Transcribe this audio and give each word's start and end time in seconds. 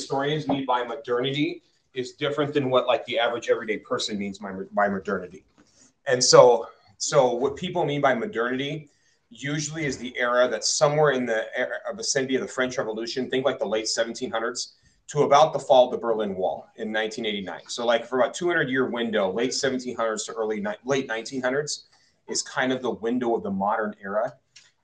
historians 0.00 0.48
mean 0.48 0.64
by 0.64 0.82
modernity 0.82 1.62
is 1.94 2.12
different 2.12 2.54
than 2.54 2.70
what 2.70 2.86
like 2.86 3.04
the 3.06 3.18
average 3.18 3.48
everyday 3.50 3.78
person 3.78 4.18
means 4.18 4.38
by, 4.38 4.52
by 4.72 4.88
modernity. 4.88 5.44
And 6.06 6.22
so, 6.22 6.68
so 6.98 7.34
what 7.34 7.56
people 7.56 7.84
mean 7.84 8.00
by 8.00 8.14
modernity 8.14 8.88
usually 9.30 9.84
is 9.84 9.98
the 9.98 10.16
era 10.18 10.48
that's 10.48 10.72
somewhere 10.72 11.12
in 11.12 11.26
the 11.26 11.46
era, 11.56 11.78
vicinity 11.94 12.34
of 12.36 12.42
the 12.42 12.48
French 12.48 12.78
Revolution. 12.78 13.30
Think 13.30 13.44
like 13.44 13.58
the 13.58 13.66
late 13.66 13.86
1700s 13.86 14.72
to 15.08 15.22
about 15.22 15.52
the 15.52 15.58
fall 15.58 15.86
of 15.86 15.92
the 15.92 15.98
Berlin 15.98 16.34
Wall 16.34 16.68
in 16.76 16.92
1989. 16.92 17.62
So, 17.68 17.84
like 17.84 18.06
for 18.06 18.20
about 18.20 18.34
200 18.34 18.68
year 18.68 18.88
window, 18.88 19.30
late 19.32 19.50
1700s 19.50 20.26
to 20.26 20.32
early 20.32 20.64
late 20.84 21.08
1900s 21.08 21.84
is 22.28 22.42
kind 22.42 22.72
of 22.72 22.80
the 22.82 22.90
window 22.90 23.34
of 23.34 23.42
the 23.42 23.50
modern 23.50 23.94
era 24.02 24.32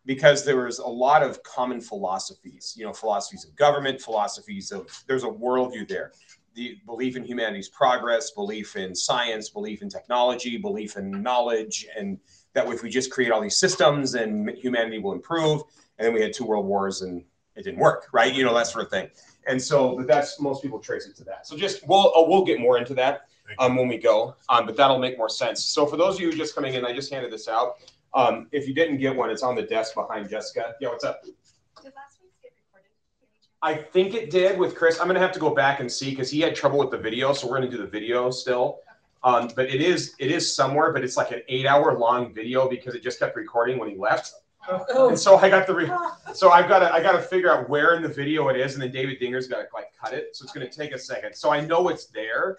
because 0.06 0.44
there 0.44 0.64
was 0.64 0.78
a 0.78 0.86
lot 0.86 1.22
of 1.22 1.42
common 1.42 1.80
philosophies, 1.80 2.74
you 2.76 2.86
know, 2.86 2.92
philosophies 2.92 3.44
of 3.44 3.54
government, 3.56 4.00
philosophies 4.00 4.70
of 4.70 4.86
there's 5.06 5.24
a 5.24 5.28
worldview 5.28 5.86
there. 5.86 6.12
The 6.54 6.78
belief 6.86 7.16
in 7.16 7.24
humanity's 7.24 7.68
progress, 7.68 8.30
belief 8.30 8.76
in 8.76 8.94
science, 8.94 9.50
belief 9.50 9.82
in 9.82 9.90
technology, 9.90 10.56
belief 10.56 10.96
in 10.96 11.10
knowledge, 11.22 11.86
and 11.98 12.18
that 12.54 12.66
if 12.68 12.82
we 12.82 12.88
just 12.88 13.10
create 13.10 13.30
all 13.30 13.42
these 13.42 13.58
systems 13.58 14.14
and 14.14 14.48
humanity 14.50 14.98
will 14.98 15.12
improve. 15.12 15.62
And 15.98 16.06
then 16.06 16.14
we 16.14 16.22
had 16.22 16.32
two 16.32 16.46
world 16.46 16.64
wars 16.64 17.02
and 17.02 17.22
it 17.56 17.64
didn't 17.64 17.78
work, 17.78 18.06
right? 18.12 18.32
You 18.32 18.44
know, 18.44 18.54
that 18.54 18.66
sort 18.68 18.84
of 18.84 18.90
thing. 18.90 19.10
And 19.46 19.60
so, 19.60 19.96
but 19.96 20.06
that's 20.06 20.40
most 20.40 20.62
people 20.62 20.78
trace 20.78 21.06
it 21.06 21.16
to 21.16 21.24
that. 21.24 21.46
So 21.46 21.56
just 21.56 21.86
we'll 21.86 22.12
uh, 22.16 22.26
we'll 22.26 22.44
get 22.44 22.60
more 22.60 22.78
into 22.78 22.94
that 22.94 23.28
um, 23.58 23.76
when 23.76 23.88
we 23.88 23.98
go, 23.98 24.34
um, 24.48 24.66
but 24.66 24.76
that'll 24.76 24.98
make 24.98 25.18
more 25.18 25.28
sense. 25.28 25.64
So 25.64 25.86
for 25.86 25.96
those 25.96 26.16
of 26.16 26.20
you 26.20 26.32
just 26.32 26.54
coming 26.54 26.74
in, 26.74 26.84
I 26.84 26.92
just 26.92 27.12
handed 27.12 27.30
this 27.30 27.48
out. 27.48 27.76
Um, 28.14 28.48
if 28.52 28.66
you 28.66 28.74
didn't 28.74 28.98
get 28.98 29.14
one, 29.14 29.30
it's 29.30 29.42
on 29.42 29.54
the 29.54 29.62
desk 29.62 29.94
behind 29.94 30.28
Jessica. 30.28 30.74
Yeah, 30.80 30.88
what's 30.88 31.04
up? 31.04 31.22
Did 31.22 31.34
last 31.94 32.18
week's 32.22 32.36
get 32.42 32.52
recorded? 32.64 32.90
I 33.62 33.74
think 33.74 34.14
it 34.14 34.30
did 34.30 34.58
with 34.58 34.74
Chris. 34.74 35.00
I'm 35.00 35.06
gonna 35.06 35.20
have 35.20 35.32
to 35.32 35.40
go 35.40 35.50
back 35.50 35.80
and 35.80 35.90
see 35.90 36.10
because 36.10 36.30
he 36.30 36.40
had 36.40 36.54
trouble 36.54 36.78
with 36.78 36.90
the 36.90 36.98
video, 36.98 37.32
so 37.32 37.48
we're 37.48 37.58
gonna 37.58 37.70
do 37.70 37.78
the 37.78 37.86
video 37.86 38.30
still. 38.30 38.80
Um, 39.22 39.50
but 39.56 39.68
it 39.68 39.80
is 39.80 40.14
it 40.18 40.30
is 40.30 40.54
somewhere, 40.54 40.92
but 40.92 41.02
it's 41.02 41.16
like 41.16 41.32
an 41.32 41.42
eight 41.48 41.66
hour 41.66 41.98
long 41.98 42.32
video 42.32 42.68
because 42.68 42.94
it 42.94 43.02
just 43.02 43.18
kept 43.18 43.36
recording 43.36 43.78
when 43.78 43.90
he 43.90 43.96
left. 43.96 44.32
Oh. 44.68 45.08
And 45.08 45.18
so 45.18 45.36
I 45.36 45.48
got 45.48 45.66
the 45.66 45.74
re- 45.74 45.90
so 46.34 46.50
I've 46.50 46.68
got 46.68 46.80
to 46.80 46.92
I 46.92 47.00
got 47.00 47.12
to 47.12 47.22
figure 47.22 47.52
out 47.52 47.68
where 47.68 47.94
in 47.94 48.02
the 48.02 48.08
video 48.08 48.48
it 48.48 48.56
is, 48.56 48.74
and 48.74 48.82
then 48.82 48.90
David 48.90 49.18
Dinger's 49.18 49.46
got 49.46 49.58
to 49.58 49.66
like 49.74 49.92
cut 50.00 50.12
it. 50.12 50.34
So 50.36 50.44
it's 50.44 50.52
going 50.52 50.68
to 50.68 50.72
take 50.72 50.92
a 50.92 50.98
second. 50.98 51.34
So 51.34 51.50
I 51.50 51.60
know 51.60 51.88
it's 51.88 52.06
there, 52.06 52.58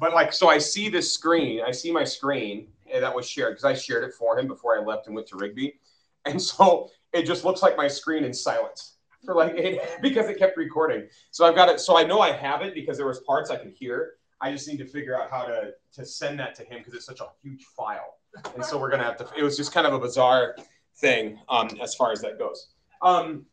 but 0.00 0.14
like 0.14 0.32
so 0.32 0.48
I 0.48 0.58
see 0.58 0.88
this 0.88 1.12
screen. 1.12 1.60
I 1.66 1.70
see 1.70 1.92
my 1.92 2.04
screen 2.04 2.68
that 2.92 3.14
was 3.14 3.28
shared 3.28 3.52
because 3.52 3.64
I 3.64 3.74
shared 3.74 4.04
it 4.04 4.14
for 4.14 4.38
him 4.38 4.46
before 4.46 4.78
I 4.78 4.82
left 4.82 5.06
and 5.06 5.14
went 5.14 5.26
to 5.28 5.36
Rigby, 5.36 5.78
and 6.24 6.40
so 6.40 6.90
it 7.12 7.24
just 7.24 7.44
looks 7.44 7.62
like 7.62 7.76
my 7.76 7.88
screen 7.88 8.24
in 8.24 8.32
silence 8.32 8.96
for 9.24 9.34
like 9.34 9.54
eight 9.56 9.80
because 10.02 10.28
it 10.28 10.38
kept 10.38 10.56
recording. 10.56 11.08
So 11.30 11.46
I've 11.46 11.54
got 11.54 11.68
it. 11.68 11.80
So 11.80 11.98
I 11.98 12.04
know 12.04 12.20
I 12.20 12.32
have 12.32 12.62
it 12.62 12.74
because 12.74 12.96
there 12.96 13.06
was 13.06 13.20
parts 13.20 13.50
I 13.50 13.56
could 13.56 13.72
hear. 13.72 14.14
I 14.40 14.52
just 14.52 14.68
need 14.68 14.78
to 14.78 14.86
figure 14.86 15.20
out 15.20 15.30
how 15.30 15.44
to 15.44 15.72
to 15.94 16.04
send 16.04 16.38
that 16.40 16.54
to 16.56 16.64
him 16.64 16.78
because 16.78 16.94
it's 16.94 17.06
such 17.06 17.20
a 17.20 17.26
huge 17.42 17.64
file, 17.76 18.18
and 18.54 18.64
so 18.64 18.78
we're 18.78 18.90
gonna 18.90 19.04
have 19.04 19.16
to. 19.18 19.28
It 19.36 19.42
was 19.42 19.56
just 19.56 19.72
kind 19.72 19.86
of 19.86 19.94
a 19.94 19.98
bizarre 19.98 20.56
thing 20.96 21.38
um, 21.48 21.68
as 21.82 21.94
far 21.94 22.12
as 22.12 22.20
that 22.22 22.38
goes. 22.38 22.68
Um, 23.02 23.46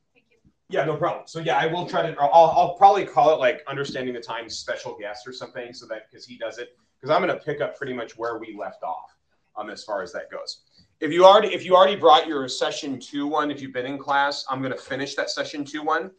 yeah, 0.70 0.84
no 0.84 0.96
problem. 0.96 1.28
So 1.28 1.40
yeah, 1.40 1.58
I 1.58 1.68
will 1.68 1.86
try 1.86 2.02
to. 2.10 2.20
I'll, 2.20 2.52
I'll 2.56 2.74
probably 2.76 3.06
call 3.06 3.34
it 3.34 3.40
like 3.40 3.62
understanding 3.68 4.14
the 4.14 4.20
times 4.20 4.58
special 4.58 4.98
guest 5.00 5.28
or 5.28 5.34
something, 5.34 5.74
so 5.74 5.86
that 5.88 6.10
because 6.10 6.26
he 6.26 6.38
does 6.38 6.58
it. 6.58 6.76
Because 7.00 7.16
I'm 7.16 7.22
going 7.22 7.38
to 7.38 7.44
pick 7.44 7.62
up 7.62 7.78
pretty 7.78 7.94
much 7.94 8.18
where 8.18 8.40
we 8.40 8.56
left 8.58 8.82
off, 8.82 9.16
um, 9.58 9.70
as 9.70 9.84
far 9.84 10.02
as 10.02 10.12
that 10.14 10.32
goes. 10.32 10.62
If 11.02 11.12
you 11.12 11.26
already 11.26 11.50
if 11.54 11.64
you 11.64 11.76
already 11.76 11.96
brought 11.96 12.28
your 12.28 12.48
session 12.48 13.00
two 13.00 13.28
one, 13.28 13.52
if 13.52 13.62
you've 13.62 13.74
been 13.74 13.86
in 13.86 14.00
class, 14.00 14.44
I'm 14.50 14.60
going 14.60 14.72
to 14.72 14.80
finish 14.80 15.14
that 15.16 15.30
session 15.30 15.66
two 15.66 15.84
one, 15.84 16.10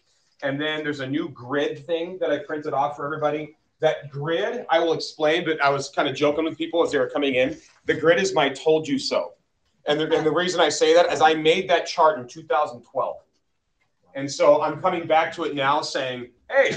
and 0.43 0.61
then 0.61 0.84
there's 0.84 1.01
a 1.01 1.07
new 1.07 1.28
grid 1.31 1.84
thing 1.84 2.17
that 2.21 2.31
I 2.31 2.39
printed 2.39 2.73
off 2.73 2.97
for 2.97 3.05
everybody. 3.05 3.57
That 3.81 4.11
grid 4.11 4.65
I 4.71 4.78
will 4.78 4.93
explain, 4.93 5.45
but 5.45 5.61
I 5.61 5.71
was 5.71 5.89
kind 5.89 6.09
of 6.09 6.15
joking 6.15 6.45
with 6.45 6.57
people 6.57 6.84
as 6.84 6.93
they 6.93 6.99
were 6.99 7.11
coming 7.11 7.34
in. 7.34 7.59
The 7.87 7.95
grid 7.95 8.21
is 8.21 8.33
my 8.33 8.49
told 8.51 8.87
you 8.87 8.99
so. 8.99 9.33
And 9.89 10.01
the, 10.01 10.17
and 10.17 10.27
the 10.27 10.33
reason 10.33 10.61
I 10.61 10.69
say 10.69 10.95
that 10.95 11.13
is 11.13 11.21
I 11.21 11.34
made 11.34 11.71
that 11.71 11.87
chart 11.87 12.19
in 12.19 12.27
2012. 12.27 13.17
And 14.16 14.31
so 14.31 14.62
I'm 14.62 14.81
coming 14.81 15.06
back 15.06 15.32
to 15.34 15.44
it 15.44 15.54
now 15.54 15.82
saying, 15.82 16.31
hey, 16.50 16.75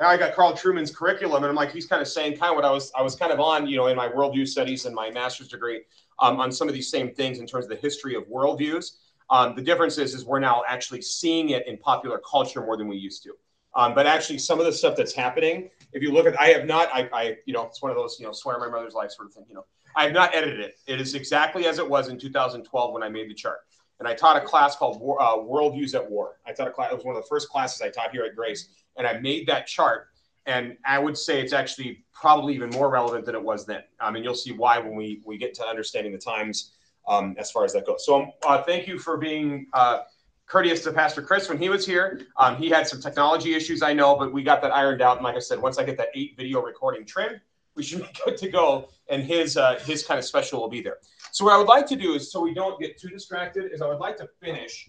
now 0.00 0.08
I 0.08 0.16
got 0.16 0.34
Carl 0.34 0.52
Trueman's 0.52 0.94
curriculum. 0.94 1.44
And 1.44 1.48
I'm 1.48 1.54
like, 1.54 1.70
he's 1.70 1.86
kind 1.86 2.02
of 2.02 2.08
saying 2.08 2.38
kind 2.38 2.50
of 2.50 2.56
what 2.56 2.64
I 2.64 2.72
was, 2.72 2.90
I 2.96 3.02
was 3.02 3.14
kind 3.14 3.32
of 3.32 3.38
on, 3.38 3.68
you 3.68 3.76
know, 3.76 3.86
in 3.86 3.96
my 3.96 4.08
worldview 4.08 4.46
studies 4.48 4.84
and 4.84 4.94
my 4.94 5.10
master's 5.12 5.46
degree 5.46 5.82
um, 6.18 6.40
on 6.40 6.50
some 6.50 6.66
of 6.66 6.74
these 6.74 6.90
same 6.90 7.14
things 7.14 7.38
in 7.38 7.46
terms 7.46 7.66
of 7.66 7.70
the 7.70 7.76
history 7.76 8.16
of 8.16 8.24
worldviews. 8.24 8.96
Um, 9.30 9.54
the 9.54 9.62
difference 9.62 9.96
is, 9.96 10.12
is 10.12 10.24
we're 10.24 10.40
now 10.40 10.64
actually 10.66 11.02
seeing 11.02 11.50
it 11.50 11.68
in 11.68 11.78
popular 11.78 12.20
culture 12.28 12.60
more 12.62 12.76
than 12.76 12.88
we 12.88 12.96
used 12.96 13.22
to. 13.22 13.34
Um, 13.76 13.94
but 13.94 14.04
actually, 14.04 14.38
some 14.38 14.58
of 14.58 14.66
the 14.66 14.72
stuff 14.72 14.96
that's 14.96 15.14
happening, 15.14 15.70
if 15.92 16.02
you 16.02 16.10
look 16.10 16.26
at, 16.26 16.38
I 16.40 16.48
have 16.48 16.66
not, 16.66 16.88
I, 16.92 17.08
I, 17.12 17.36
you 17.46 17.54
know, 17.54 17.66
it's 17.66 17.80
one 17.80 17.92
of 17.92 17.96
those, 17.96 18.16
you 18.18 18.26
know, 18.26 18.32
swear 18.32 18.58
my 18.58 18.68
mother's 18.68 18.94
life 18.94 19.12
sort 19.12 19.28
of 19.28 19.34
thing, 19.34 19.44
you 19.48 19.54
know. 19.54 19.64
I 19.94 20.02
have 20.02 20.12
not 20.12 20.34
edited 20.34 20.58
it. 20.58 20.78
It 20.88 21.00
is 21.00 21.14
exactly 21.14 21.66
as 21.66 21.78
it 21.78 21.88
was 21.88 22.08
in 22.08 22.18
2012 22.18 22.92
when 22.92 23.04
I 23.04 23.08
made 23.08 23.30
the 23.30 23.34
chart. 23.34 23.60
And 24.00 24.08
I 24.08 24.14
taught 24.14 24.36
a 24.36 24.40
class 24.40 24.76
called 24.76 24.96
uh, 24.96 25.36
Worldviews 25.36 25.94
at 25.94 26.10
War. 26.10 26.38
I 26.46 26.52
taught 26.52 26.68
a 26.68 26.70
class, 26.70 26.90
it 26.90 26.96
was 26.96 27.04
one 27.04 27.14
of 27.14 27.22
the 27.22 27.28
first 27.28 27.50
classes 27.50 27.82
I 27.82 27.90
taught 27.90 28.10
here 28.10 28.24
at 28.24 28.34
Grace. 28.34 28.70
And 28.96 29.06
I 29.06 29.20
made 29.20 29.46
that 29.46 29.66
chart. 29.66 30.08
And 30.46 30.76
I 30.86 30.98
would 30.98 31.16
say 31.16 31.40
it's 31.40 31.52
actually 31.52 32.04
probably 32.12 32.54
even 32.54 32.70
more 32.70 32.88
relevant 32.90 33.26
than 33.26 33.34
it 33.34 33.42
was 33.42 33.66
then. 33.66 33.82
Um, 34.00 34.16
and 34.16 34.24
you'll 34.24 34.34
see 34.34 34.52
why 34.52 34.78
when 34.78 34.96
we, 34.96 35.20
we 35.24 35.36
get 35.36 35.54
to 35.54 35.64
understanding 35.64 36.12
the 36.12 36.18
times 36.18 36.72
um, 37.06 37.36
as 37.38 37.50
far 37.50 37.64
as 37.64 37.74
that 37.74 37.86
goes. 37.86 38.06
So 38.06 38.32
uh, 38.46 38.62
thank 38.62 38.88
you 38.88 38.98
for 38.98 39.18
being 39.18 39.66
uh, 39.74 40.00
courteous 40.46 40.82
to 40.84 40.92
Pastor 40.92 41.20
Chris 41.20 41.48
when 41.48 41.58
he 41.58 41.68
was 41.68 41.86
here. 41.86 42.22
Um, 42.38 42.56
he 42.56 42.70
had 42.70 42.88
some 42.88 43.00
technology 43.00 43.54
issues, 43.54 43.82
I 43.82 43.92
know, 43.92 44.16
but 44.16 44.32
we 44.32 44.42
got 44.42 44.62
that 44.62 44.72
ironed 44.72 45.02
out. 45.02 45.18
And 45.18 45.24
like 45.24 45.36
I 45.36 45.40
said, 45.40 45.60
once 45.60 45.78
I 45.78 45.84
get 45.84 45.98
that 45.98 46.08
eight 46.14 46.36
video 46.36 46.62
recording 46.62 47.04
trimmed, 47.04 47.40
we 47.76 47.82
should 47.82 48.00
be 48.00 48.08
good 48.24 48.36
to 48.38 48.48
go, 48.48 48.88
and 49.08 49.22
his 49.22 49.56
uh, 49.56 49.78
his 49.86 50.02
kind 50.04 50.18
of 50.18 50.24
special 50.24 50.60
will 50.60 50.68
be 50.68 50.82
there. 50.82 50.98
So 51.32 51.44
what 51.44 51.54
I 51.54 51.58
would 51.58 51.68
like 51.68 51.86
to 51.86 51.96
do 51.96 52.14
is, 52.14 52.32
so 52.32 52.40
we 52.40 52.54
don't 52.54 52.80
get 52.80 52.98
too 52.98 53.08
distracted, 53.08 53.72
is 53.72 53.82
I 53.82 53.88
would 53.88 53.98
like 53.98 54.16
to 54.18 54.28
finish 54.42 54.88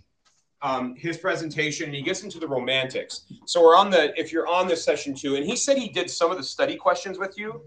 um, 0.62 0.96
his 0.96 1.18
presentation. 1.18 1.86
And 1.86 1.96
he 1.96 2.02
gets 2.02 2.24
into 2.24 2.40
the 2.40 2.48
romantics. 2.48 3.26
So 3.46 3.62
we're 3.62 3.76
on 3.76 3.90
the 3.90 4.20
if 4.20 4.32
you're 4.32 4.48
on 4.48 4.68
this 4.68 4.84
session 4.84 5.14
two, 5.16 5.36
and 5.36 5.46
he 5.46 5.56
said 5.56 5.78
he 5.78 5.90
did 5.90 6.10
some 6.10 6.32
of 6.32 6.38
the 6.38 6.44
study 6.44 6.76
questions 6.76 7.18
with 7.18 7.38
you 7.38 7.62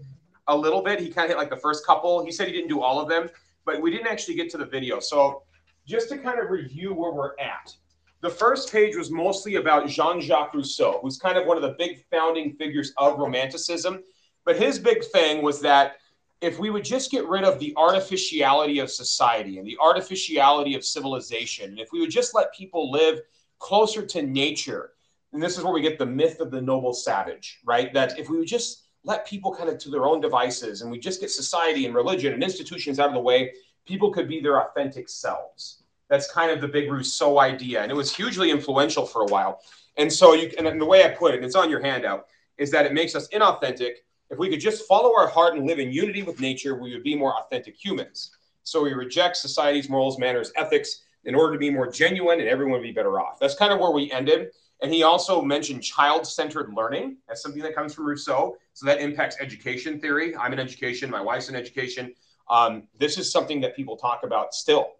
a 0.47 0.55
little 0.55 0.81
bit. 0.81 0.99
He 0.99 1.09
kind 1.09 1.25
of 1.25 1.29
hit 1.29 1.37
like 1.37 1.49
the 1.49 1.57
first 1.57 1.85
couple. 1.85 2.23
He 2.25 2.31
said 2.31 2.47
he 2.47 2.53
didn't 2.53 2.69
do 2.69 2.81
all 2.81 2.99
of 3.01 3.09
them, 3.09 3.29
but 3.65 3.81
we 3.81 3.91
didn't 3.91 4.07
actually 4.07 4.35
get 4.35 4.49
to 4.51 4.57
the 4.57 4.65
video. 4.65 4.99
So 4.99 5.43
just 5.87 6.09
to 6.09 6.17
kind 6.17 6.39
of 6.39 6.49
review 6.49 6.93
where 6.93 7.11
we're 7.11 7.37
at. 7.39 7.75
The 8.21 8.29
first 8.29 8.71
page 8.71 8.95
was 8.95 9.11
mostly 9.11 9.55
about 9.55 9.87
Jean 9.87 10.19
Jacques 10.19 10.55
Rousseau, 10.55 10.99
who's 11.01 11.17
kind 11.17 11.37
of 11.37 11.45
one 11.45 11.57
of 11.57 11.63
the 11.63 11.75
big 11.77 12.03
founding 12.09 12.55
figures 12.55 12.91
of 12.97 13.19
Romanticism. 13.19 14.01
But 14.45 14.55
his 14.57 14.79
big 14.79 15.03
thing 15.03 15.43
was 15.43 15.59
that 15.61 15.97
if 16.45 16.59
we 16.59 16.69
would 16.69 16.83
just 16.83 17.11
get 17.11 17.27
rid 17.27 17.43
of 17.43 17.59
the 17.59 17.73
artificiality 17.75 18.79
of 18.79 18.91
society 18.91 19.57
and 19.57 19.67
the 19.67 19.77
artificiality 19.81 20.75
of 20.75 20.85
civilization, 20.85 21.71
and 21.71 21.79
if 21.79 21.91
we 21.91 21.99
would 21.99 22.11
just 22.11 22.35
let 22.35 22.53
people 22.53 22.91
live 22.91 23.21
closer 23.59 24.05
to 24.05 24.21
nature, 24.21 24.91
and 25.33 25.41
this 25.41 25.57
is 25.57 25.63
where 25.63 25.73
we 25.73 25.81
get 25.81 25.97
the 25.97 26.05
myth 26.05 26.39
of 26.39 26.51
the 26.51 26.61
noble 26.61 26.93
savage, 26.93 27.59
right? 27.65 27.93
That 27.93 28.19
if 28.19 28.29
we 28.29 28.37
would 28.37 28.47
just 28.47 28.83
let 29.03 29.25
people 29.25 29.53
kind 29.53 29.69
of 29.69 29.77
to 29.79 29.89
their 29.89 30.05
own 30.05 30.21
devices 30.21 30.81
and 30.81 30.89
we 30.89 30.99
just 30.99 31.21
get 31.21 31.29
society 31.29 31.85
and 31.85 31.93
religion 31.93 32.33
and 32.33 32.43
institutions 32.43 32.99
out 32.99 33.09
of 33.09 33.13
the 33.13 33.19
way, 33.19 33.53
people 33.85 34.11
could 34.11 34.27
be 34.27 34.39
their 34.39 34.61
authentic 34.61 35.09
selves. 35.09 35.83
That's 36.09 36.31
kind 36.31 36.51
of 36.51 36.61
the 36.61 36.67
big 36.67 36.91
Rousseau 36.91 37.39
idea. 37.39 37.81
And 37.81 37.91
it 37.91 37.95
was 37.95 38.15
hugely 38.15 38.51
influential 38.51 39.05
for 39.05 39.21
a 39.21 39.25
while. 39.25 39.61
And 39.97 40.11
so 40.11 40.33
you 40.33 40.51
and 40.57 40.79
the 40.79 40.85
way 40.85 41.03
I 41.03 41.09
put 41.09 41.33
it, 41.33 41.43
it's 41.43 41.55
on 41.55 41.69
your 41.69 41.81
handout, 41.81 42.27
is 42.57 42.71
that 42.71 42.85
it 42.85 42.93
makes 42.93 43.15
us 43.15 43.27
inauthentic 43.29 43.95
if 44.29 44.37
we 44.37 44.49
could 44.49 44.59
just 44.59 44.87
follow 44.87 45.15
our 45.15 45.27
heart 45.27 45.55
and 45.55 45.67
live 45.67 45.79
in 45.79 45.91
unity 45.91 46.23
with 46.23 46.39
nature, 46.39 46.75
we 46.75 46.93
would 46.93 47.03
be 47.03 47.15
more 47.15 47.35
authentic 47.37 47.75
humans. 47.75 48.31
So 48.63 48.83
we 48.83 48.93
reject 48.93 49.37
society's 49.37 49.89
morals, 49.89 50.17
manners, 50.17 50.51
ethics 50.55 51.03
in 51.25 51.35
order 51.35 51.53
to 51.53 51.59
be 51.59 51.69
more 51.69 51.87
genuine 51.87 52.39
and 52.39 52.49
everyone 52.49 52.73
would 52.73 52.83
be 52.83 52.91
better 52.91 53.19
off. 53.19 53.39
That's 53.39 53.55
kind 53.55 53.71
of 53.71 53.79
where 53.79 53.91
we 53.91 54.11
ended. 54.11 54.51
And 54.81 54.93
he 54.93 55.03
also 55.03 55.41
mentioned 55.41 55.83
child 55.83 56.27
centered 56.27 56.73
learning 56.73 57.17
as 57.29 57.41
something 57.41 57.61
that 57.61 57.75
comes 57.75 57.93
from 57.93 58.05
Rousseau. 58.05 58.57
So 58.73 58.85
that 58.85 58.99
impacts 58.99 59.37
education 59.39 59.99
theory. 59.99 60.35
I'm 60.35 60.53
in 60.53 60.59
education, 60.59 61.09
my 61.09 61.21
wife's 61.21 61.49
in 61.49 61.55
education. 61.55 62.13
Um, 62.49 62.83
this 62.99 63.17
is 63.17 63.31
something 63.31 63.61
that 63.61 63.75
people 63.75 63.97
talk 63.97 64.21
about 64.23 64.53
still. 64.53 64.93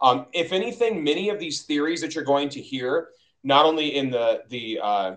Um, 0.00 0.26
if 0.32 0.52
anything, 0.52 1.04
many 1.04 1.28
of 1.28 1.38
these 1.38 1.62
theories 1.62 2.00
that 2.00 2.14
you're 2.14 2.24
going 2.24 2.48
to 2.50 2.60
hear, 2.60 3.08
not 3.44 3.64
only 3.66 3.96
in 3.96 4.10
the, 4.10 4.42
the 4.48 4.80
uh, 4.82 5.16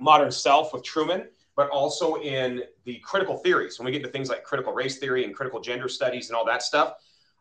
modern 0.00 0.30
self 0.30 0.72
with 0.72 0.82
Trueman, 0.82 1.26
but 1.56 1.70
also 1.70 2.16
in 2.16 2.62
the 2.84 2.98
critical 2.98 3.38
theories. 3.38 3.78
When 3.78 3.86
we 3.86 3.92
get 3.92 4.02
to 4.02 4.10
things 4.10 4.28
like 4.28 4.44
critical 4.44 4.72
race 4.72 4.98
theory 4.98 5.24
and 5.24 5.34
critical 5.34 5.60
gender 5.60 5.88
studies 5.88 6.28
and 6.28 6.36
all 6.36 6.44
that 6.44 6.62
stuff, 6.62 6.94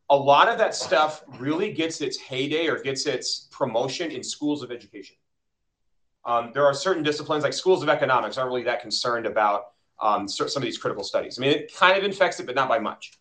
a 0.10 0.16
lot 0.16 0.48
of 0.48 0.58
that 0.58 0.74
stuff 0.74 1.24
really 1.38 1.74
gets 1.74 2.00
its 2.02 2.18
heyday 2.18 2.68
or 2.68 2.82
gets 2.82 3.06
its 3.06 3.48
promotion 3.52 4.12
in 4.12 4.24
schools 4.24 4.64
of 4.64 4.72
education. 4.72 5.18
Um, 6.24 6.52
there 6.54 6.66
are 6.66 6.74
certain 6.74 7.04
disciplines 7.04 7.44
like 7.44 7.54
schools 7.54 7.84
of 7.84 7.90
economics 7.90 8.38
aren't 8.38 8.50
really 8.50 8.64
that 8.64 8.82
concerned 8.82 9.26
about 9.26 9.66
um, 10.02 10.28
some 10.28 10.48
of 10.48 10.62
these 10.62 10.78
critical 10.78 11.04
studies. 11.04 11.38
I 11.38 11.42
mean, 11.42 11.52
it 11.52 11.76
kind 11.76 11.98
of 11.98 12.04
infects 12.04 12.40
it, 12.40 12.46
but 12.46 12.56
not 12.56 12.70
by 12.70 12.80
much. 12.80 13.14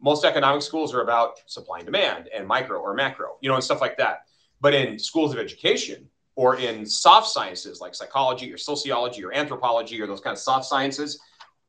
Most 0.00 0.24
economic 0.24 0.62
schools 0.62 0.94
are 0.94 1.02
about 1.02 1.40
supply 1.46 1.78
and 1.78 1.86
demand 1.86 2.28
and 2.34 2.46
micro 2.46 2.78
or 2.78 2.94
macro, 2.94 3.36
you 3.40 3.48
know, 3.48 3.54
and 3.54 3.64
stuff 3.64 3.80
like 3.80 3.98
that. 3.98 4.26
But 4.60 4.74
in 4.74 4.98
schools 4.98 5.32
of 5.32 5.38
education, 5.38 6.08
or 6.40 6.56
in 6.56 6.86
soft 6.86 7.28
sciences 7.28 7.82
like 7.82 7.94
psychology 7.94 8.50
or 8.50 8.56
sociology 8.56 9.22
or 9.22 9.30
anthropology 9.34 10.00
or 10.00 10.06
those 10.06 10.22
kind 10.22 10.32
of 10.32 10.38
soft 10.38 10.64
sciences, 10.64 11.20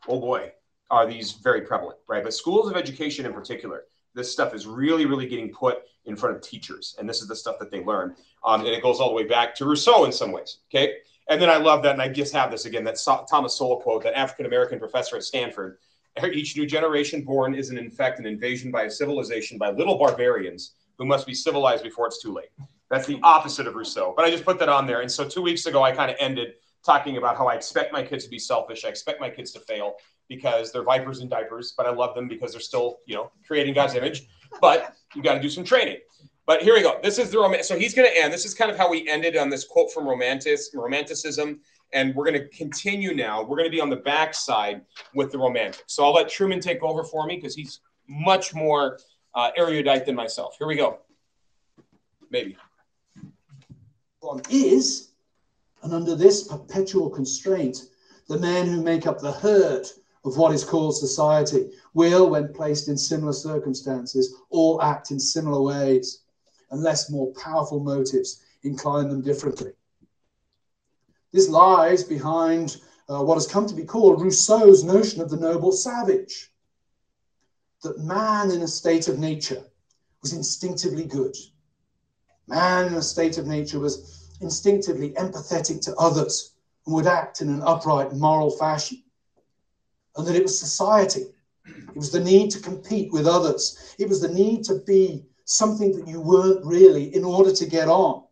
oh 0.07 0.17
boy, 0.17 0.49
are 0.89 1.05
these 1.05 1.33
very 1.33 1.59
prevalent, 1.59 1.99
right? 2.07 2.23
But 2.23 2.33
schools 2.33 2.71
of 2.71 2.77
education 2.77 3.25
in 3.25 3.33
particular, 3.33 3.83
this 4.15 4.31
stuff 4.31 4.53
is 4.53 4.65
really, 4.65 5.05
really 5.05 5.27
getting 5.27 5.49
put 5.49 5.79
in 6.05 6.15
front 6.15 6.37
of 6.37 6.41
teachers, 6.41 6.95
and 6.97 7.09
this 7.09 7.21
is 7.21 7.27
the 7.27 7.35
stuff 7.35 7.59
that 7.59 7.69
they 7.69 7.83
learn. 7.83 8.15
Um, 8.45 8.61
and 8.61 8.69
it 8.69 8.81
goes 8.81 9.01
all 9.01 9.09
the 9.09 9.15
way 9.15 9.25
back 9.25 9.53
to 9.55 9.65
Rousseau 9.65 10.05
in 10.05 10.11
some 10.13 10.31
ways. 10.31 10.59
Okay, 10.69 10.93
and 11.27 11.41
then 11.41 11.49
I 11.49 11.57
love 11.57 11.83
that, 11.83 11.91
and 11.91 12.01
I 12.01 12.07
just 12.07 12.31
have 12.31 12.49
this 12.49 12.63
again 12.63 12.85
that 12.85 12.97
Thomas 13.29 13.53
Sowell 13.57 13.81
quote, 13.81 14.03
that 14.03 14.17
African 14.17 14.45
American 14.45 14.79
professor 14.79 15.17
at 15.17 15.23
Stanford. 15.23 15.79
Each 16.31 16.55
new 16.55 16.65
generation 16.65 17.25
born 17.25 17.55
is, 17.55 17.71
an, 17.71 17.77
in 17.77 17.91
fact, 17.91 18.19
an 18.19 18.25
invasion 18.25 18.71
by 18.71 18.83
a 18.83 18.89
civilization 18.89 19.57
by 19.57 19.71
little 19.71 19.97
barbarians 19.97 20.75
who 20.97 21.05
must 21.05 21.27
be 21.27 21.33
civilized 21.33 21.83
before 21.83 22.07
it's 22.07 22.21
too 22.21 22.33
late. 22.33 22.51
That's 22.91 23.07
the 23.07 23.19
opposite 23.23 23.67
of 23.67 23.75
Rousseau. 23.75 24.13
But 24.15 24.25
I 24.25 24.29
just 24.29 24.43
put 24.43 24.59
that 24.59 24.67
on 24.67 24.85
there. 24.85 24.99
And 24.99 25.09
so 25.09 25.27
two 25.27 25.41
weeks 25.41 25.65
ago, 25.65 25.81
I 25.81 25.93
kind 25.93 26.11
of 26.11 26.17
ended 26.19 26.55
talking 26.85 27.15
about 27.15 27.37
how 27.37 27.47
I 27.47 27.55
expect 27.55 27.93
my 27.93 28.03
kids 28.03 28.25
to 28.25 28.29
be 28.29 28.37
selfish. 28.37 28.83
I 28.83 28.89
expect 28.89 29.21
my 29.21 29.29
kids 29.29 29.51
to 29.53 29.61
fail 29.61 29.95
because 30.27 30.73
they're 30.73 30.83
vipers 30.83 31.21
in 31.21 31.29
diapers, 31.29 31.73
but 31.77 31.85
I 31.85 31.91
love 31.91 32.15
them 32.15 32.27
because 32.27 32.51
they're 32.51 32.59
still, 32.59 32.97
you 33.05 33.15
know, 33.15 33.31
creating 33.47 33.73
God's 33.73 33.95
image. 33.95 34.27
But 34.59 34.93
you 35.15 35.23
got 35.23 35.35
to 35.35 35.39
do 35.39 35.49
some 35.49 35.63
training. 35.63 35.99
But 36.45 36.63
here 36.63 36.73
we 36.73 36.81
go. 36.81 36.99
This 37.01 37.17
is 37.17 37.29
the 37.29 37.37
romantic. 37.37 37.63
So 37.63 37.79
he's 37.79 37.93
going 37.93 38.09
to 38.11 38.21
end. 38.21 38.33
This 38.33 38.45
is 38.45 38.53
kind 38.53 38.69
of 38.69 38.77
how 38.77 38.89
we 38.89 39.07
ended 39.07 39.37
on 39.37 39.49
this 39.49 39.63
quote 39.63 39.93
from 39.93 40.05
romantic 40.05 40.59
romanticism. 40.73 41.61
And 41.93 42.13
we're 42.13 42.25
going 42.25 42.41
to 42.41 42.47
continue 42.49 43.13
now. 43.13 43.41
We're 43.41 43.57
going 43.57 43.69
to 43.69 43.75
be 43.75 43.79
on 43.79 43.89
the 43.89 43.97
back 43.97 44.33
side 44.33 44.81
with 45.15 45.31
the 45.31 45.37
romantic. 45.37 45.83
So 45.87 46.03
I'll 46.03 46.13
let 46.13 46.27
Trueman 46.27 46.61
take 46.61 46.83
over 46.83 47.05
for 47.05 47.25
me 47.25 47.37
because 47.37 47.55
he's 47.55 47.79
much 48.09 48.53
more 48.53 48.99
uh, 49.33 49.51
erudite 49.55 50.05
than 50.05 50.15
myself. 50.15 50.55
Here 50.57 50.67
we 50.67 50.75
go. 50.75 50.99
Maybe. 52.29 52.57
One 54.21 54.41
is, 54.49 55.09
and 55.81 55.93
under 55.93 56.15
this 56.15 56.47
perpetual 56.47 57.09
constraint, 57.09 57.89
the 58.27 58.37
men 58.37 58.67
who 58.67 58.83
make 58.83 59.07
up 59.07 59.19
the 59.19 59.31
herd 59.31 59.87
of 60.23 60.37
what 60.37 60.53
is 60.53 60.63
called 60.63 60.95
society 60.95 61.71
will, 61.95 62.29
when 62.29 62.53
placed 62.53 62.87
in 62.87 62.97
similar 62.97 63.33
circumstances, 63.33 64.35
all 64.51 64.81
act 64.81 65.09
in 65.09 65.19
similar 65.19 65.61
ways, 65.61 66.21
unless 66.69 67.09
more 67.09 67.33
powerful 67.33 67.79
motives 67.79 68.41
incline 68.61 69.09
them 69.09 69.21
differently. 69.21 69.73
This 71.31 71.49
lies 71.49 72.03
behind 72.03 72.77
uh, 73.09 73.23
what 73.23 73.35
has 73.35 73.47
come 73.47 73.65
to 73.65 73.75
be 73.75 73.85
called 73.85 74.21
Rousseau's 74.21 74.83
notion 74.83 75.21
of 75.21 75.31
the 75.31 75.37
noble 75.37 75.71
savage 75.71 76.53
that 77.81 77.97
man 77.99 78.51
in 78.51 78.61
a 78.61 78.67
state 78.67 79.07
of 79.07 79.17
nature 79.17 79.63
was 80.21 80.33
instinctively 80.33 81.05
good. 81.05 81.35
Man 82.47 82.87
in 82.87 82.93
a 82.95 83.01
state 83.01 83.37
of 83.37 83.47
nature 83.47 83.79
was 83.79 84.29
instinctively 84.41 85.11
empathetic 85.11 85.81
to 85.81 85.95
others 85.95 86.53
and 86.85 86.95
would 86.95 87.07
act 87.07 87.41
in 87.41 87.49
an 87.49 87.61
upright 87.63 88.13
moral 88.13 88.51
fashion 88.51 89.03
and 90.15 90.27
that 90.27 90.35
it 90.35 90.43
was 90.43 90.59
society. 90.59 91.25
It 91.65 91.95
was 91.95 92.11
the 92.11 92.23
need 92.23 92.51
to 92.51 92.59
compete 92.59 93.11
with 93.11 93.27
others. 93.27 93.95
It 93.97 94.09
was 94.09 94.21
the 94.21 94.33
need 94.33 94.63
to 94.65 94.75
be 94.85 95.25
something 95.45 95.91
that 95.93 96.07
you 96.07 96.19
weren't 96.19 96.65
really 96.65 97.15
in 97.15 97.23
order 97.23 97.53
to 97.53 97.65
get 97.65 97.87
on. 97.87 98.23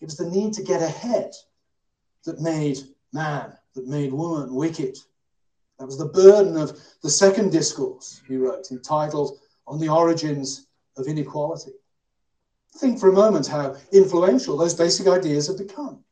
It 0.00 0.06
was 0.06 0.16
the 0.16 0.30
need 0.30 0.52
to 0.54 0.62
get 0.62 0.82
ahead 0.82 1.32
that 2.24 2.40
made 2.40 2.78
man, 3.12 3.52
that 3.74 3.86
made 3.86 4.12
woman 4.12 4.54
wicked. 4.54 4.96
That 5.78 5.86
was 5.86 5.98
the 5.98 6.06
burden 6.06 6.56
of 6.56 6.78
the 7.02 7.10
second 7.10 7.52
discourse 7.52 8.22
he 8.26 8.36
wrote, 8.36 8.70
entitled 8.70 9.38
On 9.66 9.78
the 9.78 9.88
Origins 9.88 10.66
of 10.96 11.06
Inequality. 11.06 11.72
Think 12.76 12.98
for 12.98 13.08
a 13.08 13.12
moment 13.12 13.46
how 13.46 13.76
influential 13.92 14.56
those 14.56 14.74
basic 14.74 15.06
ideas 15.06 15.46
have 15.46 15.58
become. 15.58 16.02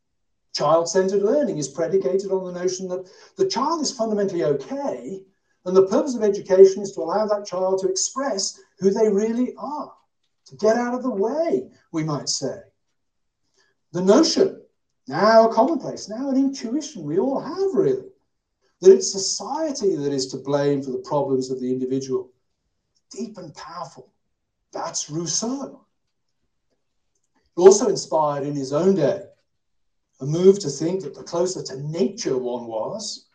Child 0.53 0.89
centered 0.89 1.23
learning 1.23 1.59
is 1.59 1.69
predicated 1.69 2.31
on 2.31 2.45
the 2.45 2.59
notion 2.59 2.89
that 2.89 3.09
the 3.37 3.49
child 3.49 3.81
is 3.81 3.93
fundamentally 3.93 4.45
okay, 4.45 5.23
and 5.65 5.77
the 5.77 5.87
purpose 5.87 6.15
of 6.15 6.23
education 6.23 6.83
is 6.83 6.93
to 6.93 7.01
allow 7.01 7.27
that 7.27 7.47
child 7.47 7.81
to 7.81 7.89
express 7.89 8.61
who 8.79 8.91
they 8.91 9.09
really 9.09 9.55
are, 9.57 9.93
to 10.47 10.57
get 10.57 10.77
out 10.77 10.95
of 10.95 11.03
the 11.03 11.11
way, 11.11 11.71
we 11.93 12.03
might 12.03 12.29
say. 12.29 12.59
The 13.93 14.03
notion, 14.03 14.61
now 15.09 15.49
commonplace, 15.49 16.09
now 16.09 16.31
an 16.31 16.37
intuition 16.37 17.05
we 17.05 17.19
all 17.19 17.41
have 17.41 17.75
really, 17.75 18.09
that 18.81 18.93
it's 18.93 19.13
society 19.13 19.97
that 19.97 20.13
is 20.13 20.27
to 20.29 20.39
blame 20.39 20.83
for 20.83 20.91
the 20.91 20.99
problems 20.99 21.51
of 21.51 21.61
the 21.61 21.71
individual. 21.71 22.33
Deep 23.11 23.37
and 23.39 23.55
powerful. 23.55 24.13
That's 24.73 25.11
Rousseau. 25.11 25.85
Also 27.57 27.89
inspired 27.89 28.47
in 28.47 28.55
his 28.55 28.73
own 28.73 28.95
day 28.95 29.25
a 30.21 30.27
move 30.27 30.59
to 30.61 30.69
think 30.69 31.03
that 31.03 31.15
the 31.15 31.23
closer 31.23 31.63
to 31.63 31.81
nature 31.83 32.37
one 32.37 32.67
was, 32.67 33.27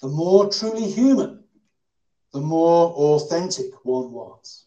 the 0.00 0.08
more 0.08 0.48
truly 0.48 0.90
human, 0.90 1.42
the 2.32 2.40
more 2.40 2.92
authentic 2.92 3.84
one 3.84 4.12
was. 4.12 4.66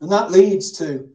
And 0.00 0.10
that 0.10 0.30
leads 0.30 0.72
to 0.78 1.08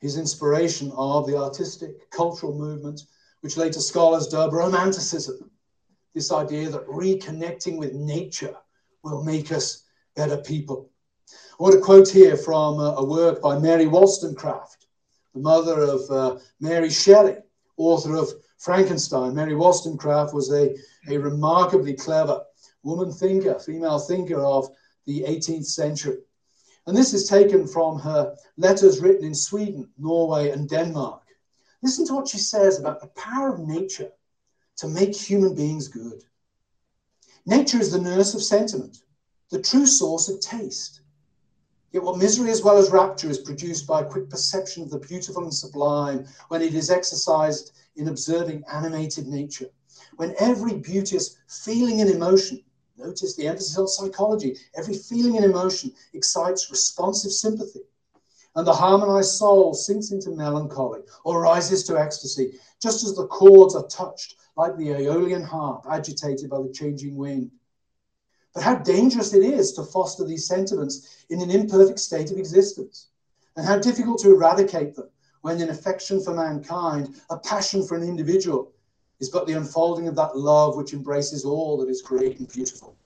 his 0.00 0.16
inspiration 0.16 0.92
of 0.96 1.26
the 1.26 1.36
artistic 1.36 2.10
cultural 2.10 2.56
movement, 2.56 3.02
which 3.40 3.56
later 3.56 3.80
scholars 3.80 4.26
dub 4.26 4.52
romanticism. 4.52 5.50
This 6.14 6.32
idea 6.32 6.68
that 6.70 6.86
reconnecting 6.86 7.78
with 7.78 7.92
nature 7.94 8.56
will 9.02 9.22
make 9.22 9.52
us 9.52 9.84
better 10.16 10.36
people. 10.36 10.90
I 11.28 11.62
want 11.62 11.74
to 11.74 11.80
quote 11.80 12.08
here 12.08 12.36
from 12.36 12.78
a, 12.78 12.94
a 12.98 13.04
work 13.04 13.40
by 13.40 13.58
Mary 13.58 13.86
Wollstonecraft, 13.86 14.81
the 15.34 15.40
mother 15.40 15.82
of 15.82 16.10
uh, 16.10 16.38
Mary 16.60 16.90
Shelley, 16.90 17.36
author 17.76 18.16
of 18.16 18.28
Frankenstein. 18.58 19.34
Mary 19.34 19.54
Wollstonecraft 19.54 20.34
was 20.34 20.52
a, 20.52 20.74
a 21.08 21.18
remarkably 21.18 21.94
clever 21.94 22.42
woman 22.82 23.12
thinker, 23.12 23.58
female 23.58 23.98
thinker 23.98 24.40
of 24.40 24.68
the 25.06 25.22
18th 25.22 25.66
century. 25.66 26.18
And 26.86 26.96
this 26.96 27.14
is 27.14 27.28
taken 27.28 27.66
from 27.66 27.98
her 28.00 28.36
letters 28.56 29.00
written 29.00 29.24
in 29.24 29.34
Sweden, 29.34 29.88
Norway, 29.98 30.50
and 30.50 30.68
Denmark. 30.68 31.22
Listen 31.82 32.06
to 32.06 32.14
what 32.14 32.28
she 32.28 32.38
says 32.38 32.78
about 32.78 33.00
the 33.00 33.08
power 33.08 33.52
of 33.52 33.60
nature 33.60 34.10
to 34.76 34.88
make 34.88 35.14
human 35.14 35.54
beings 35.54 35.88
good. 35.88 36.22
Nature 37.46 37.80
is 37.80 37.90
the 37.90 38.00
nurse 38.00 38.34
of 38.34 38.42
sentiment, 38.42 38.98
the 39.50 39.60
true 39.60 39.86
source 39.86 40.28
of 40.28 40.40
taste. 40.40 41.01
Yet 41.92 42.02
what 42.02 42.16
misery 42.16 42.50
as 42.50 42.62
well 42.62 42.78
as 42.78 42.90
rapture 42.90 43.28
is 43.28 43.38
produced 43.38 43.86
by 43.86 44.00
a 44.00 44.06
quick 44.06 44.30
perception 44.30 44.82
of 44.82 44.88
the 44.88 44.98
beautiful 44.98 45.42
and 45.42 45.52
sublime 45.52 46.26
when 46.48 46.62
it 46.62 46.74
is 46.74 46.88
exercised 46.88 47.72
in 47.96 48.08
observing 48.08 48.64
animated 48.72 49.26
nature. 49.26 49.68
When 50.16 50.34
every 50.38 50.72
beauteous 50.78 51.36
feeling 51.48 52.00
and 52.00 52.08
emotion, 52.08 52.64
notice 52.96 53.36
the 53.36 53.46
emphasis 53.46 53.76
on 53.76 53.88
psychology, 53.88 54.56
every 54.74 54.94
feeling 54.94 55.36
and 55.36 55.44
emotion 55.44 55.92
excites 56.14 56.70
responsive 56.70 57.32
sympathy. 57.32 57.82
And 58.56 58.66
the 58.66 58.72
harmonized 58.72 59.32
soul 59.32 59.74
sinks 59.74 60.12
into 60.12 60.30
melancholy 60.30 61.00
or 61.24 61.42
rises 61.42 61.84
to 61.84 61.98
ecstasy, 61.98 62.58
just 62.80 63.04
as 63.04 63.14
the 63.14 63.26
chords 63.26 63.74
are 63.74 63.86
touched 63.88 64.36
like 64.56 64.76
the 64.78 64.92
Aeolian 64.92 65.42
harp 65.42 65.84
agitated 65.88 66.48
by 66.48 66.62
the 66.62 66.72
changing 66.72 67.16
wind. 67.16 67.50
But 68.54 68.62
how 68.62 68.76
dangerous 68.76 69.32
it 69.32 69.42
is 69.42 69.72
to 69.72 69.82
foster 69.82 70.24
these 70.24 70.46
sentiments 70.46 71.24
in 71.30 71.40
an 71.40 71.50
imperfect 71.50 71.98
state 71.98 72.30
of 72.30 72.38
existence, 72.38 73.08
and 73.56 73.66
how 73.66 73.78
difficult 73.78 74.18
to 74.20 74.30
eradicate 74.30 74.94
them 74.94 75.08
when 75.40 75.60
an 75.60 75.70
affection 75.70 76.22
for 76.22 76.34
mankind, 76.34 77.20
a 77.30 77.38
passion 77.38 77.84
for 77.84 77.96
an 77.96 78.02
individual, 78.02 78.72
is 79.20 79.30
but 79.30 79.46
the 79.46 79.54
unfolding 79.54 80.08
of 80.08 80.16
that 80.16 80.36
love 80.36 80.76
which 80.76 80.92
embraces 80.92 81.44
all 81.44 81.78
that 81.78 81.88
is 81.88 82.02
great 82.02 82.38
and 82.38 82.48
beautiful. 82.48 82.96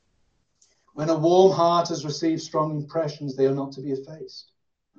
When 0.95 1.11
a 1.11 1.19
warm 1.19 1.53
heart 1.53 1.89
has 1.89 2.05
received 2.05 2.43
strong 2.43 2.75
impressions, 2.75 3.37
they 3.37 3.47
are 3.47 3.55
not 3.55 3.73
to 3.73 3.83
be 3.83 3.93
effaced. 3.93 4.53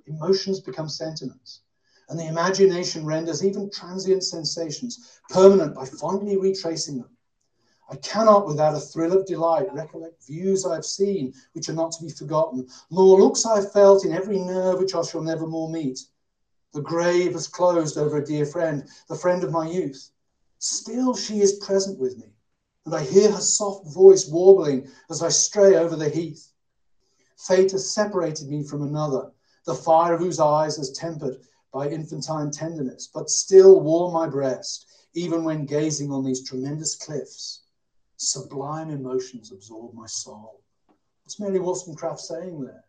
Emotions 0.05 0.59
become 0.59 0.87
sentiments, 0.87 1.61
and 2.07 2.19
the 2.19 2.27
imagination 2.27 3.05
renders 3.05 3.43
even 3.43 3.69
transient 3.69 4.23
sensations 4.23 5.19
permanent 5.29 5.75
by 5.75 5.85
fondly 5.85 6.37
retracing 6.37 6.99
them. 6.99 7.16
I 7.89 7.95
cannot, 7.95 8.47
without 8.47 8.75
a 8.75 8.81
thrill 8.81 9.13
of 9.13 9.25
delight, 9.25 9.73
recollect 9.73 10.25
views 10.25 10.65
I 10.65 10.75
have 10.75 10.85
seen 10.85 11.33
which 11.53 11.69
are 11.69 11.73
not 11.73 11.93
to 11.93 12.03
be 12.03 12.09
forgotten, 12.09 12.67
nor 12.91 13.17
looks 13.17 13.45
I 13.45 13.61
have 13.61 13.71
felt 13.71 14.03
in 14.03 14.11
every 14.11 14.39
nerve 14.39 14.79
which 14.79 14.93
I 14.93 15.03
shall 15.03 15.21
never 15.21 15.47
more 15.47 15.69
meet. 15.69 16.01
The 16.73 16.81
grave 16.81 17.31
has 17.31 17.47
closed 17.47 17.97
over 17.97 18.17
a 18.17 18.25
dear 18.25 18.45
friend, 18.45 18.89
the 19.07 19.15
friend 19.15 19.41
of 19.41 19.53
my 19.53 19.69
youth. 19.69 20.11
Still 20.59 21.15
she 21.15 21.39
is 21.39 21.53
present 21.53 21.97
with 21.97 22.17
me, 22.17 22.33
and 22.85 22.93
I 22.93 23.03
hear 23.03 23.31
her 23.31 23.39
soft 23.39 23.87
voice 23.93 24.27
warbling 24.27 24.89
as 25.09 25.23
I 25.23 25.29
stray 25.29 25.77
over 25.77 25.95
the 25.95 26.09
heath. 26.09 26.51
Fate 27.37 27.71
has 27.71 27.93
separated 27.93 28.49
me 28.49 28.63
from 28.63 28.81
another, 28.81 29.31
the 29.65 29.75
fire 29.75 30.15
of 30.15 30.19
whose 30.19 30.41
eyes 30.41 30.75
has 30.75 30.91
tempered 30.91 31.37
by 31.71 31.87
infantine 31.87 32.51
tenderness, 32.51 33.07
but 33.13 33.29
still 33.29 33.79
warm 33.79 34.13
my 34.13 34.27
breast, 34.27 34.87
even 35.13 35.45
when 35.45 35.65
gazing 35.65 36.11
on 36.11 36.25
these 36.25 36.43
tremendous 36.43 36.95
cliffs. 36.95 37.61
Sublime 38.17 38.89
emotions 38.89 39.51
absorb 39.51 39.93
my 39.93 40.07
soul. 40.07 40.61
What's 41.23 41.39
Mary 41.39 41.59
Wollstonecraft 41.59 42.19
saying 42.19 42.61
there? 42.61 42.83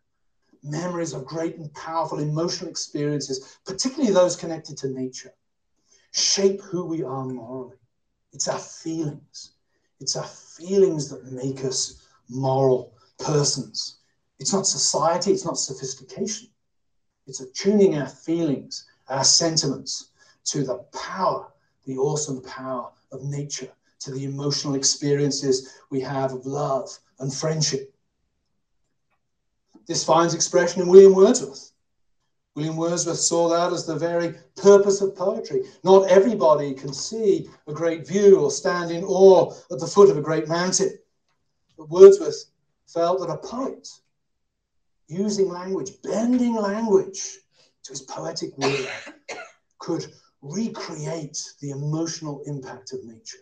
memories 0.63 1.13
of 1.13 1.25
great 1.25 1.57
and 1.57 1.73
powerful 1.73 2.19
emotional 2.19 2.69
experiences, 2.69 3.57
particularly 3.65 4.13
those 4.13 4.35
connected 4.35 4.77
to 4.77 4.89
nature. 4.89 5.33
shape 6.11 6.59
who 6.61 6.85
we 6.85 7.03
are 7.03 7.25
morally. 7.25 7.77
It's 8.33 8.47
our 8.47 8.57
feelings. 8.57 9.51
It's 9.99 10.15
our 10.15 10.25
feelings 10.25 11.07
that 11.09 11.31
make 11.31 11.63
us 11.63 12.07
moral 12.29 12.93
persons. 13.19 13.99
It's 14.39 14.51
not 14.51 14.65
society, 14.65 15.31
it's 15.31 15.45
not 15.45 15.59
sophistication. 15.59 16.49
It's 17.27 17.41
attuning 17.41 17.97
our 17.97 18.07
feelings, 18.07 18.85
our 19.07 19.23
sentiments 19.23 20.09
to 20.45 20.63
the 20.63 20.77
power, 20.93 21.51
the 21.85 21.97
awesome 21.97 22.41
power 22.41 22.91
of 23.11 23.23
nature, 23.23 23.71
to 23.99 24.11
the 24.11 24.23
emotional 24.23 24.75
experiences 24.75 25.79
we 25.89 25.99
have 26.01 26.33
of 26.33 26.45
love 26.45 26.89
and 27.19 27.33
friendship. 27.33 27.93
This 29.87 30.03
finds 30.03 30.33
expression 30.33 30.81
in 30.81 30.87
William 30.87 31.13
Wordsworth. 31.13 31.71
William 32.55 32.77
Wordsworth 32.77 33.19
saw 33.19 33.49
that 33.49 33.73
as 33.73 33.85
the 33.85 33.95
very 33.95 34.35
purpose 34.55 35.01
of 35.01 35.15
poetry. 35.15 35.63
Not 35.83 36.09
everybody 36.09 36.73
can 36.73 36.93
see 36.93 37.49
a 37.67 37.73
great 37.73 38.07
view 38.07 38.39
or 38.39 38.51
stand 38.51 38.91
in 38.91 39.03
awe 39.03 39.53
at 39.71 39.79
the 39.79 39.87
foot 39.87 40.09
of 40.09 40.17
a 40.17 40.21
great 40.21 40.47
mountain. 40.47 40.97
But 41.77 41.89
Wordsworth 41.89 42.45
felt 42.87 43.19
that 43.19 43.31
a 43.31 43.37
poet 43.37 43.87
using 45.07 45.49
language, 45.49 46.01
bending 46.03 46.55
language 46.55 47.39
to 47.83 47.91
his 47.91 48.01
poetic 48.01 48.57
word, 48.57 48.87
could 49.79 50.05
recreate 50.41 51.41
the 51.61 51.71
emotional 51.71 52.41
impact 52.45 52.93
of 52.93 53.03
nature 53.03 53.39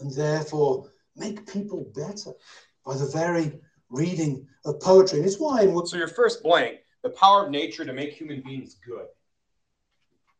and 0.00 0.12
therefore 0.12 0.90
make 1.16 1.50
people 1.52 1.90
better 1.94 2.32
by 2.84 2.96
the 2.96 3.06
very 3.06 3.60
reading 3.90 4.46
of 4.64 4.80
poetry. 4.80 5.18
And 5.18 5.26
it's 5.26 5.38
why 5.38 5.62
in 5.62 5.86
So 5.86 5.96
your 5.96 6.08
first 6.08 6.42
blank, 6.42 6.78
the 7.02 7.10
power 7.10 7.44
of 7.44 7.50
nature 7.50 7.84
to 7.84 7.92
make 7.92 8.12
human 8.12 8.42
beings 8.42 8.76
good. 8.86 9.06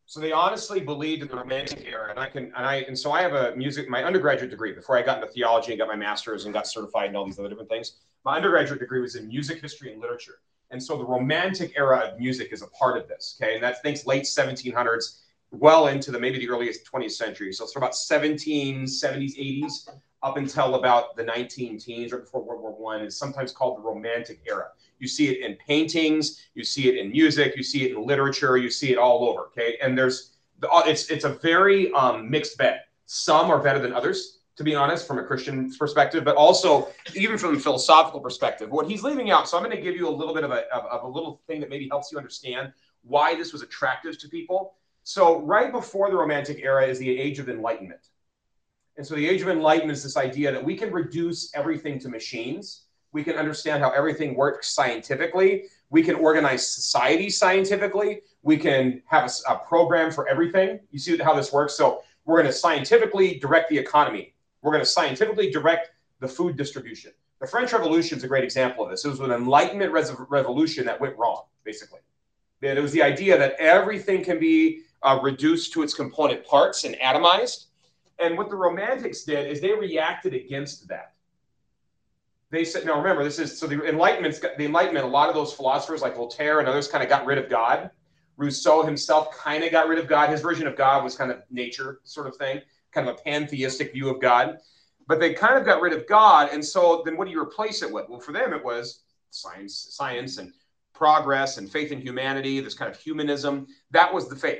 So 0.05 0.19
they 0.19 0.31
honestly 0.31 0.79
believed 0.79 1.21
in 1.21 1.27
the 1.27 1.35
romantic 1.35 1.85
era. 1.85 2.09
And 2.09 2.19
I 2.19 2.27
can 2.27 2.45
and 2.45 2.65
I 2.65 2.77
and 2.87 2.97
so 2.97 3.11
I 3.11 3.21
have 3.21 3.33
a 3.33 3.55
music 3.55 3.87
my 3.87 4.03
undergraduate 4.03 4.49
degree 4.49 4.71
before 4.71 4.97
I 4.97 5.03
got 5.03 5.21
into 5.21 5.31
theology 5.31 5.71
and 5.71 5.79
got 5.79 5.87
my 5.87 5.95
master's 5.95 6.45
and 6.45 6.53
got 6.53 6.65
certified 6.65 7.09
and 7.09 7.17
all 7.17 7.25
these 7.25 7.37
other 7.37 7.49
different 7.49 7.69
things. 7.69 7.97
My 8.25 8.35
undergraduate 8.35 8.79
degree 8.79 9.01
was 9.01 9.15
in 9.15 9.27
music 9.27 9.61
history 9.61 9.91
and 9.91 10.01
literature. 10.01 10.39
And 10.71 10.81
so 10.81 10.97
the 10.97 11.05
romantic 11.05 11.73
era 11.75 11.99
of 11.99 12.19
music 12.19 12.51
is 12.51 12.61
a 12.61 12.67
part 12.67 12.97
of 12.97 13.07
this. 13.07 13.39
Okay. 13.41 13.55
And 13.55 13.63
that 13.63 13.81
thinks 13.81 14.05
late 14.05 14.23
1700s, 14.23 15.19
well 15.51 15.87
into 15.87 16.11
the 16.11 16.19
maybe 16.19 16.37
the 16.37 16.49
earliest 16.49 16.89
20th 16.91 17.11
century. 17.11 17.51
So 17.51 17.63
it's 17.63 17.73
from 17.73 17.83
about 17.83 17.93
1770s, 17.93 19.37
80s 19.37 19.89
up 20.21 20.37
until 20.37 20.75
about 20.75 21.15
the 21.15 21.23
19 21.23 21.79
teens, 21.79 22.11
right 22.11 22.21
before 22.21 22.43
World 22.43 22.61
War 22.61 22.71
One, 22.71 23.01
is 23.01 23.17
sometimes 23.17 23.51
called 23.51 23.77
the 23.77 23.81
Romantic 23.81 24.41
era. 24.47 24.67
You 24.99 25.07
see 25.07 25.29
it 25.29 25.45
in 25.45 25.55
paintings, 25.55 26.45
you 26.55 26.63
see 26.63 26.89
it 26.89 26.97
in 26.97 27.11
music, 27.11 27.55
you 27.55 27.63
see 27.63 27.85
it 27.85 27.95
in 27.95 28.05
literature, 28.05 28.57
you 28.57 28.69
see 28.69 28.91
it 28.91 28.97
all 28.97 29.27
over. 29.27 29.43
Okay, 29.47 29.77
and 29.81 29.97
there's 29.97 30.35
it's 30.61 31.09
it's 31.09 31.23
a 31.23 31.35
very 31.35 31.91
um, 31.93 32.29
mixed 32.29 32.57
bag. 32.57 32.79
Some 33.05 33.49
are 33.49 33.59
better 33.63 33.79
than 33.79 33.93
others 33.93 34.39
to 34.59 34.63
be 34.65 34.75
honest, 34.75 35.07
from 35.07 35.19
a 35.19 35.23
Christian 35.23 35.73
perspective, 35.73 36.25
but 36.25 36.35
also 36.35 36.89
even 37.15 37.37
from 37.37 37.55
a 37.55 37.59
philosophical 37.59 38.19
perspective. 38.19 38.69
What 38.69 38.89
he's 38.89 39.03
leaving 39.03 39.31
out, 39.31 39.47
so 39.47 39.55
I'm 39.55 39.63
going 39.63 39.73
to 39.73 39.81
give 39.81 39.95
you 39.95 40.05
a 40.05 40.11
little 40.11 40.33
bit 40.33 40.43
of 40.43 40.51
a, 40.51 40.67
of, 40.75 40.83
of 40.83 41.03
a 41.05 41.07
little 41.07 41.41
thing 41.47 41.61
that 41.61 41.69
maybe 41.69 41.87
helps 41.87 42.11
you 42.11 42.17
understand 42.17 42.73
why 43.03 43.35
this 43.35 43.53
was 43.53 43.61
attractive 43.61 44.17
to 44.17 44.27
people. 44.27 44.73
So, 45.09 45.41
right 45.41 45.71
before 45.71 46.11
the 46.11 46.15
Romantic 46.15 46.59
era 46.61 46.85
is 46.85 46.99
the 46.99 47.09
Age 47.09 47.39
of 47.39 47.49
Enlightenment. 47.49 48.09
And 48.95 49.03
so, 49.03 49.15
the 49.15 49.27
Age 49.27 49.41
of 49.41 49.49
Enlightenment 49.49 49.97
is 49.97 50.03
this 50.03 50.17
idea 50.17 50.51
that 50.51 50.63
we 50.63 50.77
can 50.77 50.91
reduce 50.91 51.51
everything 51.55 51.97
to 52.01 52.09
machines. 52.09 52.83
We 53.11 53.23
can 53.23 53.35
understand 53.35 53.81
how 53.81 53.89
everything 53.89 54.35
works 54.35 54.69
scientifically. 54.69 55.63
We 55.89 56.03
can 56.03 56.13
organize 56.13 56.67
society 56.67 57.31
scientifically. 57.31 58.21
We 58.43 58.55
can 58.57 59.01
have 59.07 59.27
a, 59.27 59.53
a 59.53 59.57
program 59.57 60.11
for 60.11 60.27
everything. 60.27 60.79
You 60.91 60.99
see 60.99 61.17
how 61.17 61.33
this 61.33 61.51
works? 61.51 61.73
So, 61.73 62.03
we're 62.25 62.37
going 62.37 62.53
to 62.53 62.53
scientifically 62.53 63.39
direct 63.39 63.71
the 63.71 63.79
economy 63.79 64.35
we're 64.61 64.73
going 64.73 64.83
to 64.83 64.89
scientifically 64.89 65.49
direct 65.49 65.89
the 66.19 66.27
food 66.27 66.55
distribution. 66.55 67.13
The 67.41 67.47
French 67.47 67.73
Revolution 67.73 68.19
is 68.19 68.23
a 68.23 68.27
great 68.27 68.43
example 68.43 68.83
of 68.83 68.91
this. 68.91 69.05
It 69.05 69.09
was 69.09 69.21
an 69.21 69.31
Enlightenment 69.31 69.91
revolution 69.91 70.85
that 70.85 71.01
went 71.01 71.17
wrong, 71.17 71.45
basically. 71.63 72.01
It 72.61 72.79
was 72.79 72.91
the 72.91 73.01
idea 73.01 73.39
that 73.39 73.55
everything 73.57 74.23
can 74.23 74.37
be 74.37 74.83
uh, 75.03 75.19
reduced 75.21 75.73
to 75.73 75.83
its 75.83 75.93
component 75.93 76.45
parts 76.45 76.83
and 76.83 76.95
atomized. 76.95 77.65
And 78.19 78.37
what 78.37 78.49
the 78.49 78.55
Romantics 78.55 79.23
did 79.23 79.49
is 79.49 79.61
they 79.61 79.73
reacted 79.73 80.33
against 80.33 80.87
that. 80.89 81.13
They 82.51 82.65
said, 82.65 82.85
now 82.85 82.97
remember, 82.97 83.23
this 83.23 83.39
is 83.39 83.57
so 83.57 83.67
the 83.67 83.87
Enlightenment, 83.87 84.39
the 84.57 84.65
Enlightenment, 84.65 85.05
a 85.05 85.09
lot 85.09 85.29
of 85.29 85.35
those 85.35 85.53
philosophers 85.53 86.01
like 86.01 86.15
Voltaire 86.15 86.59
and 86.59 86.67
others 86.67 86.87
kind 86.87 87.03
of 87.03 87.09
got 87.09 87.25
rid 87.25 87.37
of 87.37 87.49
God. 87.49 87.91
Rousseau 88.37 88.83
himself 88.83 89.35
kind 89.35 89.63
of 89.63 89.71
got 89.71 89.87
rid 89.87 89.99
of 89.99 90.07
God. 90.07 90.29
His 90.29 90.41
version 90.41 90.65
of 90.65 90.75
God 90.75 91.03
was 91.03 91.15
kind 91.15 91.31
of 91.31 91.43
nature 91.51 91.99
sort 92.03 92.27
of 92.27 92.35
thing 92.37 92.61
kind 92.91 93.07
of 93.07 93.15
a 93.15 93.21
pantheistic 93.21 93.93
view 93.93 94.09
of 94.09 94.21
God. 94.21 94.57
But 95.07 95.19
they 95.19 95.33
kind 95.33 95.57
of 95.57 95.65
got 95.65 95.81
rid 95.81 95.93
of 95.93 96.07
God. 96.07 96.49
And 96.51 96.63
so 96.63 97.01
then 97.05 97.17
what 97.17 97.25
do 97.25 97.31
you 97.31 97.41
replace 97.41 97.81
it 97.81 97.91
with? 97.91 98.07
Well, 98.09 98.19
for 98.19 98.31
them, 98.31 98.53
it 98.53 98.63
was 98.63 99.03
science, 99.31 99.87
science 99.91 100.37
and 100.37 100.53
progress 100.93 101.57
and 101.57 101.71
faith 101.71 101.91
in 101.91 102.01
humanity, 102.01 102.59
this 102.59 102.73
kind 102.73 102.91
of 102.91 102.99
humanism. 102.99 103.67
That 103.91 104.13
was 104.13 104.29
the 104.29 104.35
faith. 104.35 104.59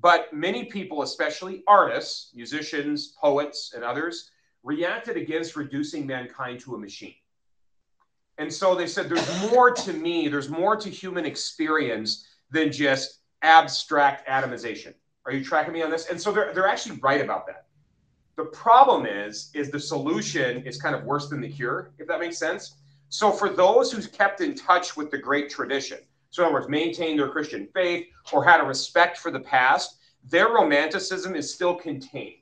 But 0.00 0.32
many 0.32 0.64
people, 0.64 1.02
especially 1.02 1.62
artists, 1.66 2.30
musicians, 2.34 3.14
poets, 3.20 3.72
and 3.74 3.82
others, 3.82 4.30
reacted 4.62 5.16
against 5.16 5.56
reducing 5.56 6.06
mankind 6.06 6.60
to 6.60 6.74
a 6.74 6.78
machine. 6.78 7.14
And 8.38 8.52
so 8.52 8.74
they 8.74 8.86
said, 8.86 9.08
there's 9.08 9.50
more 9.50 9.70
to 9.70 9.92
me, 9.92 10.28
there's 10.28 10.50
more 10.50 10.76
to 10.76 10.90
human 10.90 11.24
experience 11.24 12.26
than 12.50 12.70
just 12.70 13.20
abstract 13.42 14.28
atomization. 14.28 14.92
Are 15.24 15.32
you 15.32 15.42
tracking 15.44 15.72
me 15.72 15.82
on 15.82 15.90
this? 15.90 16.06
And 16.08 16.20
so 16.20 16.30
they're, 16.32 16.52
they're 16.52 16.68
actually 16.68 16.98
right 16.98 17.22
about 17.22 17.46
that. 17.46 17.66
The 18.36 18.44
problem 18.44 19.06
is, 19.06 19.50
is 19.54 19.70
the 19.70 19.80
solution 19.80 20.62
is 20.66 20.80
kind 20.80 20.94
of 20.94 21.04
worse 21.04 21.28
than 21.28 21.40
the 21.40 21.48
cure, 21.48 21.92
if 21.98 22.06
that 22.08 22.20
makes 22.20 22.38
sense. 22.38 22.76
So 23.08 23.30
for 23.30 23.48
those 23.48 23.90
who's 23.90 24.06
kept 24.06 24.42
in 24.42 24.54
touch 24.54 24.96
with 24.96 25.10
the 25.10 25.18
great 25.18 25.48
tradition, 25.48 25.98
so 26.36 26.42
in 26.42 26.46
other 26.46 26.54
words, 26.54 26.68
maintained 26.68 27.18
their 27.18 27.28
Christian 27.28 27.68
faith 27.74 28.06
or 28.32 28.44
had 28.44 28.60
a 28.60 28.64
respect 28.64 29.18
for 29.18 29.30
the 29.30 29.40
past, 29.40 29.98
their 30.24 30.48
romanticism 30.48 31.34
is 31.34 31.52
still 31.52 31.74
contained. 31.74 32.40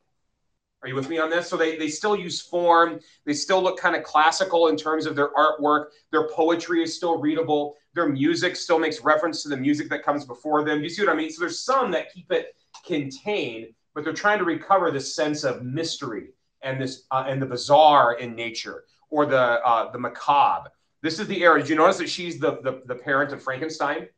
Are 0.83 0.89
you 0.89 0.95
with 0.95 1.09
me 1.09 1.19
on 1.19 1.31
this? 1.31 1.49
So 1.49 1.57
they, 1.57 1.77
they 1.77 1.89
still 1.89 2.15
use 2.15 2.43
form. 2.43 3.01
They 3.25 3.33
still 3.33 3.63
look 3.63 3.79
kind 3.79 3.97
of 3.97 4.03
classical 4.03 4.69
in 4.69 4.77
terms 4.77 5.07
of 5.07 5.17
their 5.17 5.31
artwork. 5.31 5.87
Their 6.11 6.29
poetry 6.29 6.83
is 6.83 6.95
still 6.95 7.19
readable. 7.19 7.77
Their 7.95 8.09
music 8.09 8.57
still 8.57 8.79
makes 8.79 9.01
reference 9.01 9.43
to 9.45 9.49
the 9.49 9.57
music 9.57 9.89
that 9.89 10.03
comes 10.03 10.27
before 10.27 10.63
them. 10.63 10.83
You 10.83 10.91
see 10.91 11.03
what 11.03 11.13
I 11.13 11.17
mean? 11.17 11.31
So 11.31 11.41
there's 11.41 11.61
some 11.61 11.91
that 11.93 12.13
keep 12.13 12.31
it 12.31 12.55
contained 12.87 13.69
but 13.95 14.03
they're 14.05 14.13
trying 14.13 14.39
to 14.39 14.45
recover 14.45 14.91
this 14.91 15.15
sense 15.15 15.45
of 15.45 15.63
mystery 15.63 16.31
and 16.63 16.81
this 16.81 17.05
uh, 17.11 17.25
and 17.27 17.41
the 17.41 17.47
bizarre 17.47 18.15
in 18.15 18.35
nature 18.35 18.85
or 19.11 19.25
the 19.25 19.65
uh, 19.65 19.91
the 19.93 19.99
macabre. 19.99 20.71
This 21.05 21.21
is 21.21 21.29
the 21.29 21.43
era. 21.43 21.61
Did 21.61 21.69
you 21.69 21.77
notice 21.77 21.99
that 21.99 22.09
she's 22.09 22.39
the, 22.41 22.53
the 22.63 22.83
the 22.87 22.95
parent 22.95 23.33
of 23.33 23.43
Frankenstein? 23.43 24.09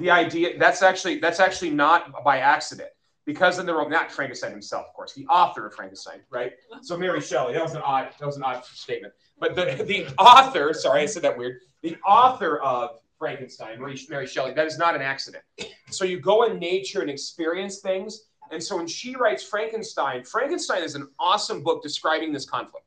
The 0.00 0.10
idea 0.10 0.58
that's 0.58 0.82
actually 0.82 1.18
that's 1.18 1.38
actually 1.38 1.70
not 1.70 2.24
by 2.24 2.38
accident 2.38 2.90
because 3.26 3.58
in 3.58 3.66
the 3.66 3.74
Roman, 3.74 3.92
not 3.92 4.10
Frankenstein 4.10 4.50
himself, 4.50 4.86
of 4.88 4.94
course, 4.94 5.12
the 5.12 5.26
author 5.26 5.66
of 5.66 5.74
Frankenstein, 5.74 6.20
right? 6.30 6.52
So 6.80 6.96
Mary 6.96 7.20
Shelley. 7.20 7.52
That 7.52 7.62
was 7.62 7.74
an 7.74 7.82
odd 7.82 8.08
that 8.18 8.26
was 8.26 8.38
an 8.38 8.42
odd 8.42 8.64
statement. 8.64 9.12
But 9.38 9.54
the 9.54 9.84
the 9.84 10.08
author, 10.18 10.72
sorry, 10.72 11.02
I 11.02 11.06
said 11.06 11.22
that 11.22 11.36
weird. 11.36 11.60
The 11.82 11.96
author 12.06 12.58
of 12.60 12.98
Frankenstein, 13.18 13.78
Mary, 13.78 14.00
Mary 14.08 14.26
Shelley, 14.26 14.54
that 14.54 14.66
is 14.66 14.78
not 14.78 14.96
an 14.96 15.02
accident. 15.02 15.44
So 15.90 16.04
you 16.04 16.18
go 16.20 16.44
in 16.44 16.58
nature 16.58 17.02
and 17.02 17.10
experience 17.10 17.80
things 17.80 18.28
and 18.50 18.62
so 18.62 18.76
when 18.76 18.86
she 18.86 19.14
writes 19.16 19.42
Frankenstein, 19.42 20.24
Frankenstein 20.24 20.82
is 20.82 20.94
an 20.94 21.08
awesome 21.18 21.62
book 21.62 21.82
describing 21.82 22.32
this 22.32 22.46
conflict. 22.46 22.86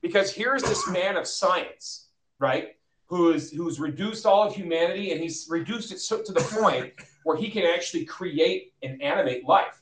Because 0.00 0.32
here's 0.32 0.62
this 0.62 0.88
man 0.88 1.16
of 1.16 1.26
science, 1.26 2.03
right? 2.44 2.76
Who's 3.06 3.50
who's 3.50 3.80
reduced 3.80 4.26
all 4.26 4.46
of 4.46 4.54
humanity 4.54 5.12
and 5.12 5.20
he's 5.20 5.46
reduced 5.48 5.92
it 5.92 5.98
so, 5.98 6.22
to 6.22 6.32
the 6.32 6.40
point 6.40 6.92
where 7.22 7.38
he 7.38 7.50
can 7.50 7.64
actually 7.64 8.04
create 8.04 8.74
and 8.82 9.00
animate 9.00 9.48
life. 9.48 9.80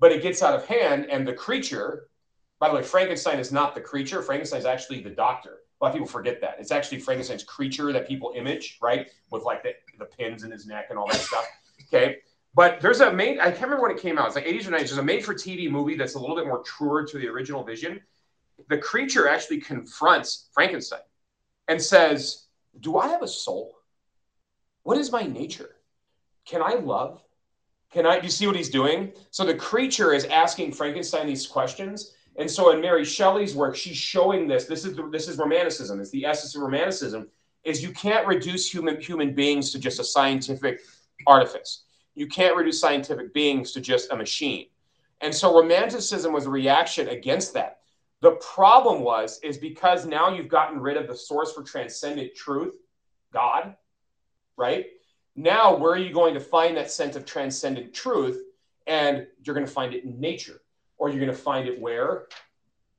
But 0.00 0.10
it 0.10 0.20
gets 0.20 0.42
out 0.42 0.54
of 0.54 0.66
hand, 0.66 1.06
and 1.10 1.26
the 1.26 1.32
creature, 1.32 2.08
by 2.58 2.68
the 2.68 2.74
way, 2.74 2.82
Frankenstein 2.82 3.38
is 3.38 3.52
not 3.52 3.74
the 3.74 3.80
creature. 3.80 4.20
Frankenstein 4.20 4.58
is 4.58 4.66
actually 4.66 5.00
the 5.00 5.10
doctor. 5.10 5.60
A 5.80 5.84
lot 5.84 5.88
of 5.90 5.94
people 5.94 6.08
forget 6.08 6.40
that. 6.40 6.56
It's 6.58 6.72
actually 6.72 6.98
Frankenstein's 6.98 7.44
creature 7.44 7.92
that 7.92 8.08
people 8.08 8.32
image, 8.36 8.78
right? 8.82 9.08
With 9.30 9.44
like 9.44 9.62
the, 9.62 9.72
the 9.98 10.06
pins 10.06 10.42
in 10.42 10.50
his 10.50 10.66
neck 10.66 10.86
and 10.90 10.98
all 10.98 11.06
that 11.06 11.20
stuff. 11.20 11.46
Okay. 11.86 12.16
But 12.54 12.80
there's 12.80 13.00
a 13.00 13.12
made, 13.12 13.38
I 13.38 13.50
can't 13.50 13.62
remember 13.62 13.82
when 13.82 13.92
it 13.92 14.00
came 14.00 14.18
out. 14.18 14.26
It's 14.26 14.34
like 14.34 14.46
80s 14.46 14.66
or 14.66 14.70
90s. 14.70 14.78
There's 14.78 14.98
a 14.98 15.02
made 15.02 15.24
for 15.24 15.34
TV 15.34 15.70
movie 15.70 15.96
that's 15.96 16.14
a 16.14 16.18
little 16.18 16.36
bit 16.36 16.46
more 16.46 16.62
truer 16.62 17.04
to 17.04 17.18
the 17.18 17.28
original 17.28 17.62
vision. 17.62 18.00
The 18.68 18.78
creature 18.78 19.28
actually 19.28 19.60
confronts 19.60 20.48
Frankenstein 20.52 21.00
and 21.68 21.80
says, 21.80 22.46
Do 22.80 22.96
I 22.96 23.08
have 23.08 23.22
a 23.22 23.28
soul? 23.28 23.74
What 24.82 24.98
is 24.98 25.10
my 25.10 25.22
nature? 25.22 25.76
Can 26.44 26.62
I 26.62 26.74
love? 26.74 27.22
Can 27.92 28.06
I, 28.06 28.18
do 28.18 28.26
you 28.26 28.30
see 28.30 28.46
what 28.46 28.56
he's 28.56 28.70
doing? 28.70 29.12
So 29.30 29.44
the 29.44 29.54
creature 29.54 30.12
is 30.12 30.24
asking 30.26 30.72
Frankenstein 30.72 31.26
these 31.26 31.46
questions. 31.46 32.14
And 32.36 32.50
so 32.50 32.70
in 32.70 32.80
Mary 32.80 33.04
Shelley's 33.04 33.54
work, 33.54 33.74
she's 33.74 33.96
showing 33.96 34.46
this. 34.46 34.66
This 34.66 34.84
is, 34.84 34.98
this 35.10 35.28
is 35.28 35.38
romanticism. 35.38 36.00
It's 36.00 36.10
the 36.10 36.26
essence 36.26 36.54
of 36.54 36.62
romanticism 36.62 37.28
is 37.64 37.82
you 37.82 37.92
can't 37.92 38.26
reduce 38.26 38.72
human, 38.72 39.00
human 39.00 39.34
beings 39.34 39.72
to 39.72 39.78
just 39.78 39.98
a 39.98 40.04
scientific 40.04 40.80
artifice 41.26 41.84
you 42.16 42.26
can't 42.26 42.56
reduce 42.56 42.80
scientific 42.80 43.32
beings 43.32 43.70
to 43.72 43.80
just 43.80 44.10
a 44.10 44.16
machine. 44.16 44.66
And 45.20 45.32
so 45.32 45.54
romanticism 45.54 46.32
was 46.32 46.46
a 46.46 46.50
reaction 46.50 47.08
against 47.08 47.54
that. 47.54 47.75
The 48.22 48.32
problem 48.32 49.02
was, 49.02 49.40
is 49.42 49.58
because 49.58 50.06
now 50.06 50.30
you've 50.30 50.48
gotten 50.48 50.80
rid 50.80 50.96
of 50.96 51.06
the 51.06 51.16
source 51.16 51.52
for 51.52 51.62
transcendent 51.62 52.34
truth, 52.34 52.74
God, 53.32 53.76
right? 54.56 54.86
Now, 55.34 55.76
where 55.76 55.92
are 55.92 55.98
you 55.98 56.14
going 56.14 56.34
to 56.34 56.40
find 56.40 56.76
that 56.76 56.90
sense 56.90 57.14
of 57.14 57.26
transcendent 57.26 57.92
truth? 57.92 58.42
And 58.86 59.26
you're 59.42 59.54
going 59.54 59.66
to 59.66 59.72
find 59.72 59.92
it 59.92 60.04
in 60.04 60.18
nature, 60.18 60.62
or 60.96 61.10
you're 61.10 61.20
going 61.20 61.30
to 61.30 61.36
find 61.36 61.68
it 61.68 61.78
where? 61.80 62.26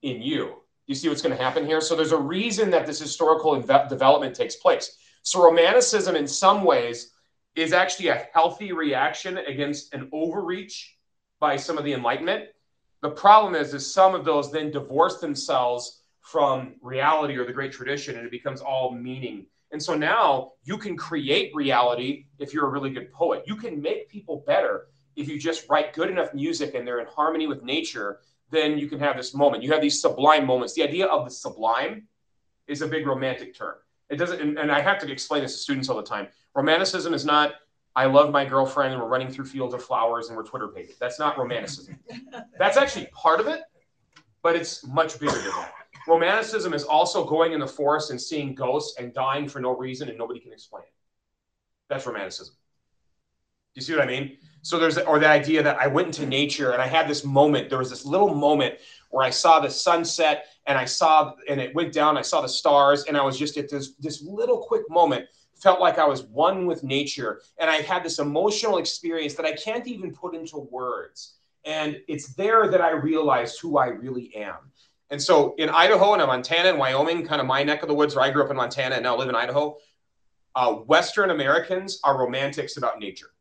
In 0.03 0.21
you. 0.21 0.57
You 0.85 0.95
see 0.95 1.09
what's 1.09 1.21
going 1.21 1.35
to 1.35 1.43
happen 1.43 1.65
here? 1.65 1.81
So 1.81 1.95
there's 1.95 2.11
a 2.11 2.17
reason 2.17 2.69
that 2.71 2.85
this 2.85 2.99
historical 2.99 3.59
development 3.59 4.35
takes 4.35 4.55
place. 4.55 4.97
So 5.23 5.43
romanticism, 5.43 6.15
in 6.15 6.27
some 6.27 6.63
ways, 6.63 7.11
is 7.55 7.73
actually 7.73 8.09
a 8.09 8.27
healthy 8.33 8.71
reaction 8.71 9.39
against 9.39 9.93
an 9.93 10.09
overreach 10.13 10.95
by 11.39 11.57
some 11.57 11.77
of 11.77 11.83
the 11.83 11.93
Enlightenment. 11.93 12.45
The 13.01 13.09
problem 13.09 13.55
is, 13.55 13.73
is 13.73 13.93
some 13.93 14.15
of 14.15 14.25
those 14.25 14.51
then 14.51 14.71
divorce 14.71 15.17
themselves 15.17 16.01
from 16.21 16.75
reality 16.81 17.37
or 17.37 17.45
the 17.45 17.53
great 17.53 17.71
tradition, 17.71 18.17
and 18.17 18.25
it 18.25 18.31
becomes 18.31 18.59
all 18.59 18.91
meaning. 18.91 19.45
And 19.71 19.81
so 19.81 19.95
now 19.95 20.53
you 20.63 20.77
can 20.77 20.95
create 20.97 21.53
reality 21.53 22.25
if 22.39 22.53
you're 22.53 22.65
a 22.65 22.69
really 22.69 22.89
good 22.89 23.11
poet. 23.11 23.43
You 23.45 23.55
can 23.55 23.81
make 23.81 24.09
people 24.09 24.43
better 24.47 24.87
if 25.15 25.27
you 25.27 25.37
just 25.37 25.67
write 25.69 25.93
good 25.93 26.09
enough 26.09 26.33
music 26.33 26.73
and 26.73 26.87
they're 26.87 26.99
in 26.99 27.07
harmony 27.07 27.47
with 27.47 27.63
nature. 27.63 28.19
Then 28.49 28.77
you 28.77 28.87
can 28.87 28.99
have 28.99 29.17
this 29.17 29.33
moment. 29.33 29.63
You 29.63 29.71
have 29.73 29.81
these 29.81 29.99
sublime 29.99 30.45
moments. 30.45 30.73
The 30.73 30.83
idea 30.83 31.05
of 31.07 31.25
the 31.25 31.31
sublime 31.31 32.07
is 32.67 32.81
a 32.81 32.87
big 32.87 33.05
romantic 33.05 33.55
term. 33.55 33.75
It 34.09 34.15
doesn't, 34.15 34.39
and, 34.39 34.57
and 34.57 34.71
I 34.71 34.79
have 34.79 34.99
to 34.99 35.11
explain 35.11 35.43
this 35.43 35.53
to 35.53 35.59
students 35.59 35.89
all 35.89 35.97
the 35.97 36.03
time. 36.03 36.27
Romanticism 36.55 37.13
is 37.13 37.25
not, 37.25 37.55
I 37.97 38.05
love 38.05 38.31
my 38.31 38.45
girlfriend 38.45 38.93
and 38.93 39.01
we're 39.01 39.07
running 39.07 39.31
through 39.31 39.45
fields 39.45 39.73
of 39.73 39.83
flowers 39.83 40.27
and 40.27 40.37
we're 40.37 40.43
Twitter 40.43 40.67
pages. 40.67 40.97
That's 40.99 41.17
not 41.17 41.35
romanticism. 41.35 41.97
That's 42.59 42.77
actually 42.77 43.07
part 43.07 43.39
of 43.39 43.47
it, 43.47 43.61
but 44.43 44.55
it's 44.55 44.85
much 44.85 45.19
bigger 45.19 45.33
than 45.33 45.49
that. 45.49 45.73
Romanticism 46.07 46.75
is 46.75 46.83
also 46.83 47.25
going 47.25 47.53
in 47.53 47.59
the 47.59 47.67
forest 47.67 48.11
and 48.11 48.21
seeing 48.21 48.53
ghosts 48.53 48.99
and 48.99 49.15
dying 49.15 49.49
for 49.49 49.59
no 49.59 49.75
reason 49.75 50.09
and 50.09 50.17
nobody 50.17 50.39
can 50.39 50.53
explain 50.53 50.83
it. 50.83 50.93
That's 51.89 52.05
romanticism. 52.05 52.53
Do 52.53 53.79
you 53.79 53.81
see 53.81 53.93
what 53.93 54.03
I 54.03 54.05
mean? 54.07 54.37
So 54.61 54.77
there's, 54.77 54.99
or 54.99 55.17
the 55.17 55.27
idea 55.27 55.63
that 55.63 55.79
I 55.79 55.87
went 55.87 56.05
into 56.05 56.27
nature 56.27 56.73
and 56.73 56.81
I 56.81 56.85
had 56.87 57.07
this 57.07 57.25
moment. 57.25 57.67
There 57.67 57.79
was 57.79 57.89
this 57.89 58.05
little 58.05 58.33
moment 58.33 58.75
where 59.09 59.25
I 59.25 59.31
saw 59.31 59.59
the 59.59 59.71
sunset 59.71 60.45
and 60.67 60.77
I 60.77 60.85
saw, 60.85 61.33
and 61.49 61.59
it 61.59 61.73
went 61.73 61.93
down. 61.93 62.15
I 62.15 62.21
saw 62.21 62.41
the 62.41 62.49
stars, 62.49 63.05
and 63.05 63.17
I 63.17 63.23
was 63.23 63.39
just 63.39 63.57
at 63.57 63.69
this 63.69 63.93
this 63.99 64.21
little 64.21 64.57
quick 64.57 64.83
moment. 64.89 65.25
Felt 65.59 65.79
like 65.79 65.97
I 65.97 66.05
was 66.05 66.23
one 66.23 66.67
with 66.67 66.83
nature, 66.83 67.41
and 67.57 67.69
I 67.69 67.77
had 67.77 68.03
this 68.03 68.19
emotional 68.19 68.77
experience 68.77 69.33
that 69.35 69.45
I 69.45 69.53
can't 69.53 69.87
even 69.87 70.13
put 70.13 70.35
into 70.35 70.57
words. 70.57 71.35
And 71.65 71.99
it's 72.07 72.33
there 72.35 72.69
that 72.69 72.81
I 72.81 72.91
realized 72.91 73.59
who 73.59 73.77
I 73.77 73.87
really 73.87 74.33
am. 74.35 74.71
And 75.09 75.21
so 75.21 75.55
in 75.57 75.69
Idaho 75.69 76.13
and 76.13 76.21
in 76.21 76.27
Montana 76.27 76.69
and 76.69 76.77
Wyoming, 76.77 77.25
kind 77.25 77.41
of 77.41 77.47
my 77.47 77.63
neck 77.63 77.81
of 77.81 77.87
the 77.87 77.93
woods 77.95 78.15
where 78.15 78.23
I 78.23 78.29
grew 78.29 78.43
up 78.43 78.51
in 78.51 78.57
Montana 78.57 78.95
and 78.95 79.03
now 79.03 79.17
live 79.17 79.29
in 79.29 79.35
Idaho, 79.35 79.77
uh, 80.55 80.73
Western 80.73 81.29
Americans 81.29 81.99
are 82.03 82.19
romantics 82.19 82.77
about 82.77 82.99
nature. 82.99 83.31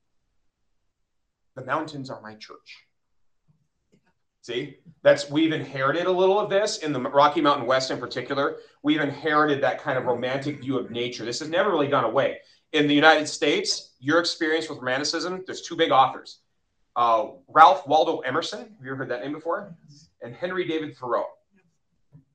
The 1.55 1.65
mountains 1.65 2.11
are 2.11 2.21
my 2.21 2.35
church. 2.35 2.86
See, 4.47 4.77
that's 5.03 5.29
we've 5.29 5.51
inherited 5.51 6.07
a 6.07 6.11
little 6.13 6.39
of 6.39 6.49
this 6.49 6.79
in 6.79 6.93
the 6.93 7.01
Rocky 7.01 7.41
Mountain 7.41 7.67
West 7.67 7.91
in 7.91 7.99
particular. 7.99 8.59
We've 8.85 9.01
inherited 9.01 9.61
that 9.65 9.83
kind 9.83 9.99
of 9.99 10.05
romantic 10.05 10.61
view 10.61 10.79
of 10.79 10.89
nature. 10.89 11.25
This 11.25 11.41
has 11.41 11.49
never 11.49 11.69
really 11.69 11.89
gone 11.89 12.05
away. 12.05 12.39
In 12.71 12.87
the 12.87 12.95
United 12.95 13.27
States, 13.27 13.95
your 13.99 14.21
experience 14.21 14.69
with 14.69 14.79
romanticism, 14.79 15.43
there's 15.47 15.63
two 15.63 15.75
big 15.75 15.91
authors 15.91 16.43
uh, 16.95 17.27
Ralph 17.49 17.89
Waldo 17.89 18.19
Emerson. 18.21 18.61
Have 18.61 18.85
you 18.85 18.93
ever 18.93 18.99
heard 18.99 19.09
that 19.09 19.23
name 19.23 19.33
before? 19.33 19.75
And 20.23 20.33
Henry 20.33 20.65
David 20.65 20.97
Thoreau. 20.97 21.25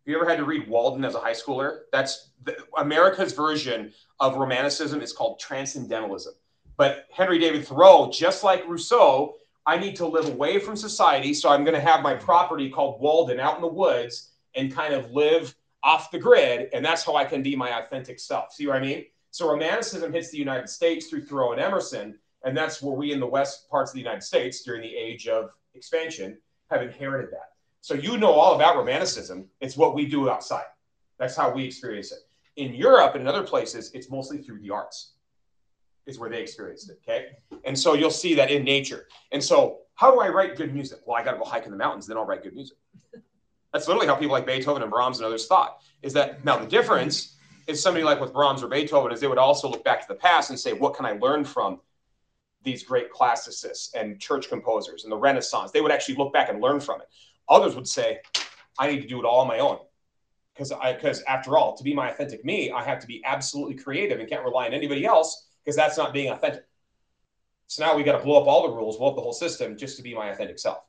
You 0.03 0.17
ever 0.17 0.27
had 0.27 0.39
to 0.39 0.43
read 0.43 0.67
Walden 0.67 1.05
as 1.05 1.15
a 1.15 1.19
high 1.21 1.31
schooler? 1.31 1.83
That's 1.93 2.31
the, 2.43 2.57
America's 2.77 3.31
version 3.31 3.93
of 4.19 4.35
romanticism 4.35 4.99
is 4.99 5.13
called 5.13 5.39
transcendentalism. 5.39 6.33
But 6.75 7.05
Henry 7.09 7.39
David 7.39 7.65
Thoreau, 7.65 8.11
just 8.11 8.43
like 8.43 8.67
Rousseau, 8.67 9.35
I 9.65 9.77
need 9.77 9.95
to 9.97 10.07
live 10.07 10.27
away 10.27 10.59
from 10.59 10.75
society. 10.75 11.33
So 11.33 11.49
I'm 11.49 11.63
going 11.63 11.75
to 11.75 11.81
have 11.81 12.01
my 12.01 12.15
property 12.15 12.69
called 12.69 12.99
Walden 12.99 13.39
out 13.39 13.55
in 13.55 13.61
the 13.61 13.67
woods 13.67 14.31
and 14.55 14.73
kind 14.73 14.93
of 14.93 15.11
live 15.11 15.55
off 15.83 16.11
the 16.11 16.19
grid. 16.19 16.69
And 16.73 16.83
that's 16.83 17.03
how 17.03 17.15
I 17.15 17.25
can 17.25 17.43
be 17.43 17.55
my 17.55 17.79
authentic 17.79 18.19
self. 18.19 18.53
See 18.53 18.67
what 18.67 18.77
I 18.77 18.81
mean? 18.81 19.05
So 19.31 19.49
romanticism 19.49 20.11
hits 20.11 20.31
the 20.31 20.37
United 20.37 20.67
States 20.67 21.07
through 21.07 21.25
Thoreau 21.25 21.51
and 21.51 21.61
Emerson. 21.61 22.17
And 22.43 22.57
that's 22.57 22.81
where 22.81 22.95
we 22.95 23.13
in 23.13 23.19
the 23.19 23.27
West 23.27 23.69
parts 23.69 23.91
of 23.91 23.95
the 23.95 24.01
United 24.01 24.23
States 24.23 24.63
during 24.63 24.81
the 24.81 24.95
age 24.95 25.27
of 25.27 25.51
expansion 25.75 26.37
have 26.71 26.81
inherited 26.81 27.31
that. 27.31 27.51
So 27.81 27.93
you 27.93 28.17
know 28.17 28.31
all 28.31 28.55
about 28.55 28.77
romanticism. 28.77 29.47
It's 29.59 29.77
what 29.77 29.95
we 29.95 30.05
do 30.05 30.29
outside. 30.29 30.65
That's 31.17 31.35
how 31.35 31.51
we 31.51 31.65
experience 31.65 32.11
it. 32.11 32.19
In 32.55 32.73
Europe 32.73 33.13
and 33.13 33.21
in 33.21 33.27
other 33.27 33.43
places, 33.43 33.91
it's 33.93 34.09
mostly 34.09 34.39
through 34.39 34.59
the 34.59 34.71
arts 34.71 35.13
is 36.05 36.19
where 36.19 36.29
they 36.29 36.41
experienced 36.41 36.89
it. 36.89 36.99
Okay. 37.03 37.27
And 37.63 37.77
so 37.77 37.93
you'll 37.93 38.09
see 38.09 38.33
that 38.35 38.51
in 38.51 38.63
nature. 38.63 39.07
And 39.31 39.43
so, 39.43 39.79
how 39.95 40.11
do 40.11 40.19
I 40.19 40.29
write 40.29 40.55
good 40.55 40.73
music? 40.73 40.99
Well, 41.05 41.15
I 41.15 41.23
got 41.23 41.33
to 41.33 41.37
go 41.37 41.45
hike 41.45 41.65
in 41.65 41.71
the 41.71 41.77
mountains, 41.77 42.07
then 42.07 42.17
I'll 42.17 42.25
write 42.25 42.43
good 42.43 42.55
music. 42.55 42.77
That's 43.71 43.87
literally 43.87 44.07
how 44.07 44.15
people 44.15 44.33
like 44.33 44.45
Beethoven 44.45 44.81
and 44.81 44.91
Brahms 44.91 45.17
and 45.17 45.25
others 45.25 45.47
thought. 45.47 45.81
Is 46.01 46.13
that 46.13 46.43
now 46.43 46.57
the 46.57 46.65
difference 46.65 47.37
is 47.67 47.81
somebody 47.81 48.03
like 48.03 48.19
with 48.19 48.33
Brahms 48.33 48.63
or 48.63 48.67
Beethoven 48.67 49.11
is 49.11 49.19
they 49.19 49.27
would 49.27 49.37
also 49.37 49.69
look 49.69 49.83
back 49.83 50.01
to 50.01 50.07
the 50.07 50.15
past 50.15 50.49
and 50.49 50.59
say, 50.59 50.73
what 50.73 50.95
can 50.95 51.05
I 51.05 51.13
learn 51.13 51.45
from 51.45 51.79
these 52.63 52.83
great 52.83 53.11
classicists 53.11 53.93
and 53.93 54.19
church 54.19 54.49
composers 54.49 55.03
and 55.03 55.11
the 55.11 55.17
Renaissance? 55.17 55.71
They 55.71 55.81
would 55.81 55.91
actually 55.91 56.15
look 56.15 56.33
back 56.33 56.49
and 56.49 56.59
learn 56.61 56.79
from 56.79 57.01
it. 57.01 57.07
Others 57.47 57.75
would 57.75 57.87
say, 57.87 58.19
I 58.79 58.89
need 58.89 59.01
to 59.01 59.07
do 59.07 59.19
it 59.19 59.25
all 59.25 59.39
on 59.39 59.47
my 59.47 59.59
own. 59.59 59.77
Because 60.53 60.71
I 60.71 60.93
because 60.93 61.21
after 61.23 61.57
all, 61.57 61.77
to 61.77 61.83
be 61.83 61.93
my 61.93 62.09
authentic 62.09 62.43
me, 62.43 62.71
I 62.71 62.83
have 62.83 62.99
to 62.99 63.07
be 63.07 63.21
absolutely 63.23 63.75
creative 63.75 64.19
and 64.19 64.27
can't 64.27 64.43
rely 64.43 64.65
on 64.65 64.73
anybody 64.73 65.05
else 65.05 65.47
because 65.63 65.75
that's 65.75 65.97
not 65.97 66.13
being 66.13 66.31
authentic. 66.31 66.65
So 67.67 67.85
now 67.85 67.95
we 67.95 68.03
got 68.03 68.17
to 68.17 68.23
blow 68.23 68.41
up 68.41 68.47
all 68.47 68.67
the 68.67 68.75
rules, 68.75 68.97
blow 68.97 69.09
up 69.09 69.15
the 69.15 69.21
whole 69.21 69.33
system 69.33 69.77
just 69.77 69.97
to 69.97 70.03
be 70.03 70.13
my 70.13 70.29
authentic 70.29 70.59
self. 70.59 70.79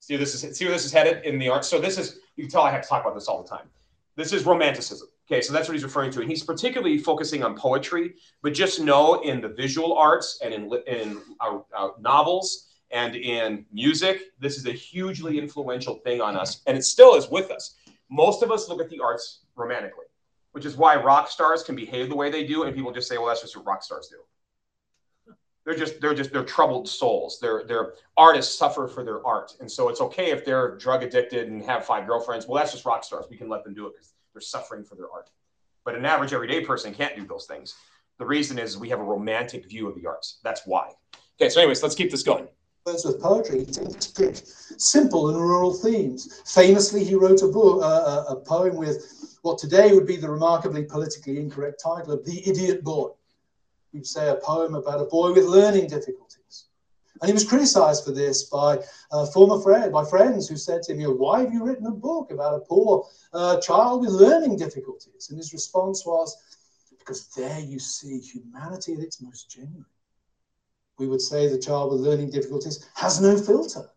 See 0.00 0.14
where 0.14 0.18
this 0.18 0.42
is 0.42 0.56
see 0.56 0.64
where 0.64 0.72
this 0.72 0.84
is 0.84 0.92
headed 0.92 1.24
in 1.24 1.38
the 1.38 1.48
art. 1.48 1.64
So 1.64 1.78
this 1.78 1.98
is 1.98 2.18
you 2.36 2.44
can 2.44 2.50
tell 2.50 2.62
I 2.62 2.70
have 2.70 2.82
to 2.82 2.88
talk 2.88 3.02
about 3.02 3.14
this 3.14 3.28
all 3.28 3.42
the 3.42 3.48
time. 3.48 3.68
This 4.16 4.32
is 4.32 4.44
romanticism. 4.44 5.08
Okay, 5.30 5.40
so 5.40 5.52
that's 5.52 5.68
what 5.68 5.74
he's 5.74 5.84
referring 5.84 6.10
to, 6.12 6.20
and 6.20 6.28
he's 6.28 6.42
particularly 6.42 6.98
focusing 6.98 7.44
on 7.44 7.54
poetry. 7.54 8.14
But 8.42 8.54
just 8.54 8.80
know 8.80 9.20
in 9.20 9.40
the 9.40 9.50
visual 9.50 9.96
arts 9.96 10.40
and 10.42 10.52
in 10.52 10.72
in 10.86 11.20
uh, 11.38 11.58
uh, 11.76 11.90
novels 12.00 12.70
and 12.90 13.14
in 13.14 13.64
music, 13.72 14.22
this 14.40 14.56
is 14.56 14.66
a 14.66 14.72
hugely 14.72 15.38
influential 15.38 15.96
thing 15.96 16.20
on 16.20 16.36
us, 16.36 16.62
and 16.66 16.76
it 16.76 16.82
still 16.82 17.14
is 17.14 17.28
with 17.28 17.50
us. 17.52 17.76
Most 18.10 18.42
of 18.42 18.50
us 18.50 18.68
look 18.68 18.80
at 18.80 18.88
the 18.90 18.98
arts 18.98 19.42
romantically 19.54 20.06
which 20.52 20.64
is 20.64 20.76
why 20.76 20.96
rock 20.96 21.28
stars 21.28 21.62
can 21.62 21.76
behave 21.76 22.08
the 22.08 22.16
way 22.16 22.30
they 22.30 22.46
do, 22.46 22.64
and 22.64 22.74
people 22.74 22.92
just 22.92 23.08
say, 23.08 23.18
"Well, 23.18 23.26
that's 23.26 23.40
just 23.40 23.56
what 23.56 23.66
rock 23.66 23.82
stars 23.82 24.08
do." 24.08 24.18
They're 25.64 25.76
just 25.76 26.00
they're 26.00 26.14
just 26.14 26.32
they're 26.32 26.44
troubled 26.44 26.88
souls. 26.88 27.38
They're 27.40 27.64
they're 27.66 27.94
artists 28.16 28.58
suffer 28.58 28.88
for 28.88 29.04
their 29.04 29.24
art, 29.26 29.52
and 29.60 29.70
so 29.70 29.88
it's 29.88 30.00
okay 30.00 30.30
if 30.30 30.44
they're 30.44 30.76
drug 30.76 31.02
addicted 31.02 31.48
and 31.48 31.62
have 31.62 31.84
five 31.84 32.06
girlfriends. 32.06 32.46
Well, 32.46 32.60
that's 32.60 32.72
just 32.72 32.84
rock 32.84 33.04
stars. 33.04 33.26
We 33.30 33.36
can 33.36 33.48
let 33.48 33.64
them 33.64 33.74
do 33.74 33.86
it 33.86 33.92
because 33.94 34.12
they're 34.32 34.40
suffering 34.40 34.84
for 34.84 34.94
their 34.94 35.10
art. 35.12 35.30
But 35.84 35.94
an 35.94 36.04
average 36.04 36.32
everyday 36.32 36.64
person 36.64 36.94
can't 36.94 37.14
do 37.14 37.26
those 37.26 37.46
things. 37.46 37.74
The 38.18 38.26
reason 38.26 38.58
is 38.58 38.76
we 38.76 38.88
have 38.90 39.00
a 39.00 39.04
romantic 39.04 39.68
view 39.68 39.88
of 39.88 39.94
the 39.94 40.06
arts. 40.06 40.40
That's 40.42 40.62
why. 40.66 40.90
Okay, 41.40 41.48
so 41.48 41.60
anyways, 41.60 41.82
let's 41.82 41.94
keep 41.94 42.10
this 42.10 42.22
going. 42.22 42.48
With 42.86 43.20
poetry, 43.20 43.66
simple 44.78 45.28
and 45.28 45.38
rural 45.38 45.72
themes. 45.72 46.42
Famously, 46.46 47.04
he 47.04 47.14
wrote 47.14 47.42
a 47.42 47.48
book, 47.48 47.82
uh, 47.82 48.24
a 48.28 48.36
poem 48.36 48.76
with 48.76 49.29
what 49.42 49.58
today 49.58 49.92
would 49.92 50.06
be 50.06 50.16
the 50.16 50.30
remarkably 50.30 50.84
politically 50.84 51.38
incorrect 51.38 51.82
title 51.82 52.12
of 52.12 52.24
The 52.24 52.42
Idiot 52.48 52.84
Boy. 52.84 53.10
You'd 53.92 54.06
say 54.06 54.28
a 54.28 54.36
poem 54.36 54.74
about 54.74 55.00
a 55.00 55.06
boy 55.06 55.32
with 55.32 55.44
learning 55.44 55.88
difficulties. 55.88 56.66
And 57.20 57.28
he 57.28 57.34
was 57.34 57.44
criticized 57.44 58.04
for 58.04 58.12
this 58.12 58.44
by 58.44 58.78
uh, 59.12 59.26
former 59.26 59.60
friend, 59.60 59.92
by 59.92 60.04
friends 60.04 60.48
who 60.48 60.56
said 60.56 60.82
to 60.84 60.92
him, 60.92 61.00
you 61.00 61.08
know, 61.08 61.14
why 61.14 61.40
have 61.40 61.52
you 61.52 61.64
written 61.64 61.86
a 61.86 61.90
book 61.90 62.30
about 62.30 62.54
a 62.54 62.60
poor 62.60 63.06
uh, 63.32 63.60
child 63.60 64.02
with 64.02 64.10
learning 64.10 64.56
difficulties? 64.56 65.28
And 65.28 65.36
his 65.36 65.52
response 65.52 66.06
was, 66.06 66.36
because 66.98 67.28
there 67.28 67.60
you 67.60 67.78
see 67.78 68.20
humanity 68.20 68.94
at 68.94 69.00
its 69.00 69.20
most 69.20 69.50
genuine. 69.50 69.84
We 70.98 71.08
would 71.08 71.20
say 71.20 71.46
the 71.46 71.58
child 71.58 71.92
with 71.92 72.00
learning 72.00 72.30
difficulties 72.30 72.88
has 72.94 73.20
no 73.20 73.36
filter. 73.36 73.90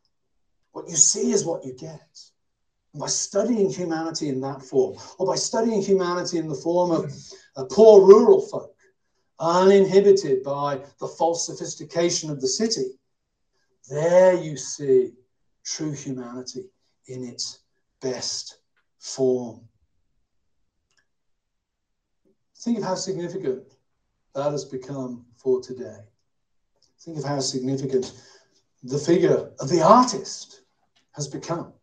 What 0.71 0.89
you 0.89 0.95
see 0.95 1.31
is 1.31 1.45
what 1.45 1.63
you 1.63 1.73
get 1.73 2.19
by 2.95 3.07
studying 3.07 3.69
humanity 3.69 4.29
in 4.29 4.39
that 4.41 4.61
form, 4.61 4.97
or 5.17 5.25
by 5.25 5.35
studying 5.35 5.81
humanity 5.81 6.37
in 6.37 6.47
the 6.47 6.55
form 6.55 6.91
of 6.91 7.11
a 7.57 7.65
poor 7.65 8.05
rural 8.05 8.41
folk, 8.41 8.75
uninhibited 9.39 10.43
by 10.43 10.79
the 10.99 11.07
false 11.07 11.47
sophistication 11.47 12.29
of 12.29 12.39
the 12.39 12.47
city, 12.47 12.91
there 13.89 14.33
you 14.35 14.55
see 14.55 15.11
true 15.65 15.91
humanity 15.91 16.65
in 17.07 17.23
its 17.23 17.59
best 18.01 18.59
form. 18.99 19.61
Think 22.57 22.77
of 22.77 22.83
how 22.83 22.95
significant 22.95 23.63
that 24.35 24.51
has 24.51 24.65
become 24.65 25.25
for 25.35 25.61
today. 25.61 25.97
Think 27.01 27.17
of 27.17 27.23
how 27.25 27.39
significant 27.39 28.13
the 28.83 28.97
figure 28.97 29.51
of 29.59 29.67
the 29.69 29.81
artist 29.81 30.61
has 31.11 31.27
become. 31.27 31.73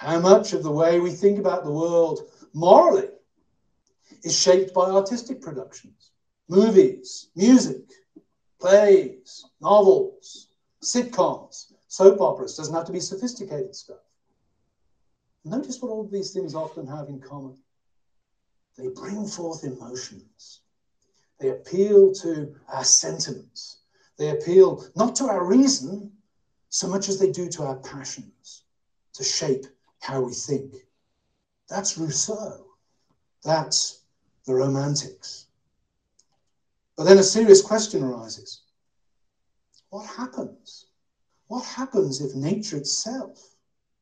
How 0.00 0.18
much 0.18 0.54
of 0.54 0.62
the 0.62 0.72
way 0.72 0.98
we 0.98 1.10
think 1.10 1.38
about 1.38 1.62
the 1.62 1.70
world 1.70 2.22
morally 2.54 3.10
is 4.22 4.34
shaped 4.34 4.72
by 4.72 4.88
artistic 4.88 5.42
productions, 5.42 6.12
movies, 6.48 7.28
music, 7.36 7.84
plays, 8.58 9.44
novels, 9.60 10.48
sitcoms, 10.82 11.74
soap 11.88 12.22
operas. 12.22 12.56
Doesn't 12.56 12.72
have 12.72 12.86
to 12.86 12.92
be 12.92 12.98
sophisticated 12.98 13.76
stuff. 13.76 13.98
Notice 15.44 15.82
what 15.82 15.90
all 15.90 16.04
these 16.04 16.32
things 16.32 16.54
often 16.54 16.86
have 16.86 17.10
in 17.10 17.20
common. 17.20 17.58
They 18.78 18.88
bring 18.88 19.26
forth 19.26 19.64
emotions. 19.64 20.60
They 21.38 21.50
appeal 21.50 22.14
to 22.22 22.54
our 22.72 22.84
sentiments. 22.84 23.80
They 24.16 24.30
appeal 24.30 24.82
not 24.96 25.14
to 25.16 25.24
our 25.24 25.44
reason 25.44 26.12
so 26.70 26.88
much 26.88 27.10
as 27.10 27.18
they 27.18 27.30
do 27.30 27.50
to 27.50 27.64
our 27.64 27.76
passions, 27.76 28.62
to 29.12 29.24
shape 29.24 29.66
how 30.00 30.20
we 30.20 30.32
think. 30.32 30.74
That's 31.68 31.96
Rousseau. 31.96 32.66
That's 33.44 34.02
the 34.46 34.54
Romantics. 34.54 35.46
But 36.96 37.04
then 37.04 37.18
a 37.18 37.22
serious 37.22 37.62
question 37.62 38.02
arises 38.02 38.62
what 39.90 40.06
happens? 40.06 40.86
What 41.48 41.64
happens 41.64 42.20
if 42.20 42.34
nature 42.34 42.76
itself 42.76 43.54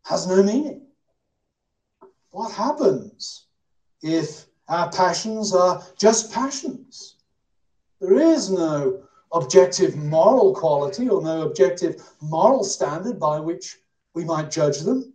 has 0.05 0.27
no 0.27 0.43
meaning? 0.43 0.83
What 2.31 2.53
happens 2.53 3.47
if 4.03 4.47
our 4.69 4.91
passions 4.91 5.55
are 5.55 5.83
just 5.99 6.33
passions? 6.33 7.17
There 8.01 8.19
is 8.19 8.51
no 8.51 9.03
objective 9.33 9.97
moral 9.97 10.55
quality 10.55 11.09
or 11.09 11.23
no 11.23 11.43
objective 11.43 12.03
moral 12.21 12.65
standard 12.65 13.19
by 13.19 13.41
which 13.41 13.79
we 14.15 14.25
might 14.25 14.51
judge 14.51 14.81
them. 14.81 15.15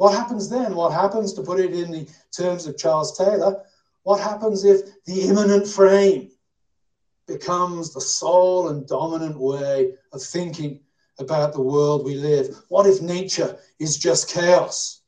What 0.00 0.14
happens 0.14 0.48
then? 0.48 0.74
What 0.74 0.94
happens, 0.94 1.34
to 1.34 1.42
put 1.42 1.60
it 1.60 1.74
in 1.74 1.90
the 1.90 2.08
terms 2.34 2.66
of 2.66 2.78
Charles 2.78 3.18
Taylor, 3.18 3.62
what 4.02 4.18
happens 4.18 4.64
if 4.64 4.80
the 5.04 5.20
immanent 5.28 5.66
frame 5.66 6.30
becomes 7.26 7.92
the 7.92 8.00
sole 8.00 8.68
and 8.68 8.88
dominant 8.88 9.38
way 9.38 9.92
of 10.14 10.22
thinking 10.22 10.80
about 11.18 11.52
the 11.52 11.60
world 11.60 12.06
we 12.06 12.14
live? 12.14 12.62
What 12.68 12.86
if 12.86 13.02
nature 13.02 13.58
is 13.78 13.98
just 13.98 14.30
chaos? 14.30 15.02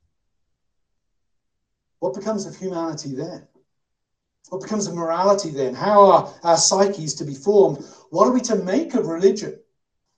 What 2.00 2.12
becomes 2.12 2.44
of 2.44 2.54
humanity 2.54 3.14
then? 3.14 3.46
What 4.50 4.60
becomes 4.60 4.86
of 4.88 4.94
morality 4.94 5.48
then? 5.48 5.74
How 5.74 6.04
are 6.04 6.34
our 6.42 6.58
psyches 6.58 7.14
to 7.14 7.24
be 7.24 7.34
formed? 7.34 7.82
What 8.10 8.28
are 8.28 8.32
we 8.32 8.42
to 8.42 8.56
make 8.56 8.92
of 8.92 9.06
religion 9.06 9.58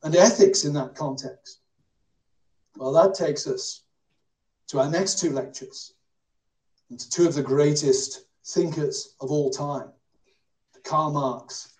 and 0.03 0.17
ethics 0.17 0.65
in 0.65 0.73
that 0.73 0.97
context? 0.97 1.61
Well, 2.77 2.91
that 2.95 3.15
takes 3.15 3.47
us 3.47 3.84
to 4.75 4.81
our 4.81 4.91
next 4.91 5.21
two 5.21 5.31
lectures 5.31 5.95
and 6.91 6.99
to 6.99 7.09
two 7.09 7.29
of 7.29 7.35
the 7.35 7.43
greatest 7.43 8.25
thinkers 8.45 9.15
of 9.21 9.31
all 9.31 9.49
time, 9.49 9.89
to 10.75 10.81
Karl 10.81 11.13
Marx 11.13 11.75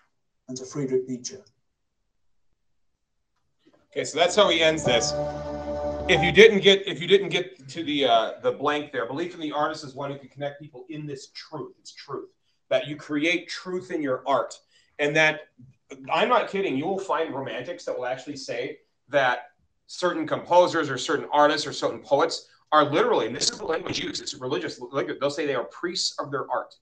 and 0.47 0.55
to 0.55 0.63
Friedrich 0.65 1.05
Nietzsche. 1.05 1.35
Okay, 3.91 4.05
so 4.05 4.17
that's 4.17 4.33
how 4.33 4.47
he 4.47 4.61
ends 4.61 4.85
this. 4.85 5.11
If 6.07 6.23
you 6.23 6.31
didn't 6.31 6.61
get 6.61 6.87
if 6.87 7.01
you 7.01 7.07
didn't 7.07 7.29
get 7.29 7.67
to 7.67 7.83
the 7.83 8.05
uh, 8.05 8.31
the 8.41 8.53
blank 8.53 8.93
there, 8.93 9.05
belief 9.05 9.33
in 9.33 9.41
the 9.41 9.51
artist 9.51 9.83
is 9.83 9.93
one 9.93 10.09
who 10.09 10.17
can 10.17 10.29
connect 10.29 10.61
people 10.61 10.85
in 10.89 11.05
this 11.05 11.31
truth. 11.31 11.73
It's 11.81 11.91
truth 11.91 12.29
that 12.69 12.87
you 12.87 12.95
create 12.95 13.49
truth 13.49 13.91
in 13.91 14.01
your 14.01 14.23
art, 14.25 14.57
and 14.99 15.13
that 15.17 15.41
I'm 16.09 16.29
not 16.29 16.47
kidding. 16.47 16.77
You 16.77 16.85
will 16.85 16.99
find 16.99 17.35
romantics 17.35 17.83
that 17.85 17.97
will 17.97 18.05
actually 18.05 18.37
say 18.37 18.77
that 19.09 19.49
certain 19.87 20.25
composers 20.25 20.89
or 20.89 20.97
certain 20.97 21.27
artists 21.33 21.67
or 21.67 21.73
certain 21.73 21.99
poets 21.99 22.47
are 22.71 22.85
literally, 22.85 23.27
and 23.27 23.35
this 23.35 23.49
is 23.49 23.57
the 23.57 23.65
language 23.65 23.99
used, 23.99 24.21
it's 24.21 24.33
religious. 24.33 24.79
They'll 25.19 25.29
say 25.29 25.45
they 25.45 25.55
are 25.55 25.65
priests 25.65 26.19
of 26.19 26.31
their 26.31 26.49
art 26.51 26.73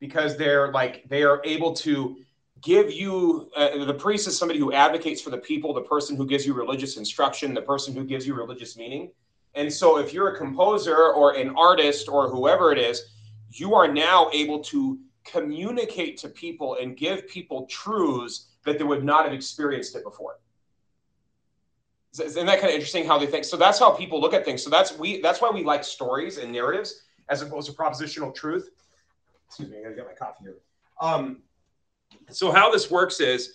because 0.00 0.36
they're 0.36 0.72
like 0.72 1.08
they 1.08 1.22
are 1.22 1.40
able 1.44 1.72
to 1.72 2.16
give 2.62 2.92
you 2.92 3.50
uh, 3.56 3.84
the 3.84 3.94
priest 3.94 4.26
is 4.26 4.36
somebody 4.36 4.58
who 4.58 4.72
advocates 4.72 5.20
for 5.20 5.30
the 5.30 5.38
people 5.38 5.72
the 5.72 5.82
person 5.82 6.16
who 6.16 6.26
gives 6.26 6.46
you 6.46 6.54
religious 6.54 6.96
instruction 6.96 7.54
the 7.54 7.62
person 7.62 7.94
who 7.94 8.04
gives 8.04 8.26
you 8.26 8.34
religious 8.34 8.76
meaning 8.76 9.10
and 9.54 9.72
so 9.72 9.98
if 9.98 10.12
you're 10.12 10.34
a 10.34 10.36
composer 10.36 11.12
or 11.12 11.36
an 11.36 11.54
artist 11.56 12.08
or 12.08 12.28
whoever 12.28 12.72
it 12.72 12.78
is 12.78 13.02
you 13.50 13.74
are 13.74 13.88
now 13.88 14.28
able 14.32 14.62
to 14.62 14.98
communicate 15.24 16.16
to 16.16 16.28
people 16.28 16.76
and 16.80 16.96
give 16.96 17.26
people 17.28 17.66
truths 17.66 18.48
that 18.64 18.78
they 18.78 18.84
would 18.84 19.04
not 19.04 19.24
have 19.24 19.34
experienced 19.34 19.94
it 19.96 20.02
before 20.02 20.38
isn't 22.20 22.46
that 22.46 22.60
kind 22.60 22.68
of 22.68 22.74
interesting 22.74 23.06
how 23.06 23.18
they 23.18 23.26
think 23.26 23.44
so 23.44 23.56
that's 23.56 23.78
how 23.78 23.90
people 23.90 24.20
look 24.20 24.34
at 24.34 24.44
things 24.44 24.62
so 24.62 24.70
that's 24.70 24.96
we 24.98 25.20
that's 25.20 25.40
why 25.40 25.50
we 25.50 25.62
like 25.64 25.84
stories 25.84 26.38
and 26.38 26.52
narratives 26.52 27.02
as 27.28 27.42
opposed 27.42 27.68
to 27.68 27.76
propositional 27.76 28.34
truth 28.34 28.70
excuse 29.46 29.70
me, 29.70 29.78
I 29.78 29.82
gotta 29.82 29.94
get 29.94 30.06
my 30.06 30.12
coffee 30.12 30.44
here. 30.44 30.56
Um, 31.00 31.42
so 32.30 32.50
how 32.50 32.70
this 32.70 32.90
works 32.90 33.20
is 33.20 33.54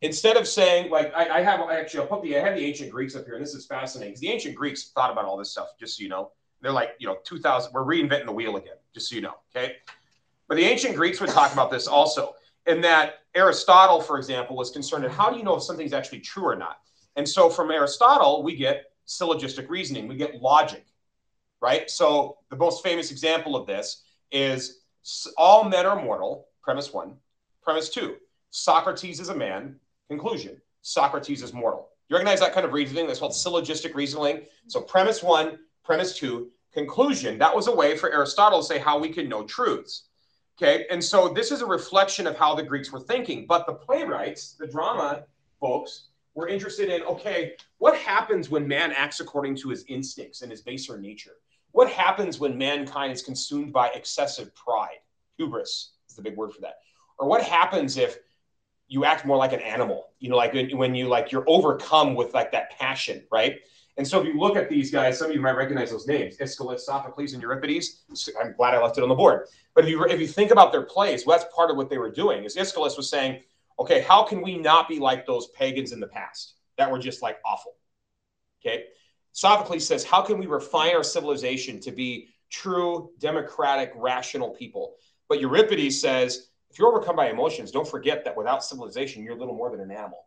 instead 0.00 0.36
of 0.36 0.46
saying 0.46 0.90
like 0.90 1.12
I, 1.14 1.38
I 1.38 1.40
have 1.42 1.60
actually 1.70 2.00
I'll 2.00 2.06
put 2.06 2.22
the 2.22 2.36
I 2.36 2.40
have 2.40 2.56
the 2.56 2.64
ancient 2.64 2.90
Greeks 2.90 3.14
up 3.14 3.24
here, 3.24 3.34
and 3.34 3.42
this 3.42 3.54
is 3.54 3.66
fascinating 3.66 4.12
because 4.12 4.20
the 4.20 4.30
ancient 4.30 4.54
Greeks 4.54 4.90
thought 4.90 5.10
about 5.10 5.24
all 5.24 5.36
this 5.36 5.50
stuff. 5.50 5.68
Just 5.78 5.98
so 5.98 6.02
you 6.02 6.08
know, 6.08 6.30
they're 6.60 6.72
like 6.72 6.90
you 6.98 7.06
know 7.06 7.18
2000. 7.24 7.72
We're 7.72 7.84
reinventing 7.84 8.26
the 8.26 8.32
wheel 8.32 8.56
again. 8.56 8.76
Just 8.94 9.08
so 9.08 9.16
you 9.16 9.22
know, 9.22 9.34
okay. 9.54 9.76
But 10.48 10.56
the 10.56 10.64
ancient 10.64 10.96
Greeks 10.96 11.20
would 11.20 11.30
talk 11.30 11.52
about 11.52 11.70
this 11.70 11.86
also, 11.86 12.34
in 12.66 12.80
that 12.82 13.20
Aristotle, 13.34 14.00
for 14.00 14.18
example, 14.18 14.56
was 14.56 14.70
concerned 14.70 15.04
in 15.04 15.10
how 15.10 15.30
do 15.30 15.38
you 15.38 15.44
know 15.44 15.56
if 15.56 15.62
something's 15.62 15.92
actually 15.92 16.20
true 16.20 16.44
or 16.44 16.56
not. 16.56 16.78
And 17.16 17.28
so 17.28 17.50
from 17.50 17.70
Aristotle, 17.70 18.42
we 18.42 18.56
get 18.56 18.84
syllogistic 19.04 19.68
reasoning, 19.70 20.08
we 20.08 20.16
get 20.16 20.40
logic, 20.40 20.86
right? 21.60 21.90
So 21.90 22.38
the 22.50 22.56
most 22.56 22.82
famous 22.82 23.10
example 23.10 23.56
of 23.56 23.66
this 23.66 24.04
is 24.30 24.80
all 25.36 25.64
men 25.64 25.84
are 25.84 26.02
mortal, 26.02 26.48
premise 26.62 26.92
one. 26.92 27.16
Premise 27.62 27.90
two, 27.90 28.16
Socrates 28.50 29.20
is 29.20 29.28
a 29.28 29.34
man. 29.34 29.76
Conclusion, 30.08 30.60
Socrates 30.82 31.42
is 31.42 31.52
mortal. 31.52 31.88
You 32.08 32.16
recognize 32.16 32.40
that 32.40 32.52
kind 32.52 32.66
of 32.66 32.72
reasoning? 32.72 33.06
That's 33.06 33.18
called 33.18 33.34
syllogistic 33.34 33.94
reasoning. 33.94 34.42
So 34.66 34.80
premise 34.80 35.22
one, 35.22 35.58
premise 35.84 36.16
two, 36.16 36.50
conclusion. 36.72 37.38
That 37.38 37.54
was 37.54 37.68
a 37.68 37.74
way 37.74 37.96
for 37.96 38.12
Aristotle 38.12 38.60
to 38.60 38.66
say 38.66 38.78
how 38.78 38.98
we 38.98 39.08
can 39.08 39.28
know 39.28 39.44
truths. 39.44 40.08
Okay, 40.58 40.86
and 40.90 41.02
so 41.02 41.28
this 41.28 41.50
is 41.50 41.62
a 41.62 41.66
reflection 41.66 42.26
of 42.26 42.36
how 42.36 42.54
the 42.54 42.62
Greeks 42.62 42.92
were 42.92 43.00
thinking. 43.00 43.46
But 43.46 43.66
the 43.66 43.72
playwrights, 43.72 44.52
the 44.52 44.66
drama 44.66 45.24
folks, 45.58 46.08
were 46.34 46.48
interested 46.48 46.88
in 46.88 47.02
okay, 47.02 47.54
what 47.78 47.96
happens 47.96 48.50
when 48.50 48.66
man 48.66 48.92
acts 48.92 49.20
according 49.20 49.56
to 49.56 49.68
his 49.68 49.84
instincts 49.88 50.42
and 50.42 50.50
his 50.50 50.62
baser 50.62 50.98
nature? 50.98 51.36
What 51.72 51.90
happens 51.90 52.38
when 52.38 52.56
mankind 52.56 53.12
is 53.12 53.22
consumed 53.22 53.72
by 53.72 53.88
excessive 53.88 54.54
pride? 54.54 54.98
Hubris 55.36 55.92
is 56.08 56.16
the 56.16 56.22
big 56.22 56.36
word 56.36 56.52
for 56.52 56.60
that. 56.60 56.76
Or 57.18 57.26
what 57.26 57.42
happens 57.42 57.96
if 57.96 58.18
you 58.88 59.04
act 59.04 59.24
more 59.24 59.36
like 59.36 59.52
an 59.52 59.60
animal? 59.60 60.10
You 60.18 60.30
know, 60.30 60.36
like 60.36 60.54
when 60.72 60.94
you 60.94 61.08
like 61.08 61.32
you're 61.32 61.44
overcome 61.46 62.14
with 62.14 62.34
like 62.34 62.52
that 62.52 62.70
passion, 62.78 63.24
right? 63.30 63.60
And 63.98 64.08
so 64.08 64.20
if 64.20 64.26
you 64.26 64.38
look 64.38 64.56
at 64.56 64.70
these 64.70 64.90
guys, 64.90 65.18
some 65.18 65.28
of 65.28 65.34
you 65.34 65.40
might 65.40 65.56
recognize 65.56 65.90
those 65.90 66.06
names: 66.06 66.36
Aeschylus, 66.40 66.86
Sophocles, 66.86 67.34
and 67.34 67.42
Euripides. 67.42 68.04
I'm 68.40 68.54
glad 68.54 68.74
I 68.74 68.82
left 68.82 68.96
it 68.96 69.02
on 69.02 69.08
the 69.08 69.14
board. 69.14 69.48
But 69.74 69.84
if 69.84 69.90
you 69.90 70.04
if 70.04 70.20
you 70.20 70.26
think 70.26 70.50
about 70.50 70.72
their 70.72 70.82
plays, 70.82 71.26
well, 71.26 71.38
that's 71.38 71.54
part 71.54 71.70
of 71.70 71.76
what 71.76 71.90
they 71.90 71.98
were 71.98 72.10
doing. 72.10 72.44
Is 72.44 72.56
Aeschylus 72.56 72.96
was 72.96 73.10
saying, 73.10 73.42
okay, 73.78 74.00
how 74.02 74.22
can 74.22 74.42
we 74.42 74.58
not 74.58 74.88
be 74.88 74.98
like 74.98 75.26
those 75.26 75.48
pagans 75.48 75.92
in 75.92 76.00
the 76.00 76.06
past 76.06 76.54
that 76.78 76.90
were 76.90 76.98
just 76.98 77.22
like 77.22 77.38
awful? 77.44 77.74
Okay. 78.64 78.84
Sophocles 79.32 79.86
says, 79.86 80.04
How 80.04 80.22
can 80.22 80.38
we 80.38 80.46
refine 80.46 80.94
our 80.94 81.02
civilization 81.02 81.80
to 81.80 81.90
be 81.90 82.28
true, 82.50 83.10
democratic, 83.18 83.92
rational 83.96 84.50
people? 84.50 84.94
But 85.28 85.40
Euripides 85.40 86.00
says, 86.00 86.48
If 86.70 86.78
you're 86.78 86.88
overcome 86.88 87.16
by 87.16 87.30
emotions, 87.30 87.70
don't 87.70 87.88
forget 87.88 88.24
that 88.24 88.36
without 88.36 88.64
civilization, 88.64 89.24
you're 89.24 89.36
little 89.36 89.54
more 89.54 89.70
than 89.70 89.80
an 89.80 89.90
animal. 89.90 90.26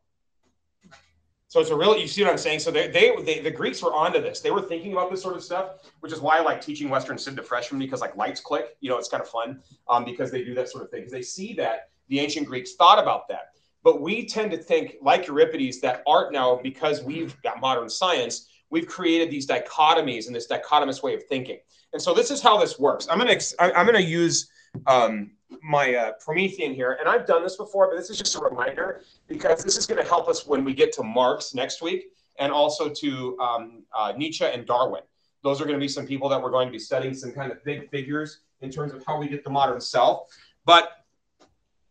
So 1.48 1.62
it's 1.62 1.70
a 1.70 1.76
real, 1.76 1.98
you 1.98 2.08
see 2.08 2.22
what 2.22 2.32
I'm 2.32 2.38
saying? 2.38 2.60
So 2.60 2.70
they, 2.70 2.90
they, 2.90 3.16
they, 3.22 3.40
the 3.40 3.52
Greeks 3.52 3.82
were 3.82 3.94
onto 3.94 4.22
this. 4.22 4.42
They 4.42 4.52
were 4.52 4.64
thinking 4.64 4.92
about 4.92 5.10
this 5.10 5.22
sort 5.22 5.38
of 5.38 5.44
stuff, 5.44 5.90
which 6.02 6.12
is 6.12 6.20
why 6.20 6.40
I 6.40 6.42
like 6.42 6.60
teaching 6.60 6.90
Western 6.90 7.18
Civ 7.18 7.38
to 7.38 7.44
freshmen 7.44 7.80
because 7.80 8.02
like 8.02 8.18
lights 8.18 8.42
click, 8.42 8.76
you 8.82 8.90
know, 8.90 8.98
it's 8.98 9.08
kind 9.08 9.24
of 9.24 9.30
fun 9.30 9.62
um, 9.88 10.04
because 10.04 10.32
they 10.32 10.44
do 10.44 10.54
that 10.56 10.68
sort 10.68 10.84
of 10.84 10.90
thing 10.90 11.02
because 11.02 11.14
they 11.14 11.22
see 11.22 11.54
that 11.54 11.92
the 12.08 12.20
ancient 12.20 12.48
Greeks 12.48 12.76
thought 12.76 13.00
about 13.00 13.28
that. 13.30 13.52
But 13.84 14.02
we 14.02 14.26
tend 14.26 14.52
to 14.52 14.58
think 14.58 14.96
like 15.02 15.28
Euripides 15.28 15.80
that 15.82 16.02
art 16.08 16.34
now, 16.34 16.60
because 16.62 17.04
we've 17.04 17.40
got 17.44 17.60
modern 17.62 17.90
science, 17.90 18.48
we've 18.72 18.88
created 18.88 19.30
these 19.30 19.46
dichotomies 19.46 20.28
and 20.28 20.36
this 20.36 20.48
dichotomous 20.48 21.04
way 21.04 21.14
of 21.14 21.24
thinking. 21.26 21.60
And 21.94 22.02
so 22.02 22.14
this 22.14 22.32
is 22.32 22.42
how 22.42 22.58
this 22.58 22.80
works. 22.80 23.08
I'm 23.10 23.20
going 23.20 23.38
to 23.38 23.78
I'm 23.78 23.88
to 23.88 24.02
use 24.02 24.50
um, 24.88 25.32
my 25.64 25.96
uh, 25.96 26.12
Promethean 26.20 26.74
here, 26.74 26.98
and 27.00 27.08
I've 27.08 27.26
done 27.26 27.44
this 27.44 27.56
before, 27.56 27.88
but 27.90 27.96
this 27.96 28.10
is 28.10 28.18
just 28.18 28.36
a 28.36 28.40
reminder 28.40 29.04
because 29.28 29.64
this 29.64 29.78
is 29.78 29.86
going 29.86 30.02
to 30.02 30.08
help 30.08 30.28
us 30.28 30.46
when 30.46 30.66
we 30.66 30.74
get 30.74 30.92
to 30.94 31.04
Marx 31.04 31.54
next 31.54 31.82
week, 31.82 32.08
and 32.40 32.52
also 32.52 32.90
to 32.90 33.38
um, 33.40 33.84
uh, 33.96 34.14
Nietzsche 34.18 34.46
and 34.46 34.66
Darwin. 34.66 35.04
Those 35.44 35.62
are 35.62 35.66
going 35.66 35.76
to 35.76 35.84
be 35.84 35.88
some 35.88 36.08
people 36.08 36.28
that 36.30 36.42
we're 36.42 36.50
going 36.52 36.68
to 36.68 36.72
be 36.72 36.80
studying, 36.80 37.14
some 37.14 37.32
kind 37.32 37.52
of 37.52 37.64
big 37.64 37.90
figures 37.92 38.40
in 38.62 38.72
terms 38.72 38.94
of 38.94 39.06
how 39.06 39.20
we 39.20 39.28
get 39.28 39.44
the 39.44 39.50
modern 39.50 39.80
self. 39.80 40.28
But 40.66 41.05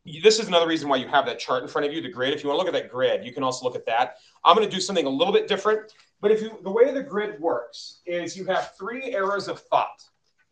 this 0.04 0.38
is 0.38 0.48
another 0.48 0.66
reason 0.66 0.88
why 0.88 0.96
you 0.96 1.08
have 1.08 1.24
that 1.26 1.38
chart 1.38 1.62
in 1.62 1.68
front 1.68 1.86
of 1.86 1.92
you, 1.92 2.02
the 2.02 2.10
grid. 2.10 2.34
If 2.34 2.42
you 2.42 2.50
want 2.50 2.60
to 2.60 2.64
look 2.66 2.74
at 2.74 2.78
that 2.82 2.90
grid, 2.90 3.24
you 3.24 3.32
can 3.32 3.42
also 3.42 3.64
look 3.64 3.74
at 3.74 3.86
that. 3.86 4.16
I'm 4.44 4.54
going 4.54 4.68
to 4.68 4.74
do 4.74 4.80
something 4.80 5.06
a 5.06 5.10
little 5.10 5.32
bit 5.32 5.48
different 5.48 5.92
But 6.20 6.30
if 6.30 6.42
you, 6.42 6.58
the 6.62 6.70
way 6.70 6.92
the 6.92 7.02
grid 7.02 7.40
works 7.40 8.00
is 8.06 8.36
you 8.36 8.44
have 8.46 8.74
three 8.78 9.12
eras 9.14 9.48
of 9.48 9.60
thought, 9.60 10.02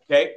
okay? 0.04 0.34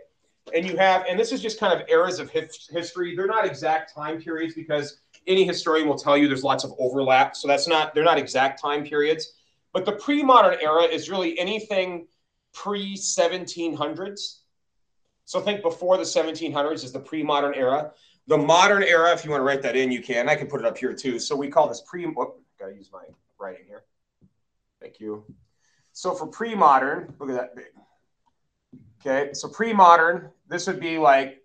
And 0.54 0.66
you 0.66 0.78
have, 0.78 1.06
and 1.10 1.20
this 1.20 1.32
is 1.32 1.42
just 1.42 1.60
kind 1.60 1.74
of 1.74 1.88
eras 1.90 2.20
of 2.20 2.30
his, 2.30 2.68
history. 2.70 3.16
They're 3.16 3.26
not 3.26 3.46
exact 3.46 3.94
time 3.94 4.22
periods 4.22 4.54
because 4.54 5.00
any 5.28 5.46
historian 5.46 5.88
will 5.88 5.98
tell 5.98 6.18
you 6.18 6.28
there's 6.28 6.44
lots 6.44 6.64
of 6.64 6.74
overlap. 6.78 7.36
So 7.36 7.48
that's 7.48 7.68
not, 7.68 7.96
they're 7.96 8.04
not 8.04 8.18
exact 8.18 8.62
time 8.62 8.84
periods. 8.84 9.34
But 9.74 9.86
the 9.86 9.94
pre-modern 9.94 10.58
era 10.62 10.84
is 10.84 11.10
really 11.10 11.38
anything 11.40 12.08
pre-1700s. 12.54 14.40
So 15.26 15.42
think 15.42 15.62
before 15.64 15.98
the 15.98 16.04
1700s 16.04 16.84
is 16.84 16.92
the 16.92 17.00
pre-modern 17.00 17.56
era. 17.56 17.92
The 18.28 18.38
modern 18.38 18.84
era, 18.84 19.14
if 19.14 19.24
you 19.24 19.32
want 19.32 19.42
to 19.42 19.46
write 19.46 19.62
that 19.62 19.76
in, 19.76 19.92
you 19.92 20.02
can. 20.02 20.28
I 20.28 20.36
can 20.36 20.48
put 20.48 20.60
it 20.60 20.66
up 20.66 20.78
here 20.78 20.94
too. 20.94 21.20
So 21.20 21.36
we 21.36 21.48
call 21.50 21.68
this 21.68 21.82
pre. 21.86 22.06
Whoop, 22.06 22.42
gotta 22.60 22.74
use 22.74 22.90
my 22.92 23.04
writing 23.40 23.66
here. 23.68 23.84
Thank 24.82 25.00
you. 25.00 25.24
So 25.94 26.14
for 26.14 26.28
pre-modern, 26.28 27.14
look 27.20 27.30
at 27.30 27.36
that 27.36 27.56
big. 27.56 27.66
Okay, 29.00 29.34
so 29.34 29.48
pre-modern, 29.48 30.30
this 30.48 30.68
would 30.68 30.80
be 30.80 30.98
like 30.98 31.42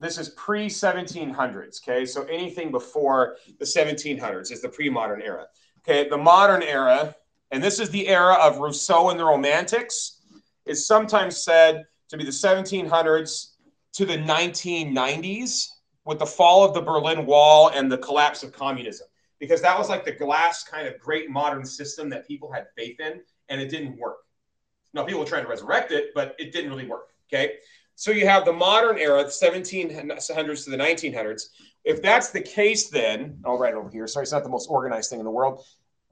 this 0.00 0.18
is 0.18 0.30
pre 0.30 0.66
1700s. 0.66 1.80
Okay, 1.82 2.04
so 2.04 2.24
anything 2.24 2.70
before 2.70 3.36
the 3.58 3.64
1700s 3.64 4.50
is 4.50 4.60
the 4.60 4.68
pre 4.68 4.90
modern 4.90 5.22
era. 5.22 5.46
Okay, 5.80 6.08
the 6.08 6.16
modern 6.16 6.62
era, 6.62 7.14
and 7.50 7.62
this 7.62 7.78
is 7.78 7.88
the 7.90 8.08
era 8.08 8.34
of 8.34 8.58
Rousseau 8.58 9.10
and 9.10 9.20
the 9.20 9.24
Romantics, 9.24 10.20
is 10.64 10.86
sometimes 10.86 11.42
said 11.42 11.84
to 12.08 12.16
be 12.16 12.24
the 12.24 12.30
1700s 12.30 13.52
to 13.92 14.04
the 14.04 14.18
1990s 14.18 15.68
with 16.06 16.20
the 16.20 16.26
fall 16.26 16.64
of 16.64 16.72
the 16.72 16.80
Berlin 16.80 17.26
Wall 17.26 17.70
and 17.74 17.90
the 17.90 17.98
collapse 17.98 18.42
of 18.42 18.52
communism, 18.52 19.08
because 19.38 19.60
that 19.60 19.76
was 19.78 19.88
like 19.88 20.04
the 20.04 20.12
glass 20.12 20.62
kind 20.62 20.86
of 20.86 20.98
great 20.98 21.28
modern 21.28 21.64
system 21.64 22.08
that 22.10 22.26
people 22.26 22.50
had 22.50 22.66
faith 22.76 23.00
in, 23.00 23.20
and 23.48 23.60
it 23.60 23.68
didn't 23.68 23.98
work. 23.98 24.18
Now, 24.94 25.04
people 25.04 25.20
were 25.20 25.26
trying 25.26 25.42
to 25.42 25.50
resurrect 25.50 25.92
it, 25.92 26.12
but 26.14 26.34
it 26.38 26.52
didn't 26.52 26.70
really 26.70 26.86
work. 26.86 27.10
Okay. 27.28 27.56
So 27.96 28.12
you 28.12 28.26
have 28.26 28.44
the 28.44 28.52
modern 28.52 28.98
era, 28.98 29.24
the 29.24 29.30
1700s 29.30 30.64
to 30.64 30.70
the 30.70 30.76
1900s. 30.76 31.42
If 31.84 32.02
that's 32.02 32.30
the 32.30 32.40
case, 32.40 32.88
then 32.88 33.38
oh, 33.44 33.52
I'll 33.52 33.58
write 33.58 33.74
it 33.74 33.76
over 33.76 33.90
here. 33.90 34.06
Sorry, 34.06 34.22
it's 34.22 34.32
not 34.32 34.44
the 34.44 34.48
most 34.48 34.68
organized 34.70 35.10
thing 35.10 35.18
in 35.18 35.24
the 35.24 35.30
world. 35.30 35.64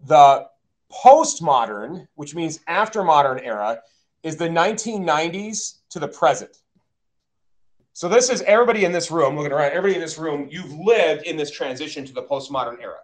The 0.06 0.46
postmodern, 0.90 2.06
which 2.14 2.34
means 2.34 2.60
after 2.66 3.04
modern 3.04 3.38
era, 3.40 3.80
is 4.22 4.36
the 4.36 4.48
1990s 4.48 5.80
to 5.90 5.98
the 5.98 6.08
present. 6.08 6.56
So 7.96 8.08
this 8.08 8.28
is 8.28 8.42
everybody 8.42 8.84
in 8.84 8.90
this 8.90 9.12
room, 9.12 9.36
looking 9.36 9.52
around, 9.52 9.70
everybody 9.70 9.94
in 9.94 10.00
this 10.00 10.18
room, 10.18 10.48
you've 10.50 10.72
lived 10.72 11.26
in 11.26 11.36
this 11.36 11.52
transition 11.52 12.04
to 12.04 12.12
the 12.12 12.24
postmodern 12.24 12.82
era. 12.82 12.98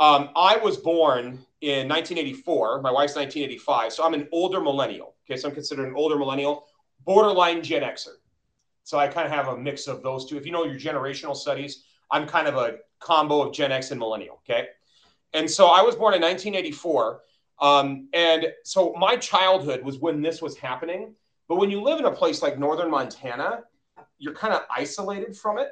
Um, 0.00 0.30
I 0.34 0.56
was 0.56 0.76
born 0.76 1.38
in 1.60 1.88
1984. 1.88 2.82
My 2.82 2.90
wife's 2.90 3.14
1985. 3.14 3.92
So 3.92 4.04
I'm 4.04 4.14
an 4.14 4.26
older 4.32 4.60
millennial. 4.60 5.14
Okay, 5.24 5.38
so 5.38 5.48
I'm 5.48 5.54
considered 5.54 5.86
an 5.86 5.94
older 5.94 6.18
millennial 6.18 6.66
borderline 7.04 7.62
Gen 7.62 7.82
Xer. 7.82 8.14
So 8.82 8.98
I 8.98 9.06
kind 9.06 9.26
of 9.26 9.32
have 9.32 9.46
a 9.46 9.56
mix 9.56 9.86
of 9.86 10.02
those 10.02 10.28
two. 10.28 10.36
If 10.36 10.44
you 10.44 10.50
know 10.50 10.64
your 10.64 10.78
generational 10.78 11.36
studies, 11.36 11.84
I'm 12.10 12.26
kind 12.26 12.48
of 12.48 12.56
a 12.56 12.78
combo 12.98 13.42
of 13.42 13.54
Gen 13.54 13.70
X 13.70 13.92
and 13.92 14.00
millennial. 14.00 14.40
Okay. 14.44 14.66
And 15.34 15.48
so 15.48 15.66
I 15.68 15.82
was 15.82 15.94
born 15.94 16.14
in 16.14 16.22
1984. 16.22 17.20
Um, 17.60 18.08
and 18.12 18.48
so 18.64 18.92
my 18.98 19.14
childhood 19.16 19.84
was 19.84 20.00
when 20.00 20.20
this 20.20 20.42
was 20.42 20.56
happening. 20.56 21.14
But 21.48 21.56
when 21.56 21.70
you 21.70 21.80
live 21.80 21.98
in 21.98 22.04
a 22.04 22.10
place 22.12 22.42
like 22.42 22.58
northern 22.58 22.90
Montana, 22.90 23.64
you're 24.18 24.34
kind 24.34 24.52
of 24.52 24.62
isolated 24.70 25.36
from 25.36 25.58
it. 25.58 25.68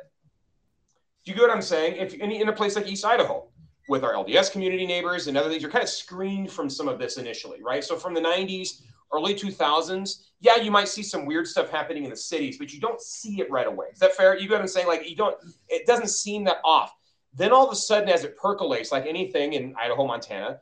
Do 1.25 1.33
you 1.33 1.35
get 1.35 1.43
what 1.43 1.51
I'm 1.51 1.63
saying? 1.63 1.97
If 1.97 2.15
in, 2.15 2.31
in 2.31 2.49
a 2.49 2.53
place 2.53 2.77
like 2.77 2.87
East 2.87 3.05
Idaho, 3.05 3.49
with 3.89 4.03
our 4.05 4.15
LDS 4.15 4.51
community 4.51 4.87
neighbors 4.87 5.27
and 5.27 5.37
other 5.37 5.49
things, 5.49 5.63
you're 5.63 5.71
kind 5.71 5.85
of 5.85 5.89
screened 5.89 6.51
from 6.51 6.69
some 6.69 6.89
of 6.89 6.99
this 6.99 7.19
initially, 7.19 7.63
right? 7.63 7.85
So 7.85 7.97
from 7.97 8.15
the 8.15 8.21
90s 8.21 8.83
early 9.13 9.35
2000s, 9.35 10.25
yeah, 10.41 10.57
you 10.57 10.71
might 10.71 10.89
see 10.89 11.03
some 11.03 11.25
weird 11.25 11.47
stuff 11.47 11.71
happening 11.71 12.05
in 12.05 12.11
the 12.11 12.17
cities, 12.17 12.59
but 12.59 12.73
you 12.73 12.81
don't 12.81 13.01
see 13.01 13.41
it 13.41 13.51
right 13.51 13.67
away. 13.67 13.87
Is 13.93 14.01
that 14.01 14.15
fair? 14.15 14.37
You 14.37 14.49
get 14.49 14.55
what 14.55 14.63
I'm 14.63 14.69
saying? 14.69 14.89
Like 14.89 15.09
you 15.09 15.17
don't, 15.17 15.37
it 15.69 15.87
doesn't 15.87 16.09
seem 16.09 16.45
that 16.45 16.59
off. 16.65 16.95
Then 17.35 17.53
all 17.53 17.67
of 17.67 17.73
a 17.73 17.77
sudden, 17.77 18.09
as 18.09 18.25
it 18.25 18.37
percolates, 18.37 18.91
like 18.91 19.07
anything 19.07 19.53
in 19.53 19.75
Idaho, 19.79 20.07
Montana, 20.07 20.59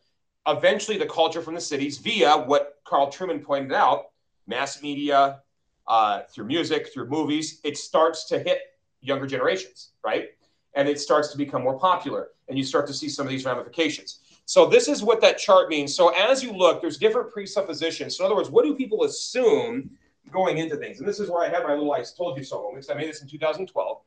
eventually 0.46 0.98
the 0.98 1.06
culture 1.06 1.40
from 1.40 1.54
the 1.54 1.60
cities, 1.60 1.98
via 1.98 2.36
what 2.36 2.74
Carl 2.84 3.10
Trueman 3.10 3.42
pointed 3.42 3.72
out, 3.72 4.06
mass 4.46 4.82
media, 4.82 5.40
uh, 5.86 6.22
through 6.30 6.46
music, 6.46 6.92
through 6.92 7.08
movies, 7.08 7.60
it 7.64 7.76
starts 7.76 8.24
to 8.26 8.38
hit 8.38 8.58
younger 9.00 9.26
generations, 9.26 9.90
right? 10.04 10.28
And 10.74 10.88
it 10.88 10.98
starts 10.98 11.28
to 11.32 11.38
become 11.38 11.62
more 11.62 11.78
popular, 11.78 12.28
and 12.48 12.58
you 12.58 12.64
start 12.64 12.86
to 12.88 12.94
see 12.94 13.08
some 13.08 13.26
of 13.26 13.30
these 13.30 13.44
ramifications. 13.44 14.20
So 14.46 14.66
this 14.66 14.88
is 14.88 15.02
what 15.02 15.20
that 15.22 15.38
chart 15.38 15.68
means. 15.68 15.94
So 15.94 16.08
as 16.08 16.42
you 16.42 16.52
look, 16.52 16.80
there's 16.80 16.98
different 16.98 17.30
presuppositions. 17.32 18.16
So 18.16 18.24
in 18.24 18.26
other 18.26 18.36
words, 18.36 18.50
what 18.50 18.64
do 18.64 18.74
people 18.74 19.04
assume 19.04 19.90
going 20.30 20.58
into 20.58 20.76
things? 20.76 20.98
And 20.98 21.08
this 21.08 21.20
is 21.20 21.30
where 21.30 21.44
I 21.44 21.48
had 21.48 21.62
my 21.62 21.74
little 21.74 21.92
I 21.92 22.02
told 22.16 22.36
you 22.36 22.44
so 22.44 22.62
moments. 22.62 22.90
I 22.90 22.94
made 22.94 23.08
this 23.08 23.22
in 23.22 23.28
2012. 23.28 23.98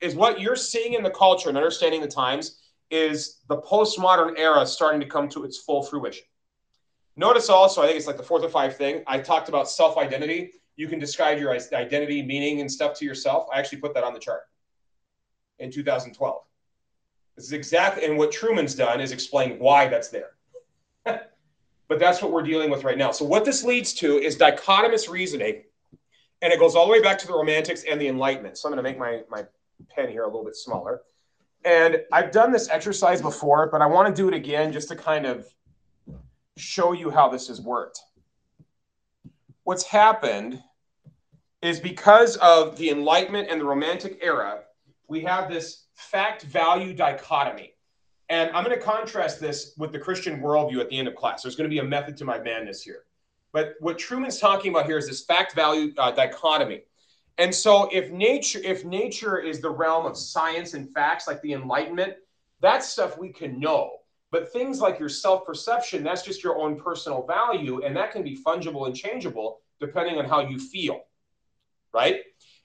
Is 0.00 0.14
what 0.14 0.40
you're 0.40 0.56
seeing 0.56 0.94
in 0.94 1.02
the 1.02 1.10
culture 1.10 1.48
and 1.48 1.56
understanding 1.56 2.00
the 2.00 2.08
times 2.08 2.60
is 2.90 3.40
the 3.48 3.56
postmodern 3.56 4.38
era 4.38 4.64
starting 4.66 5.00
to 5.00 5.06
come 5.06 5.28
to 5.30 5.44
its 5.44 5.58
full 5.58 5.82
fruition. 5.82 6.24
Notice 7.18 7.48
also, 7.48 7.82
I 7.82 7.86
think 7.86 7.98
it's 7.98 8.06
like 8.06 8.16
the 8.16 8.22
fourth 8.22 8.44
or 8.44 8.48
five 8.48 8.76
thing. 8.76 9.02
I 9.08 9.18
talked 9.18 9.48
about 9.48 9.68
self-identity. 9.68 10.52
You 10.76 10.86
can 10.86 11.00
describe 11.00 11.40
your 11.40 11.50
identity, 11.50 12.22
meaning, 12.22 12.60
and 12.60 12.70
stuff 12.70 12.96
to 13.00 13.04
yourself. 13.04 13.48
I 13.52 13.58
actually 13.58 13.78
put 13.78 13.92
that 13.94 14.04
on 14.04 14.14
the 14.14 14.20
chart 14.20 14.42
in 15.58 15.72
2012. 15.72 16.42
This 17.34 17.44
is 17.44 17.52
exactly, 17.52 18.04
and 18.04 18.16
what 18.16 18.30
Trueman's 18.30 18.76
done 18.76 19.00
is 19.00 19.10
explain 19.10 19.58
why 19.58 19.88
that's 19.88 20.10
there. 20.10 20.30
but 21.04 21.98
that's 21.98 22.22
what 22.22 22.30
we're 22.30 22.44
dealing 22.44 22.70
with 22.70 22.84
right 22.84 22.96
now. 22.96 23.10
So, 23.10 23.24
what 23.24 23.44
this 23.44 23.64
leads 23.64 23.92
to 23.94 24.18
is 24.18 24.36
dichotomous 24.36 25.08
reasoning, 25.08 25.64
and 26.40 26.52
it 26.52 26.60
goes 26.60 26.76
all 26.76 26.86
the 26.86 26.92
way 26.92 27.02
back 27.02 27.18
to 27.18 27.26
the 27.26 27.34
Romantics 27.34 27.82
and 27.82 28.00
the 28.00 28.06
Enlightenment. 28.06 28.58
So, 28.58 28.68
I'm 28.68 28.74
going 28.74 28.84
to 28.84 28.88
make 28.88 28.96
my, 28.96 29.22
my 29.28 29.44
pen 29.88 30.08
here 30.08 30.22
a 30.22 30.26
little 30.26 30.44
bit 30.44 30.54
smaller. 30.54 31.02
And 31.64 32.00
I've 32.12 32.30
done 32.30 32.52
this 32.52 32.68
exercise 32.68 33.20
before, 33.20 33.68
but 33.72 33.82
I 33.82 33.86
want 33.86 34.14
to 34.14 34.22
do 34.22 34.28
it 34.28 34.34
again 34.34 34.72
just 34.72 34.86
to 34.90 34.94
kind 34.94 35.26
of 35.26 35.52
show 36.58 36.92
you 36.92 37.10
how 37.10 37.28
this 37.28 37.48
has 37.48 37.60
worked. 37.60 38.00
What's 39.64 39.84
happened 39.84 40.62
is 41.62 41.80
because 41.80 42.36
of 42.36 42.76
the 42.78 42.90
Enlightenment 42.90 43.48
and 43.50 43.60
the 43.60 43.64
Romantic 43.64 44.18
era, 44.22 44.60
we 45.08 45.20
have 45.22 45.50
this 45.50 45.86
fact 45.94 46.42
value 46.42 46.94
dichotomy. 46.94 47.74
And 48.28 48.50
I'm 48.50 48.64
going 48.64 48.78
to 48.78 48.84
contrast 48.84 49.40
this 49.40 49.72
with 49.78 49.90
the 49.90 49.98
Christian 49.98 50.40
worldview 50.40 50.80
at 50.80 50.90
the 50.90 50.98
end 50.98 51.08
of 51.08 51.14
class. 51.14 51.42
There's 51.42 51.56
going 51.56 51.68
to 51.68 51.74
be 51.74 51.80
a 51.80 51.84
method 51.84 52.16
to 52.18 52.24
my 52.24 52.38
madness 52.38 52.82
here. 52.82 53.04
But 53.52 53.74
what 53.80 53.98
Trueman's 53.98 54.38
talking 54.38 54.70
about 54.70 54.86
here 54.86 54.98
is 54.98 55.06
this 55.06 55.24
fact 55.24 55.54
value 55.54 55.92
uh, 55.96 56.10
dichotomy. 56.10 56.82
And 57.38 57.54
so 57.54 57.88
if 57.92 58.10
nature 58.10 58.60
if 58.62 58.84
nature 58.84 59.38
is 59.38 59.60
the 59.60 59.70
realm 59.70 60.04
of 60.04 60.16
science 60.16 60.74
and 60.74 60.92
facts 60.92 61.26
like 61.26 61.40
the 61.40 61.54
enlightenment, 61.54 62.14
that's 62.60 62.88
stuff 62.88 63.16
we 63.16 63.30
can 63.30 63.58
know. 63.58 63.97
But 64.30 64.52
things 64.52 64.80
like 64.80 64.98
your 64.98 65.08
self-perception, 65.08 66.04
that's 66.04 66.22
just 66.22 66.44
your 66.44 66.58
own 66.58 66.78
personal 66.78 67.26
value 67.26 67.82
and 67.82 67.96
that 67.96 68.12
can 68.12 68.22
be 68.22 68.36
fungible 68.36 68.86
and 68.86 68.94
changeable 68.94 69.60
depending 69.80 70.18
on 70.18 70.26
how 70.26 70.40
you 70.40 70.58
feel. 70.58 71.00
Right? 71.94 72.20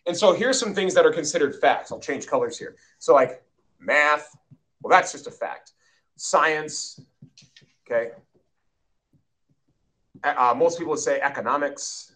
And 0.05 0.17
so 0.17 0.33
here's 0.33 0.59
some 0.59 0.73
things 0.73 0.93
that 0.95 1.05
are 1.05 1.13
considered 1.13 1.55
facts. 1.61 1.91
I'll 1.91 1.99
change 1.99 2.27
colors 2.27 2.57
here. 2.59 2.75
So 2.99 3.13
like 3.13 3.41
math, 3.79 4.35
well, 4.81 4.91
that's 4.91 5.13
just 5.13 5.27
a 5.27 5.31
fact. 5.31 5.71
Science, 6.17 6.99
okay. 7.87 8.11
Uh, 10.23 10.53
most 10.55 10.77
people 10.77 10.91
would 10.91 10.99
say 10.99 11.19
economics. 11.21 12.13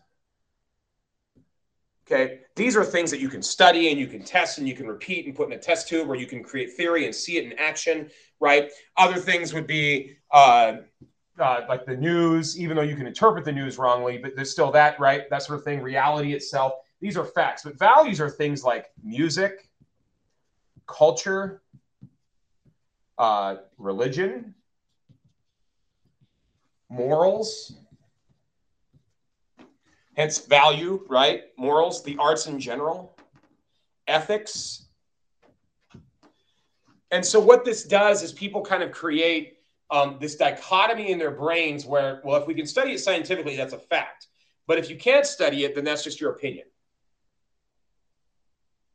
Okay, 2.05 2.39
these 2.55 2.77
are 2.77 2.85
things 2.85 3.11
that 3.11 3.19
you 3.19 3.27
can 3.27 3.41
study 3.41 3.89
and 3.89 3.99
you 3.99 4.07
can 4.07 4.23
test 4.23 4.59
and 4.59 4.67
you 4.67 4.73
can 4.73 4.87
repeat 4.87 5.25
and 5.25 5.35
put 5.35 5.47
in 5.47 5.53
a 5.53 5.61
test 5.61 5.89
tube, 5.89 6.09
or 6.09 6.15
you 6.15 6.25
can 6.25 6.41
create 6.41 6.73
theory 6.73 7.05
and 7.05 7.13
see 7.13 7.37
it 7.37 7.43
in 7.43 7.53
action, 7.59 8.09
right? 8.39 8.71
Other 8.97 9.19
things 9.19 9.53
would 9.53 9.67
be 9.67 10.17
uh, 10.31 10.77
uh, 11.39 11.61
like 11.69 11.85
the 11.85 11.95
news, 11.95 12.59
even 12.59 12.75
though 12.75 12.83
you 12.83 12.95
can 12.95 13.07
interpret 13.07 13.45
the 13.45 13.51
news 13.51 13.77
wrongly, 13.77 14.17
but 14.17 14.35
there's 14.35 14.51
still 14.51 14.71
that, 14.71 14.99
right? 14.99 15.29
That 15.29 15.43
sort 15.43 15.59
of 15.59 15.65
thing. 15.65 15.81
Reality 15.81 16.33
itself. 16.33 16.73
These 16.99 17.17
are 17.17 17.25
facts, 17.25 17.63
but 17.63 17.77
values 17.77 18.19
are 18.19 18.29
things 18.29 18.63
like 18.63 18.87
music, 19.03 19.69
culture, 20.87 21.61
uh, 23.19 23.57
religion, 23.77 24.55
morals, 26.89 27.73
hence 30.15 30.39
value, 30.39 31.05
right? 31.07 31.43
Morals, 31.55 32.03
the 32.03 32.17
arts 32.17 32.47
in 32.47 32.59
general, 32.59 33.15
ethics. 34.07 34.86
And 37.11 37.25
so, 37.25 37.39
what 37.39 37.63
this 37.65 37.83
does 37.83 38.23
is 38.23 38.31
people 38.33 38.61
kind 38.61 38.83
of 38.83 38.91
create 38.91 39.57
um, 39.89 40.17
this 40.19 40.35
dichotomy 40.35 41.11
in 41.11 41.17
their 41.17 41.31
brains 41.31 41.85
where, 41.85 42.21
well, 42.23 42.41
if 42.41 42.47
we 42.47 42.53
can 42.53 42.65
study 42.65 42.91
it 42.91 42.99
scientifically, 42.99 43.55
that's 43.55 43.73
a 43.73 43.79
fact. 43.79 44.27
But 44.67 44.77
if 44.77 44.89
you 44.89 44.97
can't 44.97 45.25
study 45.25 45.63
it, 45.63 45.75
then 45.75 45.85
that's 45.85 46.03
just 46.03 46.19
your 46.19 46.31
opinion. 46.31 46.65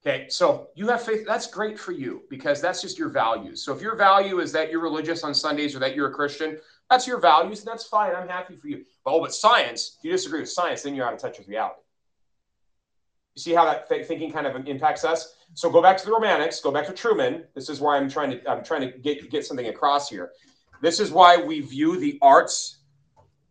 Okay, 0.05 0.27
so 0.29 0.68
you 0.75 0.88
have 0.88 1.03
faith. 1.03 1.25
That's 1.27 1.46
great 1.46 1.79
for 1.79 1.92
you 1.92 2.25
because 2.29 2.61
that's 2.61 2.83
just 2.83 2.98
your 2.98 3.09
values. 3.09 3.62
So 3.64 3.72
if 3.72 3.81
your 3.81 3.94
value 3.94 4.40
is 4.40 4.51
that 4.53 4.70
you're 4.70 4.83
religious 4.83 5.22
on 5.22 5.33
Sundays 5.33 5.77
or 5.77 5.79
that 5.79 5.94
you're 5.94 6.09
a 6.09 6.12
Christian, 6.12 6.59
That's 6.90 7.07
your 7.07 7.20
values, 7.20 7.61
and 7.61 7.68
that's 7.68 7.85
fine. 7.85 8.14
I'm 8.14 8.29
happy 8.29 8.57
for 8.57 8.68
you. 8.68 8.85
But, 9.05 9.12
oh, 9.12 9.20
but 9.20 9.33
science, 9.33 9.96
if 9.98 10.05
you 10.05 10.11
disagree 10.11 10.40
with 10.40 10.51
science, 10.51 10.83
then 10.83 10.94
you're 10.94 11.07
out 11.07 11.14
of 11.14 11.20
touch 11.20 11.38
with 11.38 11.48
reality. 11.48 11.81
You 13.34 13.40
see 13.40 13.54
how 13.54 13.64
that 13.64 13.88
th- 13.88 14.06
thinking 14.06 14.30
kind 14.30 14.46
of 14.46 14.66
impacts 14.66 15.04
us? 15.04 15.36
So 15.54 15.70
go 15.70 15.80
back 15.80 15.96
to 15.98 16.04
the 16.04 16.12
romantics, 16.12 16.60
go 16.60 16.70
back 16.70 16.86
to 16.86 16.92
Trueman. 16.92 17.44
This 17.54 17.68
is 17.68 17.80
why 17.80 17.96
I'm 17.96 18.08
trying 18.08 18.30
to 18.30 18.50
I'm 18.50 18.62
trying 18.62 18.82
to 18.82 18.98
get 18.98 19.30
get 19.30 19.46
something 19.46 19.68
across 19.68 20.08
here. 20.08 20.32
This 20.82 21.00
is 21.00 21.10
why 21.10 21.36
we 21.36 21.60
view 21.60 21.98
the 21.98 22.18
arts 22.20 22.78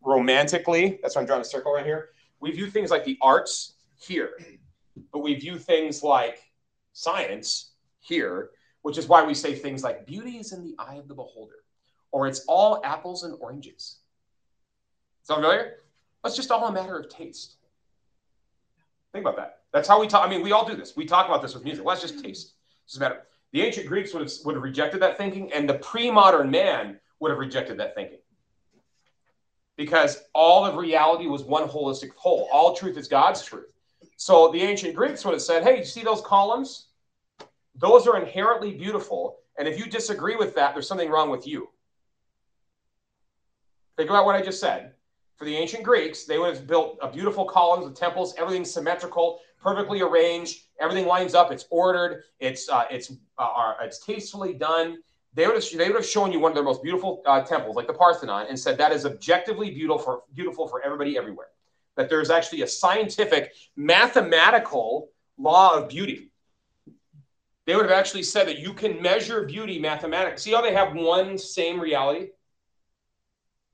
romantically. 0.03 0.99
That's 1.01 1.15
why 1.15 1.21
I'm 1.21 1.27
drawing 1.27 1.41
a 1.41 1.45
circle 1.45 1.73
right 1.73 1.85
here. 1.85 2.09
We 2.39 2.51
view 2.51 2.69
things 2.69 2.91
like 2.91 3.05
the 3.05 3.17
arts 3.21 3.75
here, 3.99 4.31
but 5.11 5.19
we 5.19 5.35
view 5.35 5.57
things 5.57 6.03
like 6.03 6.39
science 6.93 7.71
here, 7.99 8.49
which 8.81 8.97
is 8.97 9.07
why 9.07 9.23
we 9.23 9.33
say 9.33 9.55
things 9.55 9.83
like 9.83 10.05
beauty 10.05 10.37
is 10.37 10.51
in 10.51 10.63
the 10.63 10.75
eye 10.79 10.95
of 10.95 11.07
the 11.07 11.13
beholder, 11.13 11.63
or 12.11 12.27
it's 12.27 12.43
all 12.47 12.81
apples 12.83 13.23
and 13.23 13.35
oranges. 13.39 13.99
Sound 15.23 15.43
familiar? 15.43 15.77
That's 16.23 16.35
just 16.35 16.51
all 16.51 16.67
a 16.67 16.71
matter 16.71 16.97
of 16.97 17.09
taste. 17.09 17.57
Think 19.13 19.23
about 19.23 19.37
that. 19.37 19.60
That's 19.73 19.87
how 19.87 19.99
we 19.99 20.07
talk. 20.07 20.25
I 20.25 20.29
mean, 20.29 20.41
we 20.41 20.51
all 20.51 20.67
do 20.67 20.75
this. 20.75 20.95
We 20.95 21.05
talk 21.05 21.27
about 21.27 21.41
this 21.41 21.53
with 21.53 21.63
music. 21.63 21.85
That's 21.85 22.01
just 22.01 22.23
taste. 22.23 22.55
Doesn't 22.87 23.01
matter. 23.01 23.23
The 23.53 23.61
ancient 23.61 23.87
Greeks 23.87 24.13
would 24.13 24.21
have, 24.21 24.31
would 24.45 24.55
have 24.55 24.63
rejected 24.63 25.01
that 25.01 25.17
thinking, 25.17 25.51
and 25.53 25.67
the 25.67 25.75
pre-modern 25.75 26.49
man 26.49 26.99
would 27.19 27.31
have 27.31 27.39
rejected 27.39 27.77
that 27.79 27.95
thinking. 27.95 28.19
Because 29.77 30.23
all 30.33 30.65
of 30.65 30.75
reality 30.75 31.27
was 31.27 31.43
one 31.43 31.67
holistic 31.67 32.11
whole. 32.15 32.47
All 32.51 32.75
truth 32.75 32.97
is 32.97 33.07
God's 33.07 33.43
truth. 33.43 33.73
So 34.17 34.51
the 34.51 34.61
ancient 34.61 34.95
Greeks 34.95 35.25
would 35.25 35.33
have 35.33 35.41
said, 35.41 35.63
hey, 35.63 35.79
you 35.79 35.85
see 35.85 36.03
those 36.03 36.21
columns? 36.21 36.87
Those 37.75 38.07
are 38.07 38.19
inherently 38.19 38.73
beautiful. 38.73 39.37
And 39.57 39.67
if 39.67 39.79
you 39.79 39.85
disagree 39.85 40.35
with 40.35 40.55
that, 40.55 40.73
there's 40.73 40.87
something 40.87 41.09
wrong 41.09 41.29
with 41.29 41.47
you. 41.47 41.69
Think 43.97 44.09
about 44.09 44.25
what 44.25 44.35
I 44.35 44.41
just 44.41 44.59
said. 44.59 44.93
For 45.37 45.45
the 45.45 45.55
ancient 45.55 45.83
Greeks, 45.83 46.25
they 46.25 46.37
would 46.37 46.55
have 46.55 46.67
built 46.67 46.99
a 47.01 47.11
beautiful 47.11 47.45
columns 47.45 47.85
with 47.85 47.95
temples, 47.95 48.35
everything 48.37 48.63
symmetrical, 48.63 49.39
perfectly 49.61 50.01
arranged, 50.01 50.63
everything 50.79 51.05
lines 51.05 51.35
up, 51.35 51.51
it's 51.51 51.65
ordered, 51.69 52.23
it's 52.39 52.69
uh, 52.69 52.85
it's 52.89 53.13
uh, 53.37 53.73
it's 53.81 54.03
tastefully 54.05 54.53
done. 54.53 54.97
They 55.33 55.47
would 55.47 55.55
have 55.55 55.65
they 55.77 55.87
would 55.87 55.95
have 55.95 56.05
shown 56.05 56.31
you 56.31 56.39
one 56.39 56.51
of 56.51 56.55
their 56.55 56.63
most 56.63 56.83
beautiful 56.83 57.21
uh, 57.25 57.41
temples, 57.41 57.75
like 57.75 57.87
the 57.87 57.93
Parthenon, 57.93 58.47
and 58.49 58.59
said 58.59 58.77
that 58.77 58.91
is 58.91 59.05
objectively 59.05 59.71
beautiful 59.71 60.25
beautiful 60.33 60.67
for 60.67 60.83
everybody 60.83 61.17
everywhere. 61.17 61.47
That 61.95 62.09
there's 62.09 62.29
actually 62.29 62.61
a 62.61 62.67
scientific, 62.67 63.53
mathematical 63.75 65.09
law 65.37 65.75
of 65.75 65.89
beauty. 65.89 66.31
They 67.65 67.75
would 67.75 67.85
have 67.85 67.91
actually 67.91 68.23
said 68.23 68.47
that 68.47 68.59
you 68.59 68.73
can 68.73 69.01
measure 69.01 69.43
beauty 69.45 69.77
mathematically. 69.77 70.39
See 70.39 70.51
how 70.51 70.61
they 70.61 70.73
have 70.73 70.95
one 70.95 71.37
same 71.37 71.79
reality? 71.79 72.29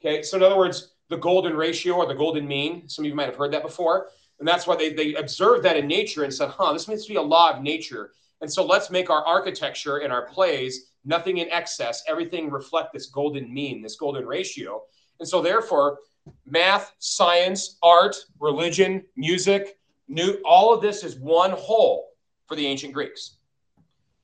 Okay, 0.02 0.22
so 0.24 0.38
in 0.38 0.44
other 0.44 0.58
words, 0.58 0.94
the 1.10 1.18
golden 1.18 1.56
ratio 1.56 1.96
or 1.96 2.06
the 2.06 2.14
golden 2.14 2.48
mean, 2.48 2.88
some 2.90 3.06
of 3.06 3.10
you 3.10 3.16
might 3.16 3.28
have 3.28 3.36
heard 3.36 3.54
that 3.54 3.64
before. 3.64 4.10
And 4.40 4.48
that's 4.48 4.68
why 4.68 4.76
they, 4.76 4.94
they 4.94 5.16
observed 5.16 5.64
that 5.66 5.78
in 5.78 5.88
nature 5.88 6.24
and 6.24 6.34
said, 6.34 6.50
huh, 6.50 6.74
this 6.74 6.88
must 6.88 7.08
be 7.08 7.16
a 7.16 7.22
law 7.22 7.52
of 7.52 7.62
nature. 7.64 8.12
And 8.42 8.52
so 8.52 8.64
let's 8.66 8.90
make 8.92 9.10
our 9.10 9.26
architecture 9.26 9.98
and 9.98 10.14
our 10.14 10.28
plays 10.28 10.92
nothing 11.06 11.38
in 11.38 11.50
excess, 11.50 12.04
everything 12.08 12.52
reflect 12.52 12.94
this 12.94 13.08
golden 13.08 13.52
mean, 13.52 13.82
this 13.82 13.96
golden 13.96 14.26
ratio. 14.26 14.84
And 15.20 15.28
so 15.28 15.42
therefore, 15.42 16.00
math, 16.46 16.94
science, 17.00 17.78
art, 17.82 18.16
religion, 18.40 19.04
music, 19.16 19.80
new, 20.08 20.40
all 20.46 20.74
of 20.74 20.82
this 20.82 21.04
is 21.04 21.16
one 21.16 21.52
whole 21.52 22.10
for 22.46 22.56
the 22.56 22.68
ancient 22.68 22.94
Greeks. 22.94 23.38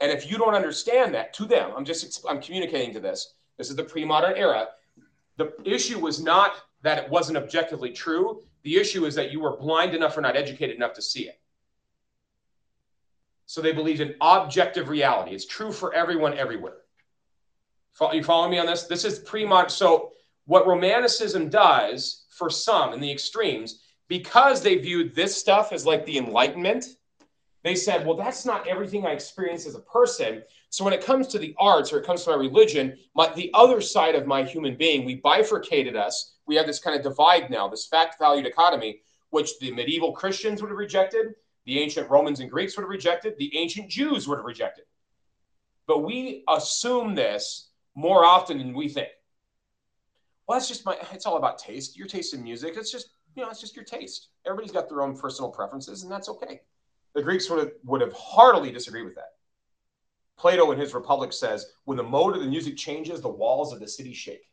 And 0.02 0.12
if 0.12 0.30
you 0.30 0.38
don't 0.38 0.54
understand 0.54 1.13
that 1.13 1.34
to 1.36 1.45
them, 1.45 1.71
I'm 1.76 1.86
just 1.86 2.26
I'm 2.30 2.41
communicating 2.41 2.93
to 2.93 2.99
this. 2.99 3.36
This 3.58 3.69
is 3.69 3.76
the 3.76 3.84
pre-modern 3.84 4.36
era. 4.36 4.67
The 5.38 5.54
issue 5.63 5.99
was 5.99 6.21
not 6.21 6.56
that 6.82 6.97
it 6.97 7.10
wasn't 7.10 7.38
objectively 7.38 7.91
true. 7.91 8.41
The 8.63 8.78
issue 8.78 9.06
is 9.06 9.15
that 9.15 9.32
you 9.32 9.39
were 9.39 9.58
blind 9.58 9.93
enough 9.93 10.17
or 10.17 10.21
not 10.21 10.36
educated 10.36 10.76
enough 10.76 10.93
to 10.93 11.02
see 11.02 11.28
it. 11.28 11.39
So 13.45 13.62
they 13.62 13.73
believed 13.73 13.99
in 13.99 14.15
objective 14.21 14.88
reality. 14.89 15.36
It's 15.36 15.45
true 15.45 15.71
for 15.71 15.93
everyone 15.93 16.38
everywhere. 16.38 16.78
You 18.13 18.23
follow 18.23 18.49
me 18.49 18.58
on 18.58 18.65
this? 18.65 18.84
This 18.84 19.06
is 19.06 19.19
pre-modern. 19.19 19.69
So 19.69 20.12
what 20.45 20.65
romanticism 20.65 21.49
does 21.49 22.26
for 22.30 22.49
some 22.49 22.93
in 22.93 22.99
the 22.99 23.12
extremes, 23.12 23.82
because 24.08 24.62
they 24.62 24.78
viewed 24.78 25.13
this 25.13 25.38
stuff 25.38 25.71
as 25.71 25.86
like 25.86 26.06
the 26.06 26.17
enlightenment, 26.17 26.86
they 27.63 27.76
said, 27.76 28.06
well, 28.06 28.17
that's 28.17 28.45
not 28.45 28.67
everything 28.67 29.06
I 29.06 29.12
experience 29.12 29.65
as 29.65 29.76
a 29.76 29.80
person. 29.80 30.43
So 30.69 30.84
when 30.84 30.93
it 30.93 31.04
comes 31.04 31.28
to 31.28 31.39
the 31.39 31.56
arts 31.58 31.93
or 31.93 31.99
it 31.99 32.06
comes 32.06 32.23
to 32.23 32.32
my 32.32 32.36
religion, 32.36 32.97
my, 33.15 33.34
the 33.34 33.52
other 33.54 33.80
side 33.80 34.15
of 34.15 34.28
my 34.28 34.43
human 34.43 34.76
being, 34.76 35.06
we 35.06 35.15
bifurcated 35.15 35.95
us. 35.95 36.36
We 36.45 36.56
have 36.56 36.67
this 36.67 36.80
kind 36.80 36.95
of 36.97 37.04
divide 37.04 37.49
now, 37.49 37.69
this 37.69 37.88
fact 37.88 38.19
value 38.19 38.43
dichotomy, 38.43 39.02
which 39.30 39.58
the 39.60 39.71
medieval 39.71 40.12
Christians 40.12 40.62
would 40.62 40.69
have 40.69 40.78
rejected, 40.78 41.36
the 41.65 41.80
ancient 41.80 42.10
Romans 42.10 42.41
and 42.41 42.52
Greeks 42.52 42.76
would 42.76 42.84
have 42.84 42.89
rejected, 42.89 43.36
the 43.38 43.56
ancient 43.58 43.89
Jews 43.89 44.28
would 44.28 44.38
have 44.38 44.45
rejected. 44.45 44.84
But 45.88 45.99
we 45.99 46.43
assume 46.49 47.15
this 47.15 47.69
more 47.95 48.26
often 48.26 48.58
than 48.58 48.73
we 48.73 48.89
think. 48.89 49.10
Well, 50.47 50.60
that's 50.60 50.67
just 50.67 50.86
my, 50.86 50.97
it's 51.13 51.26
all 51.26 51.38
about 51.38 51.60
taste. 51.60 51.95
Your 51.95 52.08
taste 52.08 52.34
in 52.34 52.43
music, 52.43 52.73
it's 52.76 52.91
just, 52.91 53.12
you 53.36 53.43
know, 53.43 53.49
it's 53.49 53.62
just 53.62 53.76
your 53.76 53.86
taste. 53.86 54.28
Everybody's 54.45 54.73
got 54.73 54.89
their 54.89 55.02
own 55.02 55.17
personal 55.17 55.49
preferences, 55.49 56.04
and 56.04 56.12
that's 56.12 56.28
okay. 56.28 56.60
The 57.15 57.21
Greeks 57.21 57.49
would 57.49 57.60
have, 57.60 57.71
would 57.84 58.02
have 58.02 58.13
heartily 58.13 58.71
disagreed 58.71 59.06
with 59.06 59.15
that. 59.15 59.34
Plato 60.38 60.71
in 60.71 60.80
his 60.80 60.93
Republic 60.93 61.32
says, 61.32 61.67
when 61.86 61.97
the 61.97 62.04
mode 62.04 62.36
of 62.36 62.41
the 62.41 62.47
music 62.47 62.76
changes, 62.76 63.21
the 63.21 63.30
walls 63.30 63.71
of 63.71 63.80
the 63.80 63.88
city 63.88 64.13
shake. 64.13 64.49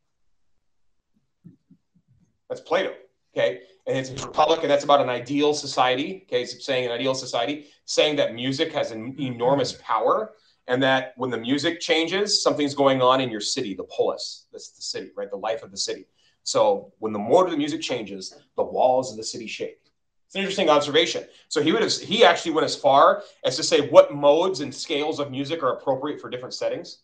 That's 2.48 2.60
Plato. 2.60 2.92
Okay. 3.34 3.60
And 3.86 3.96
it's 3.96 4.08
his 4.08 4.24
Republic, 4.24 4.60
and 4.62 4.70
that's 4.70 4.84
about 4.84 5.00
an 5.00 5.08
ideal 5.08 5.54
society. 5.54 6.24
Okay. 6.26 6.42
It's 6.42 6.64
saying 6.64 6.86
an 6.86 6.92
ideal 6.92 7.14
society, 7.14 7.66
saying 7.86 8.16
that 8.16 8.34
music 8.34 8.72
has 8.72 8.90
an 8.90 9.16
enormous 9.18 9.78
power 9.80 10.32
and 10.68 10.82
that 10.82 11.14
when 11.16 11.30
the 11.30 11.38
music 11.38 11.80
changes, 11.80 12.42
something's 12.42 12.74
going 12.74 13.02
on 13.02 13.20
in 13.20 13.30
your 13.30 13.40
city, 13.40 13.74
the 13.74 13.84
polis. 13.84 14.46
That's 14.52 14.70
the 14.70 14.82
city, 14.82 15.10
right? 15.16 15.30
The 15.30 15.36
life 15.36 15.62
of 15.62 15.70
the 15.70 15.76
city. 15.76 16.06
So 16.44 16.92
when 16.98 17.12
the 17.12 17.18
mode 17.18 17.46
of 17.46 17.50
the 17.50 17.56
music 17.56 17.80
changes, 17.80 18.34
the 18.56 18.62
walls 18.62 19.10
of 19.10 19.16
the 19.16 19.24
city 19.24 19.46
shake. 19.46 19.89
It's 20.30 20.36
an 20.36 20.42
interesting 20.42 20.70
observation. 20.70 21.24
So 21.48 21.60
he 21.60 21.72
would 21.72 21.82
have 21.82 21.92
he 21.92 22.24
actually 22.24 22.52
went 22.52 22.64
as 22.64 22.76
far 22.76 23.24
as 23.44 23.56
to 23.56 23.64
say 23.64 23.88
what 23.88 24.14
modes 24.14 24.60
and 24.60 24.72
scales 24.72 25.18
of 25.18 25.28
music 25.28 25.60
are 25.64 25.72
appropriate 25.72 26.20
for 26.20 26.30
different 26.30 26.54
settings 26.54 26.98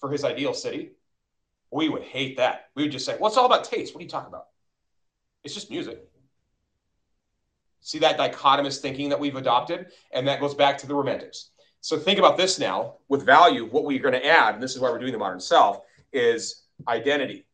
for 0.00 0.10
his 0.10 0.24
ideal 0.24 0.54
city. 0.54 0.92
We 1.70 1.90
would 1.90 2.04
hate 2.04 2.38
that. 2.38 2.70
We 2.74 2.84
would 2.84 2.92
just 2.92 3.04
say, 3.04 3.18
well, 3.20 3.28
it's 3.28 3.36
all 3.36 3.44
about 3.44 3.64
taste. 3.64 3.94
What 3.94 4.00
are 4.00 4.04
you 4.04 4.08
talking 4.08 4.28
about? 4.28 4.46
It's 5.44 5.52
just 5.52 5.70
music. 5.70 6.08
See 7.82 7.98
that 7.98 8.16
dichotomous 8.16 8.80
thinking 8.80 9.10
that 9.10 9.20
we've 9.20 9.36
adopted? 9.36 9.88
And 10.10 10.26
that 10.26 10.40
goes 10.40 10.54
back 10.54 10.78
to 10.78 10.86
the 10.86 10.94
romantics. 10.94 11.50
So 11.82 11.98
think 11.98 12.18
about 12.18 12.38
this 12.38 12.58
now 12.58 12.94
with 13.10 13.26
value, 13.26 13.66
what 13.66 13.84
we're 13.84 13.98
going 13.98 14.14
to 14.14 14.26
add, 14.26 14.54
and 14.54 14.62
this 14.62 14.74
is 14.74 14.80
why 14.80 14.88
we're 14.90 14.98
doing 14.98 15.12
the 15.12 15.18
modern 15.18 15.38
self, 15.38 15.82
is 16.14 16.62
identity. 16.88 17.46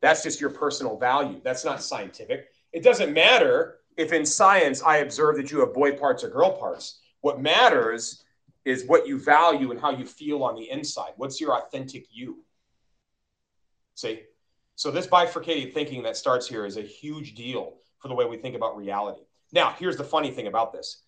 That's 0.00 0.24
just 0.24 0.40
your 0.40 0.50
personal 0.50 0.98
value. 0.98 1.40
That's 1.44 1.64
not 1.64 1.80
scientific. 1.80 2.48
It 2.72 2.82
doesn't 2.82 3.12
matter 3.12 3.78
if 3.96 4.12
in 4.12 4.24
science 4.24 4.82
I 4.82 4.98
observe 4.98 5.36
that 5.36 5.50
you 5.50 5.60
have 5.60 5.74
boy 5.74 5.92
parts 5.92 6.24
or 6.24 6.28
girl 6.28 6.56
parts. 6.58 7.00
What 7.20 7.40
matters 7.40 8.24
is 8.64 8.86
what 8.86 9.06
you 9.06 9.18
value 9.18 9.70
and 9.70 9.80
how 9.80 9.90
you 9.90 10.06
feel 10.06 10.42
on 10.44 10.54
the 10.54 10.70
inside. 10.70 11.12
What's 11.16 11.40
your 11.40 11.56
authentic 11.56 12.06
you? 12.10 12.44
See? 13.94 14.22
So, 14.74 14.90
this 14.90 15.06
bifurcated 15.06 15.74
thinking 15.74 16.02
that 16.04 16.16
starts 16.16 16.48
here 16.48 16.64
is 16.64 16.76
a 16.76 16.82
huge 16.82 17.34
deal 17.34 17.74
for 17.98 18.08
the 18.08 18.14
way 18.14 18.24
we 18.24 18.38
think 18.38 18.56
about 18.56 18.76
reality. 18.76 19.22
Now, 19.52 19.74
here's 19.78 19.96
the 19.96 20.04
funny 20.04 20.30
thing 20.30 20.46
about 20.46 20.72
this 20.72 21.02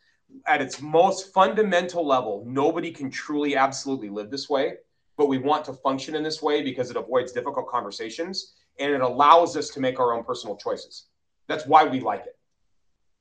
at 0.46 0.60
its 0.60 0.80
most 0.80 1.32
fundamental 1.32 2.06
level, 2.06 2.44
nobody 2.46 2.90
can 2.90 3.10
truly, 3.10 3.56
absolutely 3.56 4.08
live 4.08 4.30
this 4.30 4.48
way, 4.48 4.74
but 5.16 5.28
we 5.28 5.38
want 5.38 5.64
to 5.66 5.72
function 5.72 6.14
in 6.14 6.22
this 6.22 6.42
way 6.42 6.62
because 6.62 6.90
it 6.90 6.96
avoids 6.96 7.32
difficult 7.32 7.68
conversations 7.68 8.54
and 8.78 8.92
it 8.92 9.00
allows 9.00 9.56
us 9.56 9.68
to 9.70 9.80
make 9.80 10.00
our 10.00 10.12
own 10.12 10.24
personal 10.24 10.56
choices. 10.56 11.06
That's 11.46 11.66
why 11.66 11.84
we 11.84 12.00
like 12.00 12.26
it. 12.26 12.36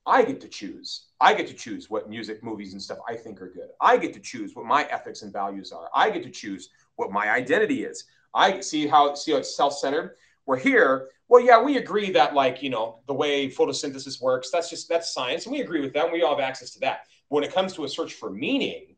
I 0.06 0.24
get 0.24 0.42
to 0.42 0.50
choose. 0.50 1.08
I 1.22 1.34
get 1.34 1.48
to 1.48 1.54
choose 1.54 1.90
what 1.90 2.10
music, 2.10 2.44
movies, 2.44 2.74
and 2.74 2.82
stuff 2.82 2.98
I 3.08 3.16
think 3.16 3.42
are 3.42 3.50
good. 3.50 3.70
I 3.80 3.98
get 3.98 4.14
to 4.14 4.20
choose 4.20 4.54
what 4.54 4.66
my 4.66 4.84
ethics 4.84 5.22
and 5.22 5.32
values 5.32 5.72
are. 5.72 5.90
I 5.96 6.10
get 6.10 6.24
to 6.24 6.30
choose 6.30 6.70
what 6.96 7.12
my 7.12 7.30
identity 7.30 7.86
is. 7.86 8.06
I 8.34 8.60
see 8.60 8.88
how 8.88 9.14
see 9.14 9.32
how 9.32 9.38
it's 9.38 9.56
self-centered. 9.56 10.16
We're 10.46 10.58
here. 10.58 11.10
Well, 11.30 11.42
yeah, 11.42 11.62
we 11.62 11.78
agree 11.78 12.12
that 12.12 12.34
like 12.34 12.62
you 12.62 12.70
know 12.70 13.00
the 13.08 13.14
way 13.14 13.50
photosynthesis 13.50 14.22
works. 14.22 14.50
That's 14.52 14.70
just 14.70 14.90
that's 14.90 15.14
science, 15.14 15.46
and 15.46 15.54
we 15.54 15.62
agree 15.62 15.80
with 15.80 15.94
that. 15.94 16.06
And 16.06 16.14
we 16.14 16.22
all 16.22 16.36
have 16.36 16.44
access 16.44 16.72
to 16.72 16.80
that. 16.82 17.08
But 17.30 17.36
when 17.36 17.44
it 17.46 17.54
comes 17.54 17.74
to 17.74 17.86
a 17.86 17.90
search 17.90 18.14
for 18.14 18.30
meaning, 18.30 18.96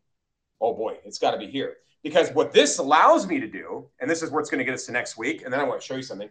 oh 0.59 0.73
boy, 0.73 0.97
it's 1.05 1.19
got 1.19 1.31
to 1.31 1.37
be 1.37 1.47
here 1.47 1.77
because 2.01 2.31
what 2.31 2.51
this 2.51 2.77
allows 2.77 3.27
me 3.27 3.39
to 3.39 3.47
do, 3.47 3.87
and 3.99 4.09
this 4.09 4.23
is 4.23 4.31
where 4.31 4.39
it's 4.39 4.49
going 4.49 4.59
to 4.59 4.65
get 4.65 4.73
us 4.73 4.85
to 4.85 4.91
next 4.91 5.17
week, 5.17 5.43
and 5.43 5.53
then 5.53 5.59
I 5.59 5.63
want 5.63 5.81
to 5.81 5.85
show 5.85 5.95
you 5.95 6.03
something. 6.03 6.29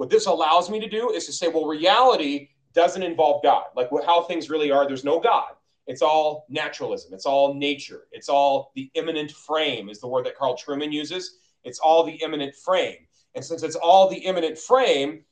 What 0.00 0.08
this 0.08 0.24
allows 0.24 0.70
me 0.70 0.80
to 0.80 0.88
do 0.88 1.10
is 1.10 1.26
to 1.26 1.32
say, 1.34 1.48
well, 1.48 1.66
reality 1.66 2.48
doesn't 2.72 3.02
involve 3.02 3.42
God. 3.42 3.64
Like 3.76 3.90
how 4.06 4.22
things 4.22 4.48
really 4.48 4.70
are, 4.70 4.88
there's 4.88 5.04
no 5.04 5.20
God. 5.20 5.50
It's 5.86 6.00
all 6.00 6.46
naturalism. 6.48 7.12
It's 7.12 7.26
all 7.26 7.52
nature. 7.52 8.08
It's 8.10 8.30
all 8.30 8.72
the 8.74 8.90
immanent 8.94 9.30
frame, 9.30 9.90
is 9.90 10.00
the 10.00 10.08
word 10.08 10.24
that 10.24 10.38
Carl 10.38 10.56
Trueman 10.56 10.90
uses. 10.90 11.36
It's 11.64 11.80
all 11.80 12.02
the 12.02 12.14
immanent 12.14 12.54
frame. 12.54 12.96
And 13.34 13.44
since 13.44 13.62
it's 13.62 13.76
all 13.76 14.08
the 14.08 14.16
immanent 14.16 14.56
frame, 14.56 15.22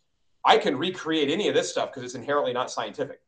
I 0.45 0.59
can 0.59 0.77
recreate 0.77 1.31
any 1.31 1.49
of 1.49 1.55
this 1.55 1.71
stuff 1.71 1.89
because 1.89 2.03
it's 2.03 2.15
inherently 2.15 2.53
not 2.53 2.71
scientific. 2.71 3.23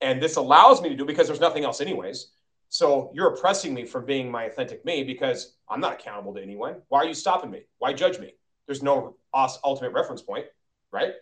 And 0.00 0.22
this 0.22 0.36
allows 0.36 0.80
me 0.80 0.88
to 0.88 0.96
do 0.96 1.04
because 1.04 1.26
there's 1.26 1.38
nothing 1.38 1.64
else, 1.64 1.82
anyways. 1.82 2.28
So 2.70 3.10
you're 3.12 3.34
oppressing 3.34 3.74
me 3.74 3.84
from 3.84 4.06
being 4.06 4.30
my 4.30 4.44
authentic 4.44 4.86
me 4.86 5.04
because 5.04 5.56
I'm 5.68 5.80
not 5.80 6.00
accountable 6.00 6.32
to 6.32 6.42
anyone. 6.42 6.76
Why 6.88 7.00
are 7.00 7.06
you 7.06 7.12
stopping 7.12 7.50
me? 7.50 7.64
Why 7.76 7.92
judge 7.92 8.18
me? 8.18 8.32
There's 8.66 8.82
no 8.82 9.16
ultimate 9.64 9.92
reference 9.92 10.22
point, 10.22 10.46
right? 10.92 11.14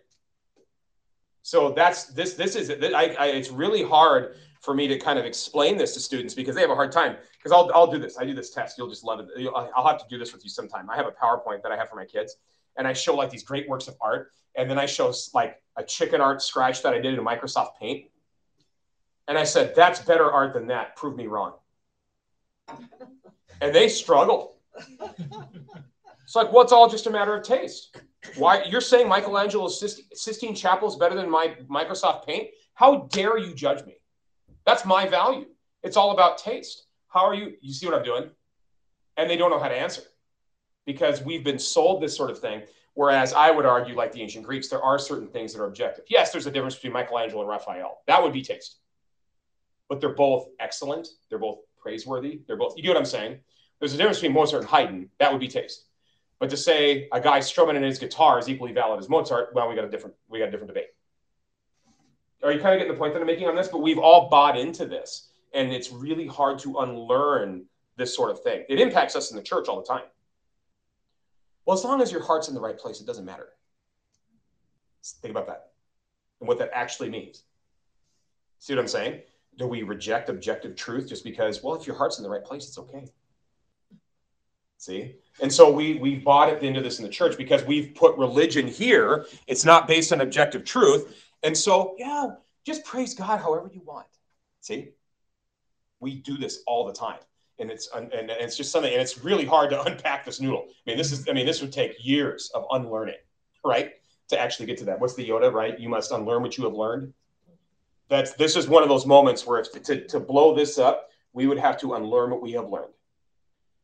So 1.43 1.73
that's 1.73 2.05
this. 2.05 2.35
This 2.35 2.55
is 2.55 2.71
I, 2.71 3.17
I, 3.19 3.27
it's 3.27 3.51
really 3.51 3.83
hard 3.83 4.37
for 4.61 4.75
me 4.75 4.87
to 4.87 4.99
kind 4.99 5.19
of 5.19 5.25
explain 5.25 5.77
this 5.77 5.95
to 5.95 6.01
students 6.01 6.35
because 6.35 6.55
they 6.55 6.61
have 6.61 6.71
a 6.71 6.75
hard 6.75 6.93
time. 6.93 7.17
Because 7.37 7.51
I'll 7.51 7.71
I'll 7.75 7.91
do 7.91 7.99
this. 7.99 8.17
I 8.17 8.25
do 8.25 8.35
this 8.35 8.51
test. 8.51 8.79
You'll 8.79 8.89
just 8.89 9.03
love 9.03 9.21
it. 9.21 9.27
I'll 9.55 9.87
have 9.87 9.99
to 9.99 10.05
do 10.09 10.19
this 10.19 10.33
with 10.33 10.45
you 10.45 10.51
sometime. 10.51 10.89
I 10.89 10.97
have 10.97 11.07
a 11.07 11.11
PowerPoint 11.11 11.63
that 11.63 11.73
I 11.73 11.77
have 11.77 11.89
for 11.89 11.97
my 11.97 12.05
kids, 12.05 12.37
and 12.77 12.87
I 12.87 12.93
show 12.93 13.17
like 13.17 13.31
these 13.31 13.43
great 13.43 13.69
works 13.69 13.89
of 13.89 13.97
art, 14.01 14.31
and 14.55 14.71
then 14.71 14.79
I 14.79 14.87
show 14.87 15.13
like 15.35 15.61
a 15.77 15.83
chicken 15.83 16.21
art 16.21 16.43
scratch 16.43 16.83
that 16.83 16.95
I 16.95 17.01
did 17.01 17.15
in 17.15 17.25
Microsoft 17.25 17.71
Paint, 17.81 18.07
and 19.27 19.37
I 19.37 19.45
said 19.45 19.75
that's 19.75 20.01
better 20.01 20.31
art 20.31 20.53
than 20.53 20.69
that. 20.69 20.95
Prove 20.95 21.17
me 21.17 21.27
wrong. 21.27 21.55
And 23.61 23.75
they 23.75 23.89
struggle. 23.89 24.57
It's 26.33 26.37
like, 26.37 26.51
well, 26.51 26.67
all 26.73 26.89
just 26.89 27.07
a 27.07 27.11
matter 27.11 27.37
of 27.37 27.43
taste. 27.43 27.95
Why 28.37 28.63
you're 28.65 28.81
saying 28.81 29.09
Michelangelo's 29.09 29.81
Sistine 30.15 30.55
Chapel 30.55 30.89
is 30.89 30.97
better 30.97 31.15
than 31.15 31.31
my 31.31 31.55
Microsoft 31.69 32.27
Paint? 32.27 32.49
How 32.75 33.09
dare 33.11 33.39
you 33.39 33.55
judge 33.55 33.85
me? 33.85 33.95
That's 34.65 34.85
my 34.85 35.07
value. 35.07 35.47
It's 35.83 35.97
all 35.97 36.13
about 36.13 36.39
taste. 36.39 36.85
How 37.09 37.27
are 37.27 37.35
you? 37.35 37.55
You 37.61 37.73
see 37.73 37.87
what 37.87 37.95
I'm 37.95 38.05
doing? 38.05 38.31
And 39.17 39.29
they 39.29 39.37
don't 39.37 39.51
know 39.51 39.59
how 39.59 39.69
to 39.69 39.75
answer 39.75 40.03
because 40.87 41.23
we've 41.23 41.45
been 41.45 41.59
sold 41.59 42.03
this 42.03 42.17
sort 42.17 42.31
of 42.31 42.39
thing. 42.39 42.63
Whereas 42.95 43.33
I 43.33 43.51
would 43.51 43.67
argue, 43.67 43.95
like 43.95 44.13
the 44.13 44.21
ancient 44.23 44.45
Greeks, 44.45 44.69
there 44.69 44.83
are 44.83 44.99
certain 44.99 45.29
things 45.29 45.53
that 45.53 45.61
are 45.61 45.67
objective. 45.67 46.05
Yes, 46.09 46.31
there's 46.31 46.47
a 46.47 46.51
difference 46.51 46.75
between 46.75 46.93
Michelangelo 46.93 47.41
and 47.41 47.49
Raphael. 47.49 48.03
That 48.07 48.23
would 48.23 48.33
be 48.33 48.43
taste. 48.43 48.77
But 49.89 50.01
they're 50.01 50.15
both 50.15 50.49
excellent. 50.61 51.09
They're 51.29 51.39
both 51.39 51.59
praiseworthy. 51.79 52.41
They're 52.47 52.57
both, 52.57 52.77
you 52.77 52.83
get 52.83 52.91
what 52.91 52.99
I'm 52.99 53.05
saying? 53.05 53.39
There's 53.79 53.95
a 53.95 53.97
difference 53.97 54.19
between 54.19 54.35
Mozart 54.35 54.63
and 54.63 54.71
Haydn. 54.71 55.09
That 55.19 55.33
would 55.33 55.41
be 55.41 55.49
taste. 55.49 55.87
But 56.43 56.51
to 56.51 56.57
say 56.57 57.09
a 57.13 57.21
guy 57.21 57.39
strumming 57.39 57.77
in 57.77 57.85
his 57.85 58.01
guitar 58.01 58.37
is 58.37 58.49
equally 58.49 58.73
valid 58.73 58.99
as 58.99 59.09
Mozart, 59.09 59.55
well, 59.55 59.69
we 59.69 59.77
got 59.77 59.85
a 59.85 59.89
different 59.89 60.17
we 60.29 60.41
got 60.41 60.49
a 60.49 60.51
different 60.51 60.75
debate. 60.75 60.89
Are 62.43 62.51
you 62.51 62.59
kind 62.59 62.75
of 62.75 62.81
getting 62.81 62.93
the 62.93 62.99
point 62.99 63.15
that 63.15 63.21
I'm 63.21 63.29
making 63.29 63.47
on 63.47 63.55
this? 63.55 63.69
But 63.69 63.79
we've 63.79 64.01
all 64.01 64.29
bought 64.29 64.59
into 64.59 64.85
this, 64.85 65.29
and 65.55 65.73
it's 65.73 65.93
really 65.93 66.27
hard 66.27 66.59
to 66.59 66.79
unlearn 66.79 67.67
this 67.97 68.17
sort 68.17 68.33
of 68.33 68.43
thing. 68.43 68.65
It 68.69 68.81
impacts 68.81 69.15
us 69.15 69.31
in 69.31 69.37
the 69.37 69.43
church 69.45 69.69
all 69.69 69.81
the 69.81 69.87
time. 69.87 70.03
Well, 71.65 71.79
as 71.79 71.85
long 71.85 72.03
as 72.03 72.11
your 72.11 72.25
heart's 72.25 72.49
in 72.49 72.55
the 72.55 72.61
right 72.61 72.77
place, 72.77 73.01
it 73.01 73.07
doesn't 73.07 73.25
matter. 73.25 73.51
Think 75.05 75.31
about 75.31 75.47
that 75.47 75.69
and 76.41 76.49
what 76.49 76.59
that 76.59 76.71
actually 76.75 77.09
means. 77.09 77.45
See 78.59 78.75
what 78.75 78.81
I'm 78.81 78.89
saying? 78.89 79.21
Do 79.59 79.69
we 79.69 79.85
reject 79.85 80.29
objective 80.29 80.75
truth 80.75 81.09
just 81.09 81.23
because, 81.23 81.63
well, 81.63 81.77
if 81.77 81.87
your 81.87 81.95
heart's 81.95 82.19
in 82.19 82.25
the 82.25 82.31
right 82.31 82.45
place, 82.45 82.67
it's 82.67 82.79
okay? 82.79 83.13
See? 84.83 85.15
And 85.41 85.53
so 85.53 85.71
we 85.71 85.95
we 85.95 86.17
bought 86.17 86.49
it 86.49 86.65
into 86.65 86.81
this 86.81 86.99
in 86.99 87.05
the 87.05 87.09
church 87.09 87.37
because 87.39 87.63
we've 87.65 87.95
put 87.95 88.19
religion 88.19 88.67
here. 88.67 89.27
It's 89.47 89.65
not 89.65 89.87
based 89.87 90.13
on 90.13 90.23
objective 90.23 90.65
truth. 90.65 91.25
And 91.45 91.57
so, 91.57 91.95
yeah, 91.99 92.31
just 92.67 92.85
praise 92.85 93.15
God 93.15 93.39
however 93.39 93.71
you 93.73 93.81
want. 93.87 94.09
See? 94.61 94.89
We 96.01 96.17
do 96.17 96.37
this 96.37 96.65
all 96.67 96.85
the 96.85 96.93
time. 96.93 97.21
And 97.61 97.71
it's 97.71 97.91
and, 97.95 98.13
and 98.13 98.29
it's 98.29 98.57
just 98.57 98.73
something, 98.73 98.93
and 98.93 99.01
it's 99.01 99.23
really 99.23 99.45
hard 99.45 99.71
to 99.71 99.81
unpack 99.87 100.25
this 100.25 100.41
noodle. 100.41 100.67
I 100.69 100.91
mean, 100.91 100.97
this 100.97 101.13
is, 101.13 101.29
I 101.29 101.33
mean, 101.33 101.47
this 101.47 101.61
would 101.61 101.73
take 101.73 102.05
years 102.05 102.51
of 102.53 102.67
unlearning, 102.73 103.23
right? 103.65 103.93
To 104.31 104.41
actually 104.41 104.67
get 104.67 104.79
to 104.79 104.85
that. 104.87 104.99
What's 104.99 105.15
the 105.15 105.29
Yoda, 105.29 105.53
right? 105.53 105.79
You 105.79 105.91
must 105.91 106.11
unlearn 106.11 106.43
what 106.43 106.59
you 106.59 106.65
have 106.65 106.75
learned. 106.75 107.15
That's 108.09 108.33
this 108.33 108.57
is 108.57 108.67
one 108.67 108.83
of 108.83 108.89
those 108.89 109.07
moments 109.07 109.47
where 109.47 109.61
if 109.61 109.71
to, 109.85 110.09
to 110.09 110.19
blow 110.19 110.57
this 110.57 110.77
up, 110.77 111.11
we 111.33 111.47
would 111.47 111.59
have 111.59 111.79
to 111.83 111.95
unlearn 111.95 112.33
what 112.33 112.43
we 112.43 112.51
have 112.51 112.69
learned 112.69 112.95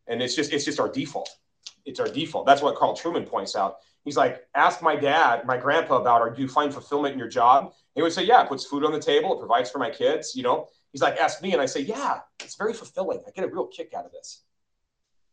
and 0.09 0.23
it's 0.23 0.35
just 0.35 0.53
it's 0.53 0.65
just 0.65 0.81
our 0.81 0.89
default. 0.89 1.29
It's 1.85 2.01
our 2.01 2.09
default. 2.09 2.47
That's 2.47 2.63
what 2.63 2.77
carl 2.77 2.97
Trueman 2.97 3.27
points 3.27 3.57
out. 3.57 3.77
He's 4.05 4.17
like 4.17 4.47
ask 4.55 4.83
my 4.83 4.97
dad 4.97 5.47
my 5.47 5.57
grandpa 5.57 6.01
about 6.01 6.35
do 6.35 6.43
you 6.43 6.49
find 6.49 6.73
fulfillment 6.73 7.13
in 7.13 7.19
your 7.19 7.29
job? 7.29 7.73
He 7.95 8.03
would 8.03 8.13
say 8.13 8.25
yeah 8.25 8.43
it 8.43 8.49
puts 8.49 8.65
food 8.65 8.85
on 8.85 8.93
the 8.93 9.01
table. 9.01 9.35
It 9.35 9.39
provides 9.39 9.71
for 9.71 9.79
my 9.79 9.91
kids 9.91 10.35
you 10.35 10.43
know? 10.43 10.69
He's 10.93 11.03
like 11.03 11.19
ask 11.19 11.43
me 11.43 11.53
and 11.53 11.61
i 11.61 11.67
say 11.67 11.81
yeah 11.81 12.21
it's 12.41 12.57
very 12.57 12.73
fulfilling. 12.73 13.21
I 13.27 13.31
get 13.31 13.45
a 13.45 13.49
real 13.49 13.67
kick 13.67 13.93
out 13.95 14.07
of 14.07 14.13
this. 14.13 14.43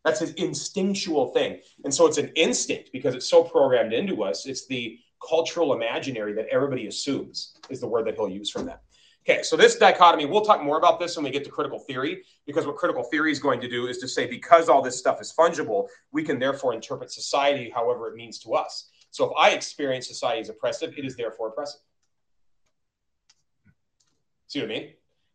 That's 0.04 0.20
his 0.20 0.34
instinctual 0.34 1.32
thing. 1.32 1.60
And 1.84 1.92
so 1.92 2.06
it's 2.06 2.18
an 2.18 2.30
instinct 2.36 2.90
because 2.92 3.14
it's 3.16 3.28
so 3.28 3.42
programmed 3.42 3.92
into 3.92 4.22
us. 4.22 4.46
It's 4.46 4.66
the 4.66 5.00
cultural 5.26 5.72
imaginary 5.72 6.32
that 6.34 6.46
everybody 6.46 6.86
assumes 6.86 7.56
is 7.70 7.80
the 7.80 7.88
word 7.88 8.06
that 8.06 8.14
he'll 8.14 8.28
use 8.28 8.50
from 8.50 8.66
that 8.66 8.82
Okay, 9.28 9.42
so 9.42 9.56
this 9.56 9.74
dichotomy, 9.74 10.24
we'll 10.24 10.44
talk 10.44 10.62
more 10.62 10.78
about 10.78 11.00
this 11.00 11.16
when 11.16 11.24
we 11.24 11.32
get 11.32 11.42
to 11.44 11.50
critical 11.50 11.80
theory, 11.80 12.22
because 12.46 12.64
what 12.64 12.76
critical 12.76 13.02
theory 13.02 13.32
is 13.32 13.40
going 13.40 13.60
to 13.60 13.68
do 13.68 13.88
is 13.88 13.98
to 13.98 14.06
say 14.06 14.24
because 14.24 14.68
all 14.68 14.80
this 14.80 14.96
stuff 14.96 15.20
is 15.20 15.34
fungible, 15.36 15.88
we 16.12 16.22
can 16.22 16.38
therefore 16.38 16.72
interpret 16.72 17.10
society 17.10 17.68
however 17.74 18.06
it 18.06 18.14
means 18.14 18.38
to 18.38 18.54
us. 18.54 18.88
So 19.10 19.24
if 19.24 19.32
I 19.36 19.50
experience 19.50 20.06
society 20.06 20.42
as 20.42 20.48
oppressive, 20.48 20.94
it 20.96 21.04
is 21.04 21.16
therefore 21.16 21.48
oppressive. 21.48 21.80
See 24.46 24.60
what 24.60 24.70
I 24.70 24.74
mean? 24.74 24.92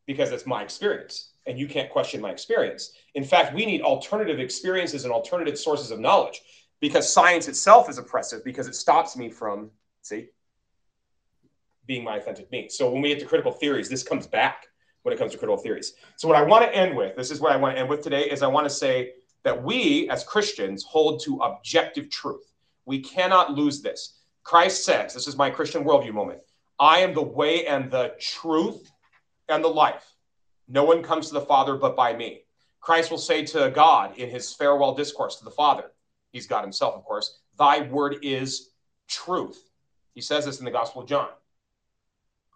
Because 0.08 0.32
it's 0.32 0.46
my 0.46 0.64
experience, 0.64 1.34
and 1.46 1.60
you 1.60 1.68
can't 1.68 1.90
question 1.90 2.22
my 2.22 2.32
experience. 2.32 2.94
In 3.16 3.26
fact, 3.26 3.54
we 3.54 3.66
need 3.66 3.82
alternative 3.82 4.40
experiences 4.40 5.04
and 5.04 5.12
alternative 5.12 5.60
sources 5.60 5.92
of 5.92 6.00
knowledge 6.00 6.42
because 6.80 7.12
science 7.12 7.50
itself 7.50 7.90
is 7.90 7.98
oppressive 7.98 8.42
because 8.46 8.68
it 8.68 8.76
stops 8.76 9.18
me 9.18 9.30
from, 9.30 9.70
see, 10.02 10.30
being 11.88 12.04
my 12.04 12.18
authentic 12.18 12.52
me. 12.52 12.70
So 12.70 12.90
when 12.92 13.02
we 13.02 13.10
get 13.10 13.20
to 13.20 13.26
critical 13.26 13.52
theories, 13.52 13.90
this 13.90 14.04
comes 14.04 14.28
back 14.28 14.68
when 15.04 15.14
it 15.14 15.18
comes 15.18 15.32
to 15.32 15.38
critical 15.38 15.58
theories. 15.58 15.94
So 16.16 16.28
what 16.28 16.38
I 16.38 16.44
want 16.44 16.64
to 16.64 16.76
end 16.76 16.96
with, 16.96 17.16
this 17.16 17.32
is 17.32 17.40
what 17.40 17.52
I 17.52 17.58
want 17.58 17.76
to 17.76 17.80
end 17.80 17.90
with 17.90 18.02
today, 18.02 18.30
is 18.30 18.44
I 18.44 18.48
want 18.48 18.66
to 18.66 18.70
say 18.70 19.14
that 19.44 19.64
we 19.64 20.10
as 20.10 20.24
Christians 20.24 20.84
hold 20.84 21.24
to 21.24 21.38
objective 21.38 22.10
truth. 22.10 22.54
We 22.86 23.00
cannot 23.00 23.54
lose 23.54 23.82
this. 23.82 24.20
Christ 24.44 24.86
says, 24.86 25.14
this 25.14 25.28
is 25.28 25.36
my 25.36 25.50
Christian 25.50 25.84
worldview 25.84 26.14
moment. 26.14 26.40
I 26.80 27.00
am 27.00 27.14
the 27.14 27.22
way 27.22 27.66
and 27.66 27.90
the 27.90 28.14
truth 28.20 28.92
and 29.50 29.64
the 29.64 29.70
life. 29.70 30.06
No 30.68 30.84
one 30.84 31.04
comes 31.04 31.28
to 31.28 31.34
the 31.34 31.42
Father 31.42 31.76
but 31.76 31.96
by 31.96 32.14
me. 32.14 32.44
Christ 32.80 33.12
will 33.12 33.20
say 33.20 33.46
to 33.46 33.70
God 33.70 34.18
in 34.18 34.30
his 34.30 34.54
farewell 34.54 34.96
discourse 34.96 35.36
to 35.38 35.46
the 35.46 35.52
Father, 35.52 35.92
he's 36.32 36.48
God 36.48 36.64
himself, 36.64 36.96
of 36.96 37.04
course, 37.04 37.40
thy 37.58 37.82
word 37.82 38.18
is 38.24 38.72
truth. 39.08 39.70
He 40.16 40.22
says 40.22 40.46
this 40.46 40.60
in 40.60 40.66
the 40.66 40.72
Gospel 40.72 41.04
of 41.04 41.08
John. 41.08 41.30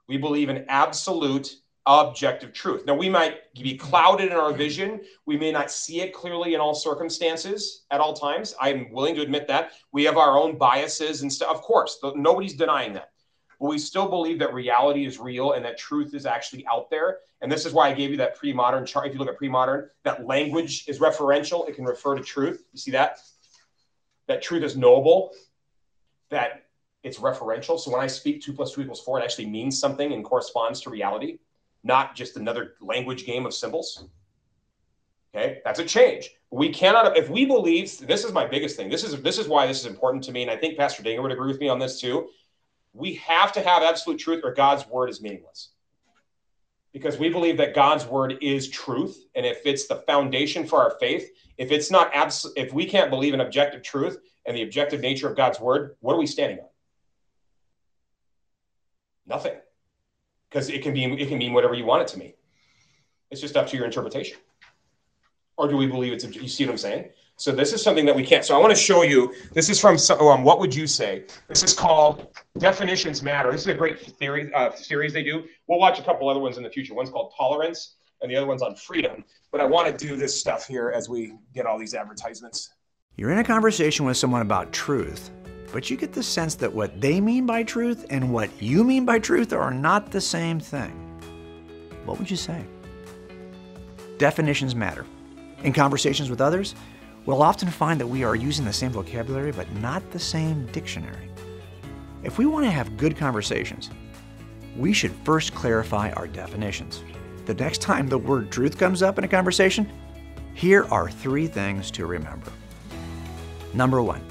We 0.07 0.17
believe 0.17 0.49
in 0.49 0.65
absolute 0.67 1.55
objective 1.85 2.51
truth. 2.51 2.85
Now, 2.85 2.95
we 2.95 3.09
might 3.09 3.53
be 3.53 3.77
clouded 3.77 4.31
in 4.31 4.37
our 4.37 4.53
vision. 4.53 5.01
We 5.25 5.37
may 5.37 5.51
not 5.51 5.69
see 5.69 6.01
it 6.01 6.13
clearly 6.13 6.55
in 6.55 6.59
all 6.59 6.73
circumstances 6.73 7.85
at 7.91 7.99
all 7.99 8.13
times. 8.13 8.55
I'm 8.59 8.91
willing 8.91 9.15
to 9.15 9.21
admit 9.21 9.47
that. 9.47 9.73
We 9.91 10.03
have 10.05 10.17
our 10.17 10.37
own 10.37 10.57
biases 10.57 11.21
and 11.21 11.31
stuff. 11.31 11.49
Of 11.49 11.61
course, 11.61 11.99
nobody's 12.15 12.55
denying 12.55 12.93
that. 12.93 13.11
But 13.59 13.67
we 13.67 13.77
still 13.77 14.09
believe 14.09 14.39
that 14.39 14.53
reality 14.53 15.05
is 15.05 15.19
real 15.19 15.53
and 15.53 15.63
that 15.63 15.77
truth 15.77 16.13
is 16.13 16.25
actually 16.25 16.65
out 16.67 16.89
there. 16.89 17.19
And 17.41 17.51
this 17.51 17.65
is 17.65 17.73
why 17.73 17.89
I 17.89 17.93
gave 17.93 18.11
you 18.11 18.17
that 18.17 18.35
pre 18.35 18.51
modern 18.51 18.85
chart. 18.85 19.07
If 19.07 19.13
you 19.13 19.19
look 19.19 19.29
at 19.29 19.37
pre 19.37 19.49
modern, 19.49 19.89
that 20.03 20.25
language 20.25 20.85
is 20.87 20.99
referential, 20.99 21.67
it 21.69 21.75
can 21.75 21.85
refer 21.85 22.15
to 22.15 22.23
truth. 22.23 22.65
You 22.73 22.79
see 22.79 22.91
that? 22.91 23.19
That 24.27 24.41
truth 24.41 24.63
is 24.63 24.75
knowable, 24.75 25.31
that 26.31 26.64
it's 27.05 27.19
referential. 27.19 27.79
So 27.79 27.91
when 27.91 28.01
I 28.01 28.07
speak 28.07 28.41
two 28.41 28.51
plus 28.51 28.73
two 28.73 28.81
equals 28.81 28.99
four, 28.99 29.19
it 29.19 29.23
actually 29.23 29.45
means 29.45 29.79
something 29.79 30.11
and 30.11 30.25
corresponds 30.25 30.81
to 30.81 30.89
reality, 30.89 31.37
not 31.83 32.15
just 32.15 32.35
another 32.35 32.73
language 32.81 33.27
game 33.27 33.45
of 33.45 33.53
symbols. 33.53 34.05
Okay, 35.33 35.59
that's 35.63 35.79
a 35.79 35.85
change. 35.85 36.31
We 36.49 36.69
cannot, 36.69 37.15
if 37.15 37.29
we 37.29 37.45
believe, 37.45 37.99
this 38.07 38.23
is 38.23 38.31
my 38.31 38.47
biggest 38.47 38.75
thing. 38.75 38.89
This 38.89 39.03
is 39.03 39.21
this 39.21 39.37
is 39.37 39.47
why 39.47 39.67
this 39.67 39.79
is 39.79 39.85
important 39.85 40.23
to 40.23 40.31
me, 40.31 40.41
and 40.41 40.49
I 40.49 40.57
think 40.57 40.77
Pastor 40.77 41.03
Dinger 41.03 41.21
would 41.21 41.31
agree 41.31 41.47
with 41.47 41.59
me 41.59 41.69
on 41.69 41.77
this 41.77 42.01
too. 42.01 42.29
We 42.93 43.15
have 43.15 43.51
to 43.53 43.61
have 43.61 43.83
absolute 43.83 44.17
truth, 44.17 44.41
or 44.43 44.53
God's 44.53 44.87
word 44.87 45.09
is 45.09 45.21
meaningless. 45.21 45.69
Because 46.91 47.19
we 47.19 47.29
believe 47.29 47.57
that 47.57 47.75
God's 47.75 48.05
word 48.05 48.35
is 48.41 48.69
truth, 48.69 49.25
and 49.35 49.45
if 49.45 49.59
it's 49.65 49.85
the 49.85 49.97
foundation 50.07 50.65
for 50.65 50.81
our 50.81 50.95
faith, 50.99 51.29
if 51.57 51.71
it's 51.71 51.91
not 51.91 52.09
absolute, 52.15 52.57
if 52.57 52.73
we 52.73 52.85
can't 52.85 53.11
believe 53.11 53.33
in 53.33 53.41
objective 53.41 53.83
truth 53.83 54.17
and 54.45 54.57
the 54.57 54.63
objective 54.63 55.01
nature 55.01 55.29
of 55.29 55.35
God's 55.35 55.59
word, 55.59 55.97
what 55.99 56.13
are 56.13 56.19
we 56.19 56.25
standing 56.25 56.59
on? 56.59 56.69
Nothing. 59.27 59.53
Because 60.49 60.69
it 60.69 60.83
can 60.83 60.93
be 60.93 61.05
it 61.05 61.27
can 61.27 61.37
mean 61.37 61.53
whatever 61.53 61.73
you 61.73 61.85
want 61.85 62.03
it 62.03 62.07
to 62.09 62.19
mean. 62.19 62.33
It's 63.31 63.41
just 63.41 63.57
up 63.57 63.67
to 63.67 63.77
your 63.77 63.85
interpretation. 63.85 64.37
Or 65.57 65.67
do 65.67 65.77
we 65.77 65.87
believe 65.87 66.13
it's 66.13 66.23
you 66.23 66.47
see 66.47 66.65
what 66.65 66.71
I'm 66.71 66.77
saying? 66.77 67.09
So 67.37 67.51
this 67.51 67.73
is 67.73 67.81
something 67.81 68.05
that 68.05 68.15
we 68.15 68.25
can't. 68.25 68.45
So 68.45 68.55
I 68.55 68.59
want 68.59 68.73
to 68.73 68.79
show 68.79 69.03
you. 69.03 69.33
This 69.51 69.69
is 69.69 69.79
from 69.79 69.97
um, 70.21 70.43
what 70.43 70.59
would 70.59 70.73
you 70.73 70.87
say? 70.87 71.25
This 71.47 71.63
is 71.63 71.73
called 71.73 72.27
definitions 72.57 73.21
matter. 73.21 73.51
This 73.51 73.61
is 73.61 73.67
a 73.67 73.73
great 73.73 73.99
theory 73.99 74.53
uh, 74.53 74.71
series 74.71 75.11
they 75.11 75.23
do. 75.23 75.43
We'll 75.67 75.79
watch 75.79 75.99
a 75.99 76.03
couple 76.03 76.29
other 76.29 76.39
ones 76.39 76.57
in 76.57 76.63
the 76.63 76.69
future. 76.69 76.93
One's 76.93 77.09
called 77.09 77.33
tolerance, 77.37 77.95
and 78.21 78.31
the 78.31 78.37
other 78.37 78.47
one's 78.47 78.61
on 78.61 78.75
freedom. 78.75 79.25
But 79.51 79.59
I 79.59 79.65
want 79.65 79.87
to 79.87 80.07
do 80.07 80.15
this 80.15 80.39
stuff 80.39 80.65
here 80.65 80.91
as 80.95 81.09
we 81.09 81.33
get 81.53 81.65
all 81.65 81.77
these 81.77 81.93
advertisements. 81.93 82.73
You're 83.17 83.31
in 83.31 83.39
a 83.39 83.43
conversation 83.43 84.05
with 84.05 84.15
someone 84.15 84.41
about 84.41 84.71
truth, 84.71 85.29
but 85.75 85.89
you 85.89 85.97
get 85.97 86.13
the 86.13 86.23
sense 86.23 86.55
that 86.55 86.71
what 86.71 87.01
they 87.01 87.19
mean 87.19 87.45
by 87.45 87.61
truth 87.61 88.05
and 88.09 88.31
what 88.31 88.49
you 88.61 88.81
mean 88.81 89.03
by 89.03 89.19
truth 89.19 89.51
are 89.51 89.73
not 89.73 90.09
the 90.09 90.21
same 90.21 90.57
thing. 90.57 90.93
What 92.05 92.17
would 92.17 92.31
you 92.31 92.37
say? 92.37 92.63
Definitions 94.17 94.73
matter. 94.73 95.05
In 95.63 95.73
conversations 95.73 96.29
with 96.29 96.39
others, 96.39 96.75
we'll 97.25 97.43
often 97.43 97.67
find 97.67 97.99
that 97.99 98.07
we 98.07 98.23
are 98.23 98.37
using 98.37 98.63
the 98.63 98.71
same 98.71 98.91
vocabulary 98.91 99.51
but 99.51 99.69
not 99.81 100.11
the 100.11 100.17
same 100.17 100.65
dictionary. 100.67 101.29
If 102.23 102.37
we 102.37 102.45
want 102.45 102.63
to 102.63 102.71
have 102.71 102.95
good 102.95 103.17
conversations, 103.17 103.89
we 104.77 104.93
should 104.93 105.11
first 105.25 105.53
clarify 105.53 106.11
our 106.11 106.25
definitions. 106.27 107.03
The 107.47 107.53
next 107.53 107.81
time 107.81 108.07
the 108.07 108.17
word 108.17 108.49
truth 108.49 108.77
comes 108.77 109.03
up 109.03 109.17
in 109.17 109.25
a 109.25 109.27
conversation, 109.27 109.91
here 110.53 110.85
are 110.85 111.11
three 111.11 111.47
things 111.47 111.91
to 111.91 112.05
remember. 112.05 112.53
Number 113.73 114.01
one, 114.01 114.25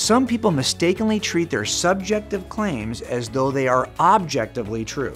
some 0.00 0.26
people 0.26 0.50
mistakenly 0.50 1.20
treat 1.20 1.50
their 1.50 1.66
subjective 1.66 2.48
claims 2.48 3.02
as 3.02 3.28
though 3.28 3.50
they 3.50 3.68
are 3.68 3.86
objectively 4.00 4.82
true. 4.82 5.12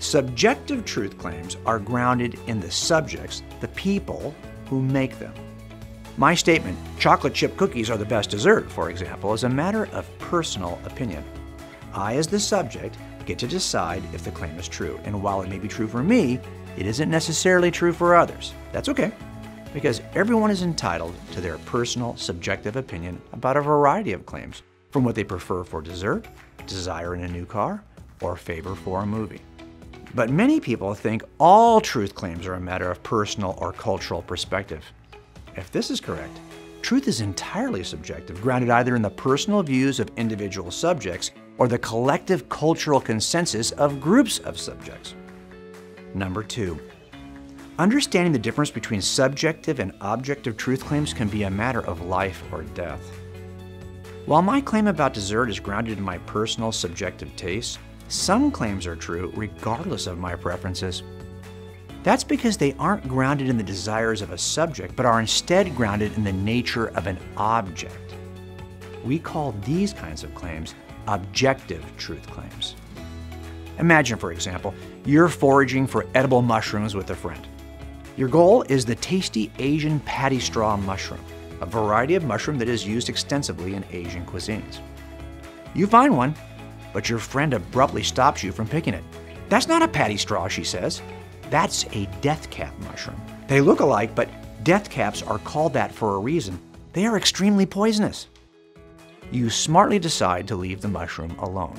Subjective 0.00 0.84
truth 0.84 1.16
claims 1.16 1.56
are 1.64 1.78
grounded 1.78 2.40
in 2.48 2.58
the 2.58 2.70
subjects, 2.72 3.44
the 3.60 3.68
people 3.68 4.34
who 4.66 4.82
make 4.82 5.16
them. 5.20 5.32
My 6.16 6.34
statement, 6.34 6.76
chocolate 6.98 7.34
chip 7.34 7.56
cookies 7.56 7.88
are 7.88 7.96
the 7.96 8.04
best 8.04 8.30
dessert, 8.30 8.68
for 8.68 8.90
example, 8.90 9.32
is 9.32 9.44
a 9.44 9.48
matter 9.48 9.86
of 9.92 10.18
personal 10.18 10.80
opinion. 10.84 11.22
I, 11.94 12.16
as 12.16 12.26
the 12.26 12.40
subject, 12.40 12.98
get 13.26 13.38
to 13.38 13.46
decide 13.46 14.02
if 14.12 14.24
the 14.24 14.32
claim 14.32 14.58
is 14.58 14.66
true, 14.66 14.98
and 15.04 15.22
while 15.22 15.40
it 15.42 15.48
may 15.48 15.60
be 15.60 15.68
true 15.68 15.86
for 15.86 16.02
me, 16.02 16.40
it 16.76 16.86
isn't 16.86 17.08
necessarily 17.08 17.70
true 17.70 17.92
for 17.92 18.16
others. 18.16 18.54
That's 18.72 18.88
okay, 18.88 19.12
because 19.72 20.00
everyone 20.14 20.50
is 20.50 20.62
entitled 20.62 21.14
to 21.32 21.40
their 21.40 21.58
personal, 21.58 22.16
subjective 22.16 22.76
opinion 22.76 23.20
about 23.32 23.56
a 23.56 23.62
variety 23.62 24.12
of 24.12 24.26
claims, 24.26 24.62
from 24.90 25.04
what 25.04 25.14
they 25.14 25.24
prefer 25.24 25.64
for 25.64 25.82
dessert, 25.82 26.26
desire 26.66 27.14
in 27.14 27.24
a 27.24 27.28
new 27.28 27.44
car, 27.44 27.82
or 28.22 28.36
favor 28.36 28.74
for 28.74 29.02
a 29.02 29.06
movie. 29.06 29.40
But 30.14 30.30
many 30.30 30.58
people 30.58 30.94
think 30.94 31.22
all 31.38 31.80
truth 31.80 32.14
claims 32.14 32.46
are 32.46 32.54
a 32.54 32.60
matter 32.60 32.90
of 32.90 33.02
personal 33.02 33.56
or 33.58 33.72
cultural 33.72 34.22
perspective. 34.22 34.84
If 35.56 35.70
this 35.70 35.90
is 35.90 36.00
correct, 36.00 36.40
truth 36.82 37.08
is 37.08 37.20
entirely 37.20 37.84
subjective, 37.84 38.40
grounded 38.40 38.70
either 38.70 38.96
in 38.96 39.02
the 39.02 39.10
personal 39.10 39.62
views 39.62 40.00
of 40.00 40.10
individual 40.16 40.70
subjects 40.70 41.32
or 41.58 41.68
the 41.68 41.78
collective 41.78 42.48
cultural 42.48 43.00
consensus 43.00 43.72
of 43.72 44.00
groups 44.00 44.38
of 44.40 44.58
subjects. 44.58 45.14
Number 46.14 46.42
two, 46.42 46.80
understanding 47.78 48.32
the 48.32 48.38
difference 48.38 48.70
between 48.70 49.00
subjective 49.00 49.78
and 49.78 49.92
objective 50.00 50.56
truth 50.56 50.84
claims 50.84 51.14
can 51.14 51.28
be 51.28 51.44
a 51.44 51.50
matter 51.50 51.80
of 51.86 52.02
life 52.02 52.42
or 52.52 52.62
death. 52.62 53.00
While 54.26 54.42
my 54.42 54.60
claim 54.60 54.88
about 54.88 55.14
dessert 55.14 55.48
is 55.48 55.60
grounded 55.60 55.96
in 55.96 56.04
my 56.04 56.18
personal 56.18 56.72
subjective 56.72 57.34
tastes, 57.36 57.78
some 58.08 58.50
claims 58.50 58.86
are 58.86 58.96
true 58.96 59.32
regardless 59.34 60.06
of 60.06 60.18
my 60.18 60.34
preferences. 60.34 61.02
That's 62.02 62.24
because 62.24 62.56
they 62.56 62.74
aren't 62.74 63.08
grounded 63.08 63.48
in 63.48 63.56
the 63.56 63.62
desires 63.62 64.22
of 64.22 64.32
a 64.32 64.38
subject, 64.38 64.96
but 64.96 65.06
are 65.06 65.20
instead 65.20 65.74
grounded 65.74 66.16
in 66.16 66.24
the 66.24 66.32
nature 66.32 66.88
of 66.88 67.06
an 67.06 67.18
object. 67.36 68.14
We 69.04 69.18
call 69.18 69.52
these 69.64 69.92
kinds 69.92 70.24
of 70.24 70.34
claims 70.34 70.74
objective 71.06 71.84
truth 71.96 72.26
claims. 72.28 72.76
Imagine, 73.78 74.18
for 74.18 74.32
example, 74.32 74.74
you're 75.06 75.28
foraging 75.28 75.86
for 75.86 76.04
edible 76.14 76.42
mushrooms 76.42 76.94
with 76.94 77.08
a 77.10 77.14
friend. 77.14 77.47
Your 78.18 78.28
goal 78.28 78.62
is 78.62 78.84
the 78.84 78.96
tasty 78.96 79.52
Asian 79.60 80.00
paddy 80.00 80.40
straw 80.40 80.76
mushroom, 80.76 81.20
a 81.60 81.66
variety 81.66 82.16
of 82.16 82.24
mushroom 82.24 82.58
that 82.58 82.68
is 82.68 82.84
used 82.84 83.08
extensively 83.08 83.74
in 83.74 83.84
Asian 83.92 84.26
cuisines. 84.26 84.80
You 85.72 85.86
find 85.86 86.16
one, 86.16 86.34
but 86.92 87.08
your 87.08 87.20
friend 87.20 87.54
abruptly 87.54 88.02
stops 88.02 88.42
you 88.42 88.50
from 88.50 88.66
picking 88.66 88.92
it. 88.92 89.04
That's 89.48 89.68
not 89.68 89.82
a 89.82 89.88
paddy 89.88 90.16
straw, 90.16 90.48
she 90.48 90.64
says. 90.64 91.00
That's 91.48 91.84
a 91.92 92.06
death 92.20 92.50
cap 92.50 92.76
mushroom. 92.80 93.22
They 93.46 93.60
look 93.60 93.78
alike, 93.78 94.16
but 94.16 94.28
death 94.64 94.90
caps 94.90 95.22
are 95.22 95.38
called 95.38 95.74
that 95.74 95.92
for 95.92 96.16
a 96.16 96.18
reason. 96.18 96.58
They 96.94 97.06
are 97.06 97.16
extremely 97.16 97.66
poisonous. 97.66 98.26
You 99.30 99.48
smartly 99.48 100.00
decide 100.00 100.48
to 100.48 100.56
leave 100.56 100.80
the 100.80 100.88
mushroom 100.88 101.38
alone. 101.38 101.76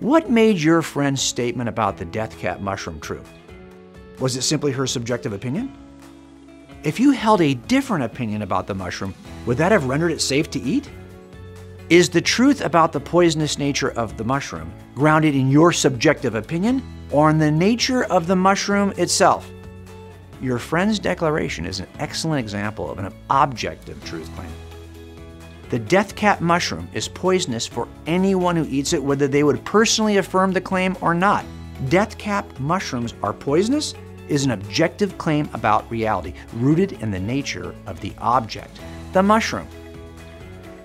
What 0.00 0.30
made 0.30 0.58
your 0.58 0.82
friend's 0.82 1.22
statement 1.22 1.68
about 1.68 1.96
the 1.96 2.06
death 2.06 2.36
cap 2.40 2.58
mushroom 2.58 2.98
true? 2.98 3.22
Was 4.18 4.36
it 4.36 4.42
simply 4.42 4.72
her 4.72 4.86
subjective 4.86 5.32
opinion? 5.32 5.76
If 6.82 7.00
you 7.00 7.10
held 7.10 7.40
a 7.40 7.54
different 7.54 8.04
opinion 8.04 8.42
about 8.42 8.66
the 8.66 8.74
mushroom, 8.74 9.14
would 9.44 9.58
that 9.58 9.72
have 9.72 9.86
rendered 9.86 10.12
it 10.12 10.20
safe 10.20 10.50
to 10.50 10.60
eat? 10.60 10.90
Is 11.90 12.08
the 12.08 12.20
truth 12.20 12.60
about 12.60 12.92
the 12.92 13.00
poisonous 13.00 13.58
nature 13.58 13.90
of 13.90 14.16
the 14.16 14.24
mushroom 14.24 14.72
grounded 14.94 15.34
in 15.34 15.50
your 15.50 15.72
subjective 15.72 16.34
opinion 16.34 16.82
or 17.10 17.30
in 17.30 17.38
the 17.38 17.50
nature 17.50 18.04
of 18.04 18.26
the 18.26 18.36
mushroom 18.36 18.92
itself. 18.96 19.50
Your 20.40 20.58
friend's 20.58 20.98
declaration 20.98 21.66
is 21.66 21.80
an 21.80 21.86
excellent 21.98 22.40
example 22.40 22.90
of 22.90 22.98
an 22.98 23.12
objective 23.30 24.02
truth 24.04 24.34
claim. 24.34 24.50
The 25.70 25.78
death 25.78 26.14
cap 26.14 26.40
mushroom 26.40 26.88
is 26.92 27.08
poisonous 27.08 27.66
for 27.66 27.88
anyone 28.06 28.56
who 28.56 28.66
eats 28.68 28.92
it, 28.92 29.02
whether 29.02 29.28
they 29.28 29.42
would 29.42 29.64
personally 29.64 30.16
affirm 30.18 30.52
the 30.52 30.60
claim 30.60 30.96
or 31.00 31.14
not. 31.14 31.44
Death 31.88 32.16
cap 32.16 32.58
mushrooms 32.58 33.12
are 33.22 33.34
poisonous 33.34 33.94
is 34.28 34.44
an 34.44 34.50
objective 34.50 35.16
claim 35.18 35.48
about 35.52 35.88
reality, 35.90 36.32
rooted 36.54 36.92
in 37.02 37.10
the 37.10 37.20
nature 37.20 37.74
of 37.86 38.00
the 38.00 38.14
object, 38.18 38.80
the 39.12 39.22
mushroom. 39.22 39.68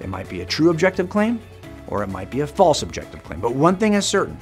It 0.02 0.10
might 0.10 0.30
be 0.30 0.42
a 0.42 0.46
true 0.46 0.70
objective 0.70 1.10
claim, 1.10 1.40
or 1.88 2.04
it 2.04 2.08
might 2.08 2.30
be 2.30 2.42
a 2.42 2.48
false 2.48 2.84
objective 2.84 3.24
claim. 3.24 3.40
But 3.40 3.56
one 3.56 3.78
thing 3.78 3.94
is 3.94 4.06
certain 4.06 4.38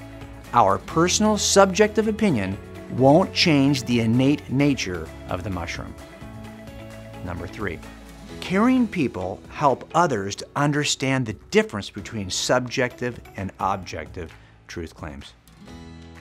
our 0.53 0.79
personal 0.79 1.37
subjective 1.37 2.07
opinion 2.07 2.57
won't 2.97 3.31
change 3.31 3.83
the 3.83 3.99
innate 3.99 4.49
nature 4.49 5.07
of 5.29 5.43
the 5.43 5.49
mushroom. 5.51 5.93
Number 7.23 7.45
three, 7.45 7.77
caring 8.41 8.87
people 8.87 9.39
help 9.49 9.87
others 9.93 10.35
to 10.37 10.47
understand 10.55 11.27
the 11.27 11.33
difference 11.51 11.91
between 11.91 12.31
subjective 12.31 13.19
and 13.35 13.51
objective 13.59 14.33
truth 14.67 14.95
claims. 14.95 15.33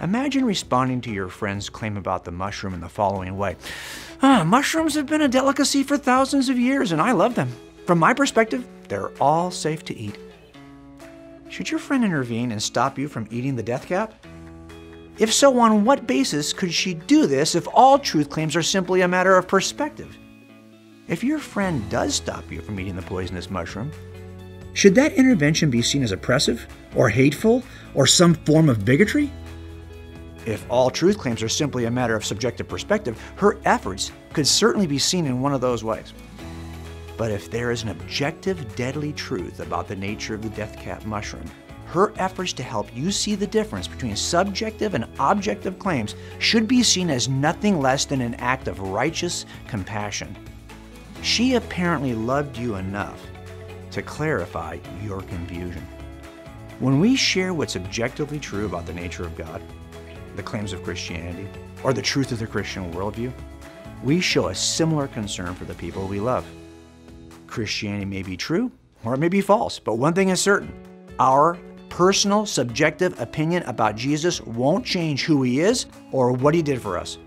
Imagine 0.00 0.44
responding 0.44 1.00
to 1.02 1.10
your 1.10 1.28
friend's 1.28 1.68
claim 1.68 1.96
about 1.96 2.24
the 2.24 2.30
mushroom 2.30 2.72
in 2.72 2.80
the 2.80 2.88
following 2.88 3.36
way 3.36 3.56
ah, 4.22 4.44
Mushrooms 4.44 4.94
have 4.94 5.06
been 5.06 5.22
a 5.22 5.28
delicacy 5.28 5.82
for 5.82 5.96
thousands 5.96 6.48
of 6.48 6.58
years, 6.58 6.92
and 6.92 7.00
I 7.00 7.12
love 7.12 7.34
them. 7.34 7.50
From 7.86 7.98
my 7.98 8.14
perspective, 8.14 8.66
they're 8.88 9.10
all 9.20 9.50
safe 9.50 9.84
to 9.86 9.96
eat. 9.96 10.18
Should 11.48 11.70
your 11.70 11.80
friend 11.80 12.04
intervene 12.04 12.52
and 12.52 12.62
stop 12.62 12.98
you 12.98 13.08
from 13.08 13.26
eating 13.30 13.56
the 13.56 13.62
death 13.62 13.86
cap? 13.86 14.14
If 15.18 15.32
so, 15.32 15.58
on 15.58 15.84
what 15.84 16.06
basis 16.06 16.52
could 16.52 16.72
she 16.72 16.94
do 16.94 17.26
this 17.26 17.54
if 17.54 17.66
all 17.72 17.98
truth 17.98 18.30
claims 18.30 18.54
are 18.54 18.62
simply 18.62 19.00
a 19.00 19.08
matter 19.08 19.36
of 19.36 19.48
perspective? 19.48 20.16
If 21.08 21.24
your 21.24 21.38
friend 21.38 21.88
does 21.90 22.14
stop 22.14 22.52
you 22.52 22.60
from 22.60 22.78
eating 22.78 22.94
the 22.94 23.02
poisonous 23.02 23.50
mushroom, 23.50 23.90
should 24.74 24.94
that 24.94 25.14
intervention 25.14 25.70
be 25.70 25.82
seen 25.82 26.04
as 26.04 26.12
oppressive, 26.12 26.68
or 26.94 27.08
hateful, 27.08 27.64
or 27.94 28.06
some 28.06 28.34
form 28.34 28.68
of 28.68 28.84
bigotry? 28.84 29.30
If 30.48 30.64
all 30.70 30.88
truth 30.88 31.18
claims 31.18 31.42
are 31.42 31.48
simply 31.50 31.84
a 31.84 31.90
matter 31.90 32.16
of 32.16 32.24
subjective 32.24 32.66
perspective, 32.66 33.22
her 33.36 33.58
efforts 33.66 34.12
could 34.32 34.46
certainly 34.46 34.86
be 34.86 34.98
seen 34.98 35.26
in 35.26 35.42
one 35.42 35.52
of 35.52 35.60
those 35.60 35.84
ways. 35.84 36.14
But 37.18 37.30
if 37.30 37.50
there 37.50 37.70
is 37.70 37.82
an 37.82 37.90
objective, 37.90 38.74
deadly 38.74 39.12
truth 39.12 39.60
about 39.60 39.88
the 39.88 39.96
nature 39.96 40.34
of 40.34 40.40
the 40.40 40.48
death 40.48 40.78
cap 40.78 41.04
mushroom, 41.04 41.44
her 41.88 42.14
efforts 42.16 42.54
to 42.54 42.62
help 42.62 42.88
you 42.96 43.12
see 43.12 43.34
the 43.34 43.46
difference 43.46 43.86
between 43.86 44.16
subjective 44.16 44.94
and 44.94 45.06
objective 45.18 45.78
claims 45.78 46.14
should 46.38 46.66
be 46.66 46.82
seen 46.82 47.10
as 47.10 47.28
nothing 47.28 47.78
less 47.78 48.06
than 48.06 48.22
an 48.22 48.32
act 48.36 48.68
of 48.68 48.80
righteous 48.80 49.44
compassion. 49.66 50.34
She 51.20 51.56
apparently 51.56 52.14
loved 52.14 52.56
you 52.56 52.76
enough 52.76 53.20
to 53.90 54.00
clarify 54.00 54.78
your 55.02 55.20
confusion. 55.20 55.86
When 56.78 57.00
we 57.00 57.16
share 57.16 57.52
what's 57.52 57.76
objectively 57.76 58.38
true 58.38 58.64
about 58.64 58.86
the 58.86 58.94
nature 58.94 59.24
of 59.24 59.36
God, 59.36 59.60
the 60.38 60.42
claims 60.42 60.72
of 60.72 60.82
Christianity, 60.84 61.48
or 61.82 61.92
the 61.92 62.00
truth 62.00 62.32
of 62.32 62.38
the 62.38 62.46
Christian 62.46 62.90
worldview, 62.94 63.32
we 64.04 64.20
show 64.20 64.48
a 64.48 64.54
similar 64.54 65.08
concern 65.08 65.52
for 65.54 65.64
the 65.64 65.74
people 65.74 66.06
we 66.06 66.20
love. 66.20 66.46
Christianity 67.48 68.04
may 68.04 68.22
be 68.22 68.36
true 68.36 68.70
or 69.04 69.14
it 69.14 69.18
may 69.18 69.28
be 69.28 69.40
false, 69.40 69.78
but 69.78 69.96
one 69.96 70.14
thing 70.14 70.28
is 70.28 70.40
certain 70.40 70.72
our 71.18 71.58
personal, 71.88 72.46
subjective 72.46 73.20
opinion 73.20 73.64
about 73.64 73.96
Jesus 73.96 74.40
won't 74.42 74.86
change 74.86 75.24
who 75.24 75.42
he 75.42 75.58
is 75.58 75.86
or 76.12 76.30
what 76.30 76.54
he 76.54 76.62
did 76.62 76.80
for 76.80 76.96
us. 76.96 77.18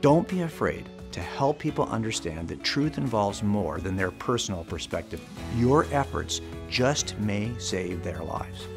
Don't 0.00 0.28
be 0.28 0.42
afraid 0.42 0.88
to 1.10 1.20
help 1.20 1.58
people 1.58 1.86
understand 1.86 2.46
that 2.46 2.62
truth 2.62 2.98
involves 2.98 3.42
more 3.42 3.80
than 3.80 3.96
their 3.96 4.12
personal 4.12 4.62
perspective. 4.62 5.20
Your 5.56 5.86
efforts 5.90 6.40
just 6.70 7.18
may 7.18 7.52
save 7.58 8.04
their 8.04 8.22
lives. 8.22 8.68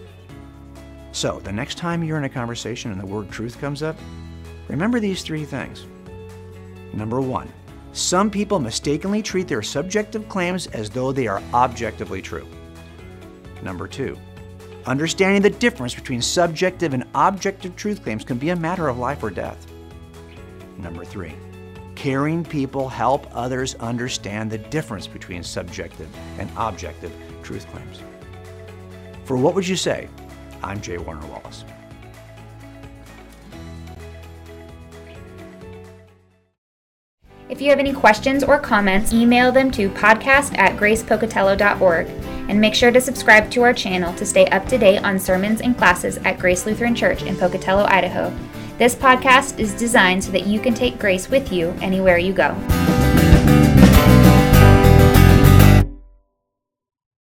So, 1.12 1.40
the 1.44 1.52
next 1.52 1.78
time 1.78 2.04
you're 2.04 2.18
in 2.18 2.24
a 2.24 2.30
conversation 2.30 2.92
and 2.92 3.00
the 3.00 3.06
word 3.06 3.30
truth 3.30 3.60
comes 3.60 3.84
up, 3.84 3.98
remember 4.70 5.00
these 5.00 5.24
three 5.24 5.44
things. 5.46 5.86
Number 6.94 7.20
one, 7.20 7.52
Some 7.94 8.32
people 8.32 8.60
mistakenly 8.60 9.22
treat 9.22 9.48
their 9.50 9.62
subjective 9.62 10.30
claims 10.30 10.68
as 10.68 10.90
though 10.90 11.12
they 11.12 11.28
are 11.28 11.42
objectively 11.54 12.22
true. 12.22 12.48
Number 13.62 13.88
two, 13.88 14.18
understanding 14.86 15.42
the 15.42 15.50
difference 15.50 15.94
between 15.94 16.22
subjective 16.22 16.94
and 16.94 17.04
objective 17.14 17.76
truth 17.76 18.02
claims 18.02 18.24
can 18.24 18.38
be 18.38 18.50
a 18.50 18.56
matter 18.56 18.88
of 18.88 18.98
life 18.98 19.22
or 19.24 19.30
death. 19.30 19.68
Number 20.78 21.04
three, 21.04 21.34
caring 21.96 22.46
people 22.46 22.88
help 22.88 23.28
others 23.36 23.76
understand 23.76 24.50
the 24.50 24.58
difference 24.58 25.06
between 25.06 25.44
subjective 25.44 26.10
and 26.40 26.50
objective 26.56 27.12
truth 27.44 27.68
claims. 27.72 28.00
For 29.26 29.36
What 29.36 29.54
Would 29.54 29.68
You 29.68 29.76
Say? 29.76 30.08
I'm 30.64 30.82
J. 30.82 30.98
Warner 30.98 31.26
Wallace. 31.28 31.64
If 37.52 37.62
you 37.62 37.70
have 37.70 37.80
any 37.80 37.92
questions 37.92 38.46
or 38.46 38.58
comments, 38.58 39.12
email 39.12 39.52
them 39.52 39.72
to 39.72 39.90
podcast 39.90 40.58
at 40.58 40.78
gracepocatello.org 40.78 42.08
and 42.50 42.62
make 42.62 42.74
sure 42.74 42.92
to 42.92 43.02
subscribe 43.02 43.52
to 43.52 43.62
our 43.64 43.74
channel 43.74 44.14
to 44.16 44.26
stay 44.26 44.46
up 44.48 44.66
to 44.68 44.78
date 44.78 45.04
on 45.04 45.20
sermons 45.20 45.60
and 45.60 45.78
classes 45.78 46.18
at 46.20 46.40
Grace 46.40 46.66
Lutheran 46.66 46.96
Church 46.96 47.24
in 47.24 47.36
Pocatello, 47.36 47.84
Idaho. 47.84 48.34
This 48.78 48.96
podcast 48.96 49.60
is 49.60 49.74
designed 49.74 50.24
so 50.24 50.32
that 50.32 50.48
you 50.48 50.62
can 50.62 50.74
take 50.74 50.98
grace 50.98 51.30
with 51.30 51.52
you 51.52 51.76
anywhere 51.82 52.18
you 52.18 52.32
go. 52.32 53.01